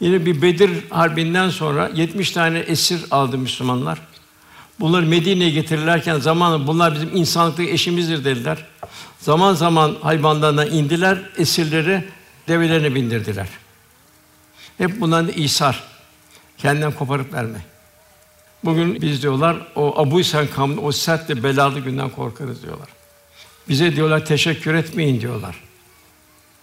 Yine 0.00 0.26
bir 0.26 0.42
Bedir 0.42 0.70
harbinden 0.90 1.50
sonra 1.50 1.90
70 1.94 2.30
tane 2.30 2.58
esir 2.58 3.00
aldı 3.10 3.38
Müslümanlar. 3.38 3.98
Bunları 4.80 5.06
Medine'ye 5.06 5.50
getirirlerken 5.50 6.18
zaman 6.18 6.66
bunlar 6.66 6.94
bizim 6.94 7.16
insanlıktaki 7.16 7.70
eşimizdir 7.70 8.24
dediler. 8.24 8.66
Zaman 9.18 9.54
zaman 9.54 9.96
hayvanlarına 10.02 10.64
indiler, 10.64 11.18
esirleri 11.38 12.04
develerine 12.48 12.94
bindirdiler. 12.94 13.46
Hep 14.78 15.00
bundan 15.00 15.28
da 15.28 15.32
İsar. 15.32 15.82
Kendinden 16.58 16.92
koparıp 16.92 17.32
verme. 17.32 17.60
Bugün 18.64 19.02
biz 19.02 19.22
diyorlar 19.22 19.56
o 19.74 20.00
Abu 20.00 20.20
İsa'nın 20.20 20.46
kavminin 20.46 20.82
o 20.82 20.92
sert 20.92 21.30
ve 21.30 21.42
belalı 21.42 21.80
günden 21.80 22.10
korkarız 22.10 22.62
diyorlar. 22.62 22.88
Bize 23.68 23.96
diyorlar 23.96 24.26
teşekkür 24.26 24.74
etmeyin 24.74 25.20
diyorlar. 25.20 25.62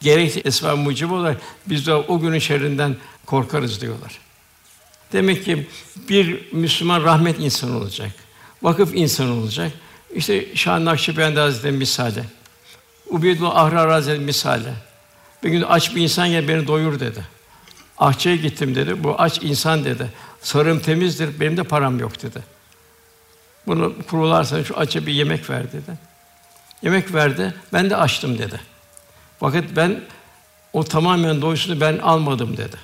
Gerekse 0.02 0.40
esbab 0.40 0.78
mucib 0.78 1.12
olarak 1.12 1.42
biz 1.66 1.88
de 1.88 1.94
o 1.94 2.20
günün 2.20 2.40
şerrinden 2.40 2.96
korkarız 3.26 3.82
diyorlar. 3.82 4.20
Demek 5.14 5.46
ki 5.46 5.68
bir 6.10 6.52
Müslüman 6.52 7.04
rahmet 7.04 7.40
insanı 7.40 7.78
olacak. 7.78 8.12
Vakıf 8.62 8.96
insanı 8.96 9.34
olacak. 9.34 9.72
İşte 10.16 10.56
Şah 10.56 10.80
Nakşibendi 10.80 11.40
Hazretleri 11.40 11.72
misali. 11.72 12.24
Ubeydullah 13.10 13.56
Ahrar 13.56 13.90
Hazretleri 13.90 14.26
misali. 14.26 14.74
Bir 15.44 15.50
gün 15.50 15.62
aç 15.62 15.96
bir 15.96 16.02
insan 16.02 16.26
ya 16.26 16.48
beni 16.48 16.68
doyur 16.68 17.00
dedi. 17.00 17.33
Ahçıya 18.04 18.36
gittim 18.36 18.76
dedi. 18.76 19.04
Bu 19.04 19.16
aç 19.22 19.40
insan 19.42 19.86
dedi. 19.86 20.10
Sarım 20.42 20.80
temizdir. 20.80 21.40
Benim 21.40 21.58
de 21.58 21.64
param 21.64 22.00
yok 22.00 22.24
dedi. 22.24 22.44
Bunu 23.68 23.94
kurularsan 24.10 24.64
şu 24.64 24.78
açı 24.78 25.08
bir 25.08 25.14
yemek 25.14 25.50
ver 25.50 25.72
dedi. 25.72 25.98
Yemek 26.82 27.14
verdi. 27.14 27.54
Ben 27.74 27.90
de 27.90 27.98
açtım 27.98 28.38
dedi. 28.38 28.62
Fakat 29.40 29.64
ben 29.76 30.02
o 30.74 30.84
tamamen 30.84 31.42
doyusunu 31.42 31.82
ben 31.82 31.98
almadım 31.98 32.58
dedi. 32.58 32.78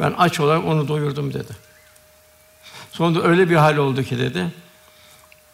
Ben 0.00 0.14
aç 0.18 0.40
olarak 0.40 0.64
onu 0.64 0.88
doyurdum 0.88 1.34
dedi. 1.34 1.52
Sonra 2.92 3.22
öyle 3.22 3.50
bir 3.50 3.56
hal 3.56 3.76
oldu 3.76 4.02
ki 4.02 4.18
dedi. 4.18 4.46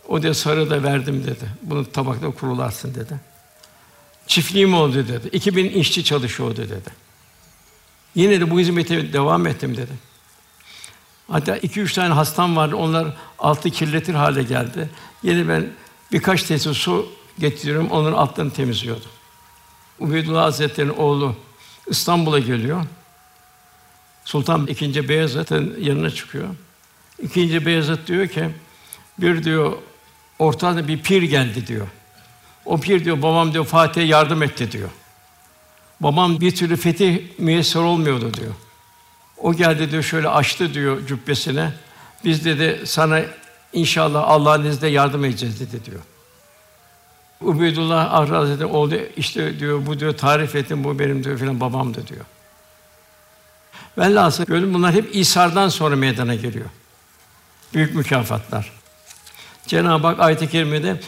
O 0.08 0.22
da 0.22 0.34
sarı 0.34 0.70
da 0.70 0.82
verdim 0.82 1.24
dedi. 1.26 1.44
Bunu 1.62 1.92
tabakta 1.92 2.30
kurularsın 2.30 2.94
dedi. 2.94 3.20
Çiftliğim 4.26 4.74
oldu 4.74 5.08
dedi. 5.08 5.28
2000 5.32 5.70
işçi 5.70 6.04
çalışıyordu 6.04 6.68
dedi. 6.68 7.05
Yine 8.16 8.40
de 8.40 8.50
bu 8.50 8.60
hizmete 8.60 9.12
devam 9.12 9.46
ettim 9.46 9.76
dedi. 9.76 9.92
Hatta 11.28 11.56
iki 11.56 11.80
üç 11.80 11.92
tane 11.92 12.14
hastam 12.14 12.56
vardı. 12.56 12.76
Onlar 12.76 13.16
altı 13.38 13.70
kirletir 13.70 14.14
hale 14.14 14.42
geldi. 14.42 14.90
Yine 15.22 15.48
ben 15.48 15.66
birkaç 16.12 16.42
testi 16.42 16.74
su 16.74 17.12
getiriyorum. 17.38 17.90
Onların 17.90 18.16
altlarını 18.16 18.52
temizliyordum. 18.52 19.10
Ubeydullah 20.00 20.42
Hazretleri'nin 20.42 20.94
oğlu 20.96 21.36
İstanbul'a 21.86 22.38
geliyor. 22.38 22.84
Sultan 24.24 24.66
II. 24.66 25.08
Beyazıt'ın 25.08 25.76
yanına 25.80 26.10
çıkıyor. 26.10 26.48
İkinci 27.22 27.66
Beyazıt 27.66 28.06
diyor 28.06 28.28
ki, 28.28 28.50
bir 29.18 29.44
diyor 29.44 29.72
ortada 30.38 30.88
bir 30.88 31.02
pir 31.02 31.22
geldi 31.22 31.66
diyor. 31.66 31.86
O 32.64 32.80
pir 32.80 33.04
diyor 33.04 33.22
babam 33.22 33.52
diyor 33.52 33.64
Fatih'e 33.64 34.04
yardım 34.04 34.42
etti 34.42 34.72
diyor. 34.72 34.90
Babam 36.00 36.40
bir 36.40 36.56
türlü 36.56 36.76
fetih 36.76 37.38
müyesser 37.38 37.80
olmuyordu 37.80 38.34
diyor. 38.34 38.52
O 39.38 39.54
geldi 39.54 39.90
diyor 39.90 40.02
şöyle 40.02 40.28
açtı 40.28 40.74
diyor 40.74 41.06
cübbesine. 41.06 41.72
Biz 42.24 42.44
dedi 42.44 42.82
sana 42.86 43.20
inşallah 43.72 44.24
Allah'ın 44.28 44.64
izniyle 44.64 44.94
yardım 44.94 45.24
edeceğiz 45.24 45.60
dedi 45.60 45.84
diyor. 45.84 46.00
Ubeydullah 47.40 48.14
Ahra 48.14 48.38
Hazretleri 48.38 48.68
oldu 48.68 48.94
işte 49.16 49.60
diyor 49.60 49.86
bu 49.86 50.00
diyor 50.00 50.16
tarif 50.16 50.56
ettim 50.56 50.84
bu 50.84 50.98
benim 50.98 51.24
diyor 51.24 51.38
filan 51.38 51.60
babamdı 51.60 52.06
diyor. 52.06 52.24
Velhasıl 53.98 54.44
gördüm 54.44 54.74
bunlar 54.74 54.92
hep 54.92 55.16
İsa'dan 55.16 55.68
sonra 55.68 55.96
meydana 55.96 56.34
geliyor. 56.34 56.66
Büyük 57.74 57.94
mükafatlar. 57.94 58.72
Cenab-ı 59.66 60.06
Hak 60.06 60.20
ayet-i 60.20 60.50
kerimede 60.50 61.00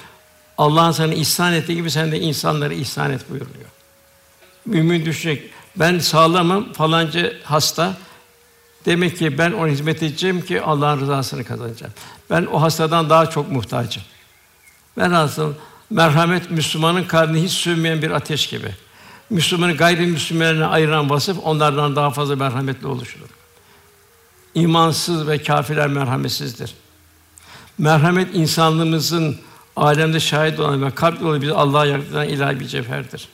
Allah'ın 0.59 0.93
sana 0.93 1.15
ihsan 1.15 1.53
ettiği 1.53 1.75
gibi 1.75 1.91
sen 1.91 2.13
de 2.13 2.21
insanlara 2.21 2.75
ihsan 2.75 3.11
et 3.11 3.31
buyuruyor. 3.31 3.78
Mümin 4.69 5.05
düşecek. 5.05 5.51
Ben 5.77 5.99
sağlamım, 5.99 6.73
falanca 6.73 7.33
hasta. 7.45 7.97
Demek 8.87 9.19
ki 9.19 9.39
ben 9.39 9.53
ona 9.53 9.69
hizmet 9.69 10.03
edeceğim 10.03 10.43
ki 10.43 10.63
Allah'ın 10.63 11.01
rızasını 11.01 11.45
kazanacağım. 11.45 11.93
Ben 12.31 12.47
o 12.53 12.63
hastadan 12.63 13.11
daha 13.11 13.31
çok 13.31 13.53
muhtacım. 13.53 14.03
Ben 14.99 15.11
aslında 15.11 15.55
merhamet 15.91 16.51
Müslümanın 16.51 17.05
kalbini 17.05 17.43
hiç 17.43 17.53
sönmeyen 17.53 18.03
bir 18.03 18.11
ateş 18.11 18.47
gibi. 18.47 18.75
Müslümanı 19.31 19.77
gayrimüslimlerine 19.77 20.65
ayıran 20.65 21.11
vasıf 21.11 21.39
onlardan 21.43 21.97
daha 21.97 22.11
fazla 22.11 22.37
merhametli 22.37 22.87
oluşudur. 22.87 23.29
İmansız 24.55 25.29
ve 25.29 25.43
kâfirler 25.43 25.89
merhametsizdir. 25.89 26.75
Merhamet 27.79 28.35
insanlığımızın 28.35 29.37
alemde 29.77 30.21
şahit 30.21 30.61
olan 30.61 30.83
ve 30.83 30.91
kalp 30.91 31.23
yolu 31.23 31.43
bizi 31.43 31.53
Allah'a 31.53 31.87
yaklaştıran 31.87 32.29
ilahi 32.29 32.61
bir 32.61 32.67
cevherdir. 32.67 33.29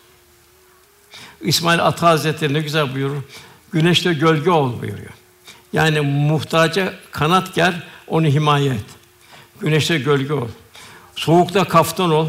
İsmail 1.45 1.87
Ata 1.87 2.09
Hazretleri 2.09 2.55
ne 2.55 2.61
güzel 2.61 2.95
buyurur. 2.95 3.23
Güneşte 3.73 4.13
gölge 4.13 4.51
ol 4.51 4.83
buyuruyor. 4.83 5.13
Yani 5.73 6.01
muhtaca 6.01 6.95
kanat 7.11 7.55
ger, 7.55 7.83
onu 8.07 8.27
himaye 8.27 8.71
et. 8.71 8.85
Güneşte 9.61 9.99
gölge 9.99 10.33
ol. 10.33 10.49
Soğukta 11.17 11.65
kaftan 11.65 12.11
ol. 12.11 12.29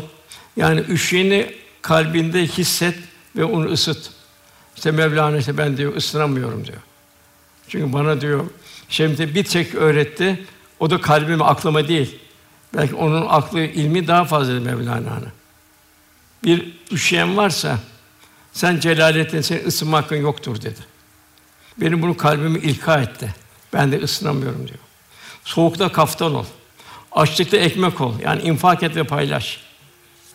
Yani 0.58 0.80
üşüyeni 0.90 1.54
kalbinde 1.82 2.48
hisset 2.48 2.96
ve 3.36 3.44
onu 3.44 3.66
ısıt. 3.72 4.10
İşte 4.76 4.92
Mevlana 4.92 5.38
işte 5.38 5.58
ben 5.58 5.78
diyor 5.78 5.96
ısınamıyorum 5.96 6.66
diyor. 6.66 6.78
Çünkü 7.68 7.94
bana 7.94 8.22
diyor 8.22 8.46
Şemti 8.90 9.36
bir 9.36 9.44
tek 9.44 9.76
öğretti. 9.76 10.46
O 10.80 10.90
da 10.90 11.02
kalbime, 11.02 11.44
aklıma 11.44 11.88
değil. 11.88 12.20
Belki 12.74 12.96
onun 12.96 13.26
aklı, 13.30 13.60
ilmi 13.60 14.08
daha 14.08 14.26
fazla 14.26 14.54
Mevlana'nın. 14.54 15.32
Bir 16.44 16.74
üşüyen 16.92 17.38
varsa 17.38 17.80
sen 18.56 18.80
Celalettin 18.80 19.42
senin 19.42 19.68
ısınma 19.68 19.98
hakkın 19.98 20.16
yoktur 20.16 20.62
dedi. 20.62 20.80
Benim 21.78 22.02
bunu 22.02 22.18
kalbimi 22.18 22.60
ilka 22.60 23.02
etti. 23.02 23.36
Ben 23.74 23.92
de 23.92 24.02
ısınamıyorum 24.02 24.68
diyor. 24.68 24.80
Soğukta 25.44 25.92
kaftan 25.92 26.36
ol. 26.36 26.46
Açlıkta 27.12 27.58
ekmek 27.58 28.02
ol. 28.02 28.14
Yani 28.24 28.42
infak 28.42 28.84
et 28.84 28.96
ve 28.96 29.04
paylaş. 29.04 29.60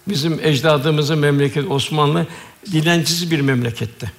Bizim 0.08 0.40
ecdadımızın 0.42 1.18
memleket 1.18 1.70
Osmanlı 1.70 2.26
dilencisiz 2.72 3.30
bir 3.30 3.40
memleketti. 3.40 4.12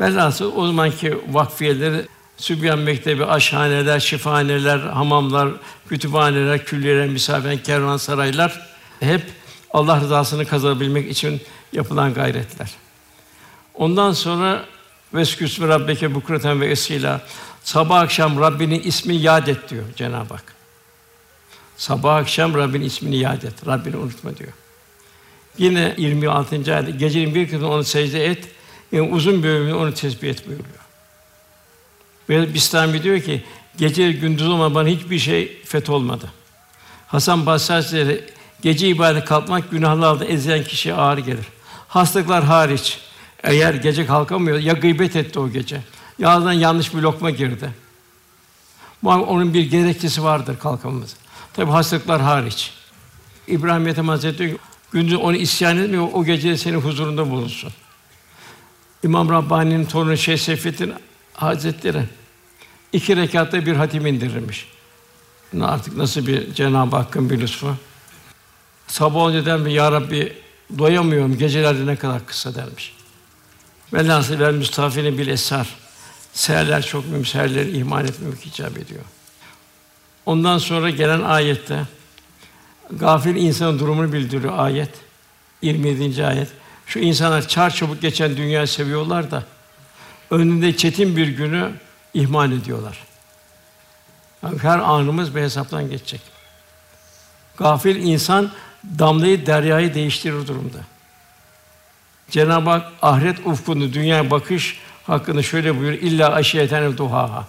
Velhasıl 0.00 0.56
o 0.56 0.66
zamanki 0.66 1.18
vakfiyeleri 1.30 2.06
Sübyan 2.36 2.78
Mektebi, 2.78 3.24
aşhaneler, 3.24 4.00
şifahaneler, 4.00 4.78
hamamlar, 4.78 5.48
kütüphaneler, 5.88 6.64
külliyeler, 6.64 7.08
misafir, 7.08 7.64
kervansaraylar 7.64 8.76
hep 9.00 9.22
Allah 9.70 10.00
rızasını 10.00 10.46
kazanabilmek 10.46 11.10
için 11.10 11.40
yapılan 11.72 12.14
gayretler. 12.14 12.87
Ondan 13.78 14.12
sonra 14.12 14.64
Vesküsmü 15.14 15.68
Rabbeke 15.68 16.14
bukreten 16.14 16.60
ve 16.60 16.66
esila 16.66 17.20
sabah 17.62 18.00
akşam 18.00 18.40
Rabbinin 18.40 18.82
ismini 18.82 19.22
yad 19.22 19.46
et 19.46 19.70
diyor 19.70 19.84
Cenab-ı 19.96 20.34
Hak. 20.34 20.54
Sabah 21.76 22.16
akşam 22.16 22.54
Rabbinin 22.54 22.84
ismini 22.84 23.16
yad 23.16 23.42
et. 23.42 23.66
Rabbini 23.66 23.96
unutma 23.96 24.36
diyor. 24.36 24.52
Yine 25.58 25.94
26. 25.98 26.74
ayette 26.74 26.90
gecenin 26.90 27.34
bir 27.34 27.44
kısmını 27.48 27.70
onu 27.70 27.84
secde 27.84 28.26
et, 28.26 28.48
yani 28.92 29.12
uzun 29.12 29.42
bir 29.42 29.48
ömrünü 29.48 29.74
onu 29.74 29.94
tesbih 29.94 30.28
et 30.28 30.46
buyuruyor. 30.46 30.68
Ve 32.28 32.54
Bistami 32.54 33.02
diyor 33.02 33.20
ki 33.20 33.44
gece 33.76 34.12
gündüz 34.12 34.48
olma 34.48 34.74
bana 34.74 34.88
hiçbir 34.88 35.18
şey 35.18 35.62
fet 35.64 35.90
olmadı. 35.90 36.30
Hasan 37.06 37.46
Basri 37.46 38.24
gece 38.62 38.88
ibadet 38.88 39.24
kalkmak 39.24 39.70
günahlarda 39.70 40.24
ezilen 40.24 40.64
kişiye 40.64 40.94
ağır 40.94 41.18
gelir. 41.18 41.46
Hastalıklar 41.88 42.44
hariç 42.44 43.07
Eğer 43.42 43.74
gece 43.74 44.06
kalkamıyor, 44.06 44.58
ya 44.58 44.72
gıybet 44.72 45.16
etti 45.16 45.38
o 45.38 45.50
gece, 45.50 45.80
ya 46.18 46.52
yanlış 46.52 46.94
bir 46.94 46.98
lokma 46.98 47.30
girdi. 47.30 47.70
Muhakkak 49.02 49.28
onun 49.28 49.54
bir 49.54 49.70
gerekçesi 49.70 50.24
vardır 50.24 50.58
kalkamamız. 50.58 51.16
Tabi 51.52 51.70
hastalıklar 51.70 52.20
hariç. 52.20 52.72
İbrahim 53.46 53.88
Ethem 53.88 54.08
Hazretleri 54.08 54.56
gündüz 54.92 55.14
onu 55.14 55.36
isyan 55.36 55.78
etmiyor, 55.78 56.08
o 56.12 56.24
gece 56.24 56.56
senin 56.56 56.80
huzurunda 56.80 57.30
bulunsun. 57.30 57.72
İmam 59.04 59.30
Rabbani'nin 59.30 59.84
torunu 59.84 60.16
Şeyh 60.16 60.38
Seyfettin 60.38 60.94
Hazretleri 61.34 62.02
iki 62.92 63.16
rekatta 63.16 63.66
bir 63.66 63.76
hatim 63.76 64.06
indirirmiş. 64.06 64.68
Artık 65.60 65.96
nasıl 65.96 66.26
bir 66.26 66.54
Cenab-ı 66.54 66.96
Hakk'ın 66.96 67.30
bir 67.30 67.40
lütfu. 67.40 67.74
Sabah 68.86 69.16
olunca 69.16 69.46
der 69.46 69.66
Ya 69.66 69.92
Rabbi 69.92 70.32
doyamıyorum, 70.78 71.38
gecelerde 71.38 71.86
ne 71.86 71.96
kadar 71.96 72.26
kısa 72.26 72.54
dermiş. 72.54 72.97
Velhâsıl 73.92 74.38
vel 74.38 74.54
müstafinin 74.54 75.18
bil 75.18 75.28
esar. 75.28 75.68
Seherler 76.32 76.82
çok 76.82 77.06
mühim, 77.06 77.26
seherleri 77.26 77.76
ihmal 77.76 78.04
etmemek 78.04 78.46
icap 78.46 78.78
ediyor. 78.78 79.04
Ondan 80.26 80.58
sonra 80.58 80.90
gelen 80.90 81.20
ayette 81.20 81.82
gafil 82.90 83.36
insanın 83.36 83.78
durumunu 83.78 84.12
bildiriyor 84.12 84.58
ayet. 84.58 84.90
27. 85.62 86.26
ayet. 86.26 86.48
Şu 86.86 86.98
insanlar 86.98 87.48
çar 87.48 87.70
çabuk 87.70 88.02
geçen 88.02 88.36
dünyayı 88.36 88.68
seviyorlar 88.68 89.30
da 89.30 89.44
önünde 90.30 90.76
çetin 90.76 91.16
bir 91.16 91.28
günü 91.28 91.70
ihmal 92.14 92.52
ediyorlar. 92.52 92.98
Yani 94.42 94.58
her 94.58 94.78
anımız 94.78 95.34
bir 95.36 95.40
hesaptan 95.40 95.90
geçecek. 95.90 96.20
Gafil 97.56 97.96
insan 97.96 98.50
damlayı 98.98 99.46
deryayı 99.46 99.94
değiştirir 99.94 100.46
durumda. 100.46 100.78
Cenab-ı 102.30 102.70
Hak 102.70 102.92
ahiret 103.02 103.46
ufkunu, 103.46 103.92
dünyaya 103.92 104.30
bakış 104.30 104.80
hakkında 105.06 105.42
şöyle 105.42 105.78
buyuruyor: 105.78 106.02
İlla 106.02 106.32
aşiyeten 106.32 106.96
duhaha. 106.96 107.46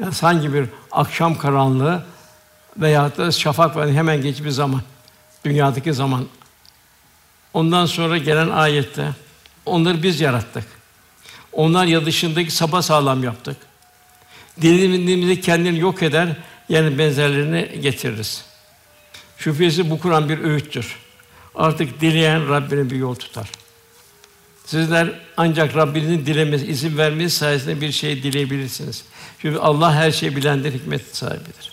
Yani 0.00 0.14
sanki 0.14 0.54
bir 0.54 0.66
akşam 0.90 1.38
karanlığı 1.38 2.04
veya 2.76 3.16
da 3.16 3.32
şafak 3.32 3.76
var 3.76 3.90
hemen 3.90 4.22
geç 4.22 4.44
bir 4.44 4.50
zaman. 4.50 4.82
Dünyadaki 5.44 5.94
zaman. 5.94 6.26
Ondan 7.54 7.86
sonra 7.86 8.18
gelen 8.18 8.48
ayette 8.48 9.08
onları 9.66 10.02
biz 10.02 10.20
yarattık. 10.20 10.64
Onlar 11.52 11.84
ya 11.84 12.06
dışındaki 12.06 12.50
sabah 12.50 12.82
sağlam 12.82 13.24
yaptık. 13.24 13.56
Dilediğimizde 14.60 15.40
kendini 15.40 15.78
yok 15.78 16.02
eder, 16.02 16.28
yani 16.68 16.98
benzerlerini 16.98 17.80
getiririz. 17.80 18.44
Şüphesiz 19.38 19.90
bu 19.90 20.00
Kur'an 20.00 20.28
bir 20.28 20.38
öğüttür. 20.38 20.96
Artık 21.54 22.00
dileyen 22.00 22.48
Rabbine 22.48 22.90
bir 22.90 22.96
yol 22.96 23.14
tutar. 23.14 23.50
Sizler 24.64 25.08
ancak 25.36 25.76
Rabbinizin 25.76 26.26
dilemesi, 26.26 26.66
izin 26.66 26.98
vermesi 26.98 27.36
sayesinde 27.36 27.80
bir 27.80 27.92
şey 27.92 28.22
dileyebilirsiniz. 28.22 29.04
Çünkü 29.38 29.58
Allah 29.58 29.94
her 29.94 30.10
şeyi 30.10 30.36
bilendir, 30.36 30.72
hikmet 30.72 31.16
sahibidir. 31.16 31.72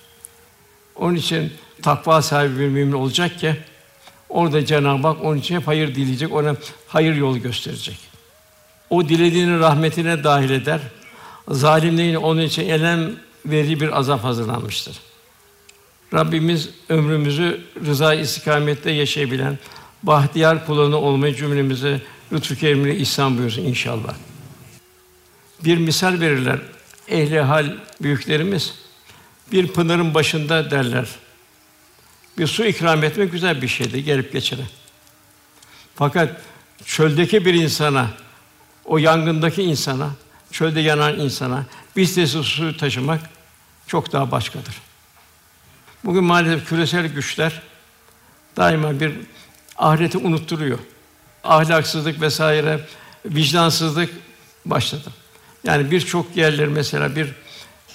Onun 0.96 1.16
için 1.16 1.54
takva 1.82 2.22
sahibi 2.22 2.60
bir 2.60 2.68
mümin 2.68 2.92
olacak 2.92 3.40
ki 3.40 3.56
orada 4.30 4.66
Cenab-ı 4.66 5.08
Hak 5.08 5.24
onun 5.24 5.38
için 5.38 5.56
hep 5.56 5.68
hayır 5.68 5.96
dileyecek, 5.96 6.34
ona 6.34 6.56
hayır 6.88 7.16
yolu 7.16 7.42
gösterecek. 7.42 7.98
O 8.90 9.10
dilediğini 9.10 9.60
rahmetine 9.60 10.24
dahil 10.24 10.50
eder. 10.50 10.80
Zalimlerin 11.48 12.16
onun 12.16 12.42
için 12.42 12.70
elem 12.70 13.12
verici 13.46 13.80
bir 13.80 13.98
azap 14.00 14.24
hazırlanmıştır. 14.24 15.00
Rabbimiz 16.14 16.70
ömrümüzü 16.90 17.62
rıza 17.86 18.14
istikamette 18.14 18.92
yaşayabilen 18.92 19.58
bahtiyar 20.04 20.66
kullarını 20.66 20.98
olmayı 20.98 21.36
cümlemize 21.36 22.02
lütfü 22.34 22.56
kerimle 22.56 22.98
ihsan 22.98 23.38
buyursun 23.38 23.62
inşallah. 23.62 24.14
Bir 25.66 25.78
misal 25.78 26.20
verirler 26.20 26.60
ehli 27.08 27.40
hal 27.40 27.78
büyüklerimiz. 28.02 28.74
Bir 29.52 29.68
pınarın 29.68 30.14
başında 30.14 30.72
derler. 30.72 31.08
Bir 32.38 32.48
su 32.48 32.66
ikram 32.66 33.04
etmek 33.04 33.32
güzel 33.32 33.62
bir 33.62 33.68
şeydi 33.68 34.04
gelip 34.04 34.34
geçene. 34.34 34.64
Fakat 35.96 36.42
çöldeki 36.86 37.46
bir 37.46 37.54
insana, 37.54 38.08
o 38.86 38.98
yangındaki 38.98 39.64
insana, 39.64 40.10
çölde 40.52 40.80
yanan 40.80 41.20
insana 41.20 41.66
bir 41.96 42.06
sesi 42.06 42.44
su 42.44 42.78
taşımak 42.78 43.20
çok 43.88 44.12
daha 44.12 44.32
başkadır. 44.32 44.76
Bugün 46.06 46.24
maalesef 46.24 46.70
küresel 46.70 47.08
güçler 47.08 47.62
daima 48.58 49.00
bir 49.00 49.14
ahireti 49.78 50.18
unutturuyor. 50.18 50.80
Ahlaksızlık 51.44 52.22
vesaire, 52.22 52.80
vicdansızlık 53.26 54.10
başladı. 54.66 55.10
Yani 55.64 55.92
birçok 55.92 56.36
yerler 56.36 56.68
mesela 56.68 57.16
bir 57.16 57.34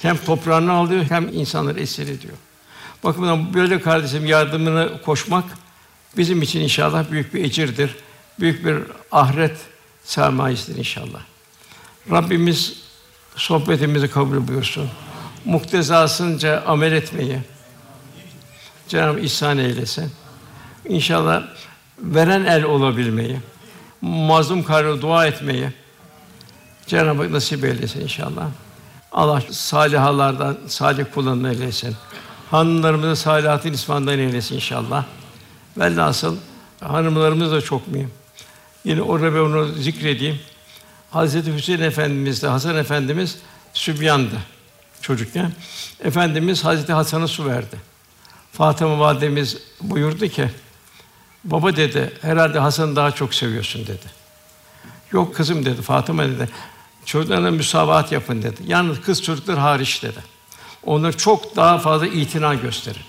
hem 0.02 0.16
toprağını 0.16 0.72
alıyor 0.72 1.04
hem 1.08 1.28
insanları 1.28 1.80
esir 1.80 2.08
ediyor. 2.08 2.34
Bakımdan 3.04 3.54
böyle 3.54 3.80
kardeşim 3.80 4.26
yardımına 4.26 5.00
koşmak 5.00 5.44
bizim 6.16 6.42
için 6.42 6.60
inşallah 6.60 7.10
büyük 7.10 7.34
bir 7.34 7.44
ecirdir. 7.44 7.96
Büyük 8.40 8.64
bir 8.64 8.78
ahiret 9.12 9.56
sermayesidir 10.04 10.78
inşallah. 10.78 11.20
Rabbimiz 12.10 12.76
sohbetimizi 13.36 14.10
kabul 14.10 14.48
buyursun. 14.48 14.90
Muktezasınca 15.44 16.62
amel 16.66 16.92
etmeyi 16.92 17.38
Cenab-ı 18.88 19.20
ihsan 19.20 19.58
eylesin. 19.58 20.12
İnşallah 20.88 21.42
veren 21.98 22.44
el 22.44 22.64
olabilmeyi, 22.64 23.36
mazlum 24.00 24.64
karşı 24.64 25.02
dua 25.02 25.26
etmeyi 25.26 25.68
Cenab-ı 26.86 27.22
Hak 27.22 27.30
nasip 27.30 27.64
eylesin 27.64 28.00
inşallah. 28.00 28.46
Allah 29.12 29.42
salihalardan 29.50 30.56
salih 30.66 31.04
kullarından 31.14 31.50
eylesin. 31.50 31.96
Hanımlarımızı 32.50 33.22
salihatın 33.22 33.72
ismandan 33.72 34.18
eylesin 34.18 34.54
inşallah. 34.54 35.04
Velhasıl 35.76 36.36
hanımlarımız 36.80 37.52
da 37.52 37.60
çok 37.60 37.88
mühim. 37.88 38.10
Yine 38.84 39.02
orada 39.02 39.34
ben 39.34 39.38
onu 39.38 39.66
zikredeyim. 39.68 40.38
Hazreti 41.10 41.54
Hüseyin 41.54 41.80
Efendimiz 41.80 42.42
de 42.42 42.46
Hasan 42.46 42.76
Efendimiz 42.76 43.38
sübyandı 43.72 44.36
çocukken. 45.00 45.52
Efendimiz 46.04 46.64
Hazreti 46.64 46.92
Hasan'a 46.92 47.28
su 47.28 47.46
verdi. 47.46 47.76
Fatıma 48.52 48.98
validemiz 48.98 49.58
buyurdu 49.80 50.28
ki, 50.28 50.50
baba 51.44 51.76
dedi, 51.76 52.12
herhalde 52.22 52.58
Hasan'ı 52.58 52.96
daha 52.96 53.10
çok 53.10 53.34
seviyorsun 53.34 53.86
dedi. 53.86 54.24
Yok 55.12 55.34
kızım 55.34 55.64
dedi, 55.64 55.82
Fatıma 55.82 56.24
dedi, 56.24 56.48
çocuklarına 57.04 57.50
müsavat 57.50 58.12
yapın 58.12 58.42
dedi. 58.42 58.60
Yalnız 58.66 59.00
kız 59.00 59.22
çocuklar 59.22 59.58
hariç 59.58 60.02
dedi. 60.02 60.18
Onlar 60.86 61.12
çok 61.12 61.56
daha 61.56 61.78
fazla 61.78 62.06
itina 62.06 62.54
gösterin. 62.54 63.02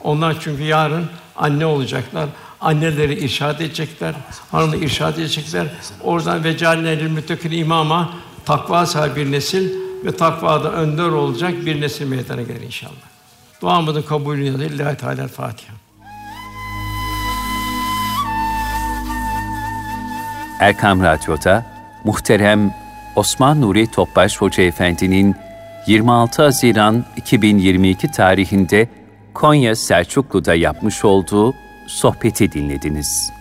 Onlar 0.00 0.36
çünkü 0.40 0.62
yarın 0.62 1.06
anne 1.36 1.66
olacaklar. 1.66 2.28
Anneleri 2.60 3.24
irşad 3.24 3.60
edecekler, 3.60 4.14
hanımı 4.50 4.76
irşad 4.76 5.16
edecekler. 5.16 5.66
Oradan 6.00 6.44
ve 6.44 6.56
cealnel 6.56 7.02
müttakin 7.02 7.50
imama 7.50 8.14
takva 8.44 8.86
sahibi 8.86 9.16
bir 9.16 9.32
nesil 9.32 9.70
ve 10.04 10.16
takvada 10.16 10.72
önder 10.72 11.08
olacak 11.08 11.66
bir 11.66 11.80
nesil 11.80 12.06
meydana 12.06 12.42
gelir 12.42 12.60
inşallah. 12.60 12.92
Duamızın 13.62 14.02
kabulü 14.02 14.58
lillahi 14.60 14.96
teala 14.96 15.28
Fatiha. 15.28 15.85
Erkam 20.60 21.02
Radyo'da 21.02 21.64
muhterem 22.04 22.74
Osman 23.16 23.60
Nuri 23.60 23.86
Topbaş 23.86 24.36
Hoca 24.36 24.62
Efendi'nin 24.62 25.36
26 25.86 26.42
Haziran 26.42 27.04
2022 27.16 28.10
tarihinde 28.10 28.88
Konya 29.34 29.76
Selçuklu'da 29.76 30.54
yapmış 30.54 31.04
olduğu 31.04 31.54
sohbeti 31.86 32.52
dinlediniz. 32.52 33.35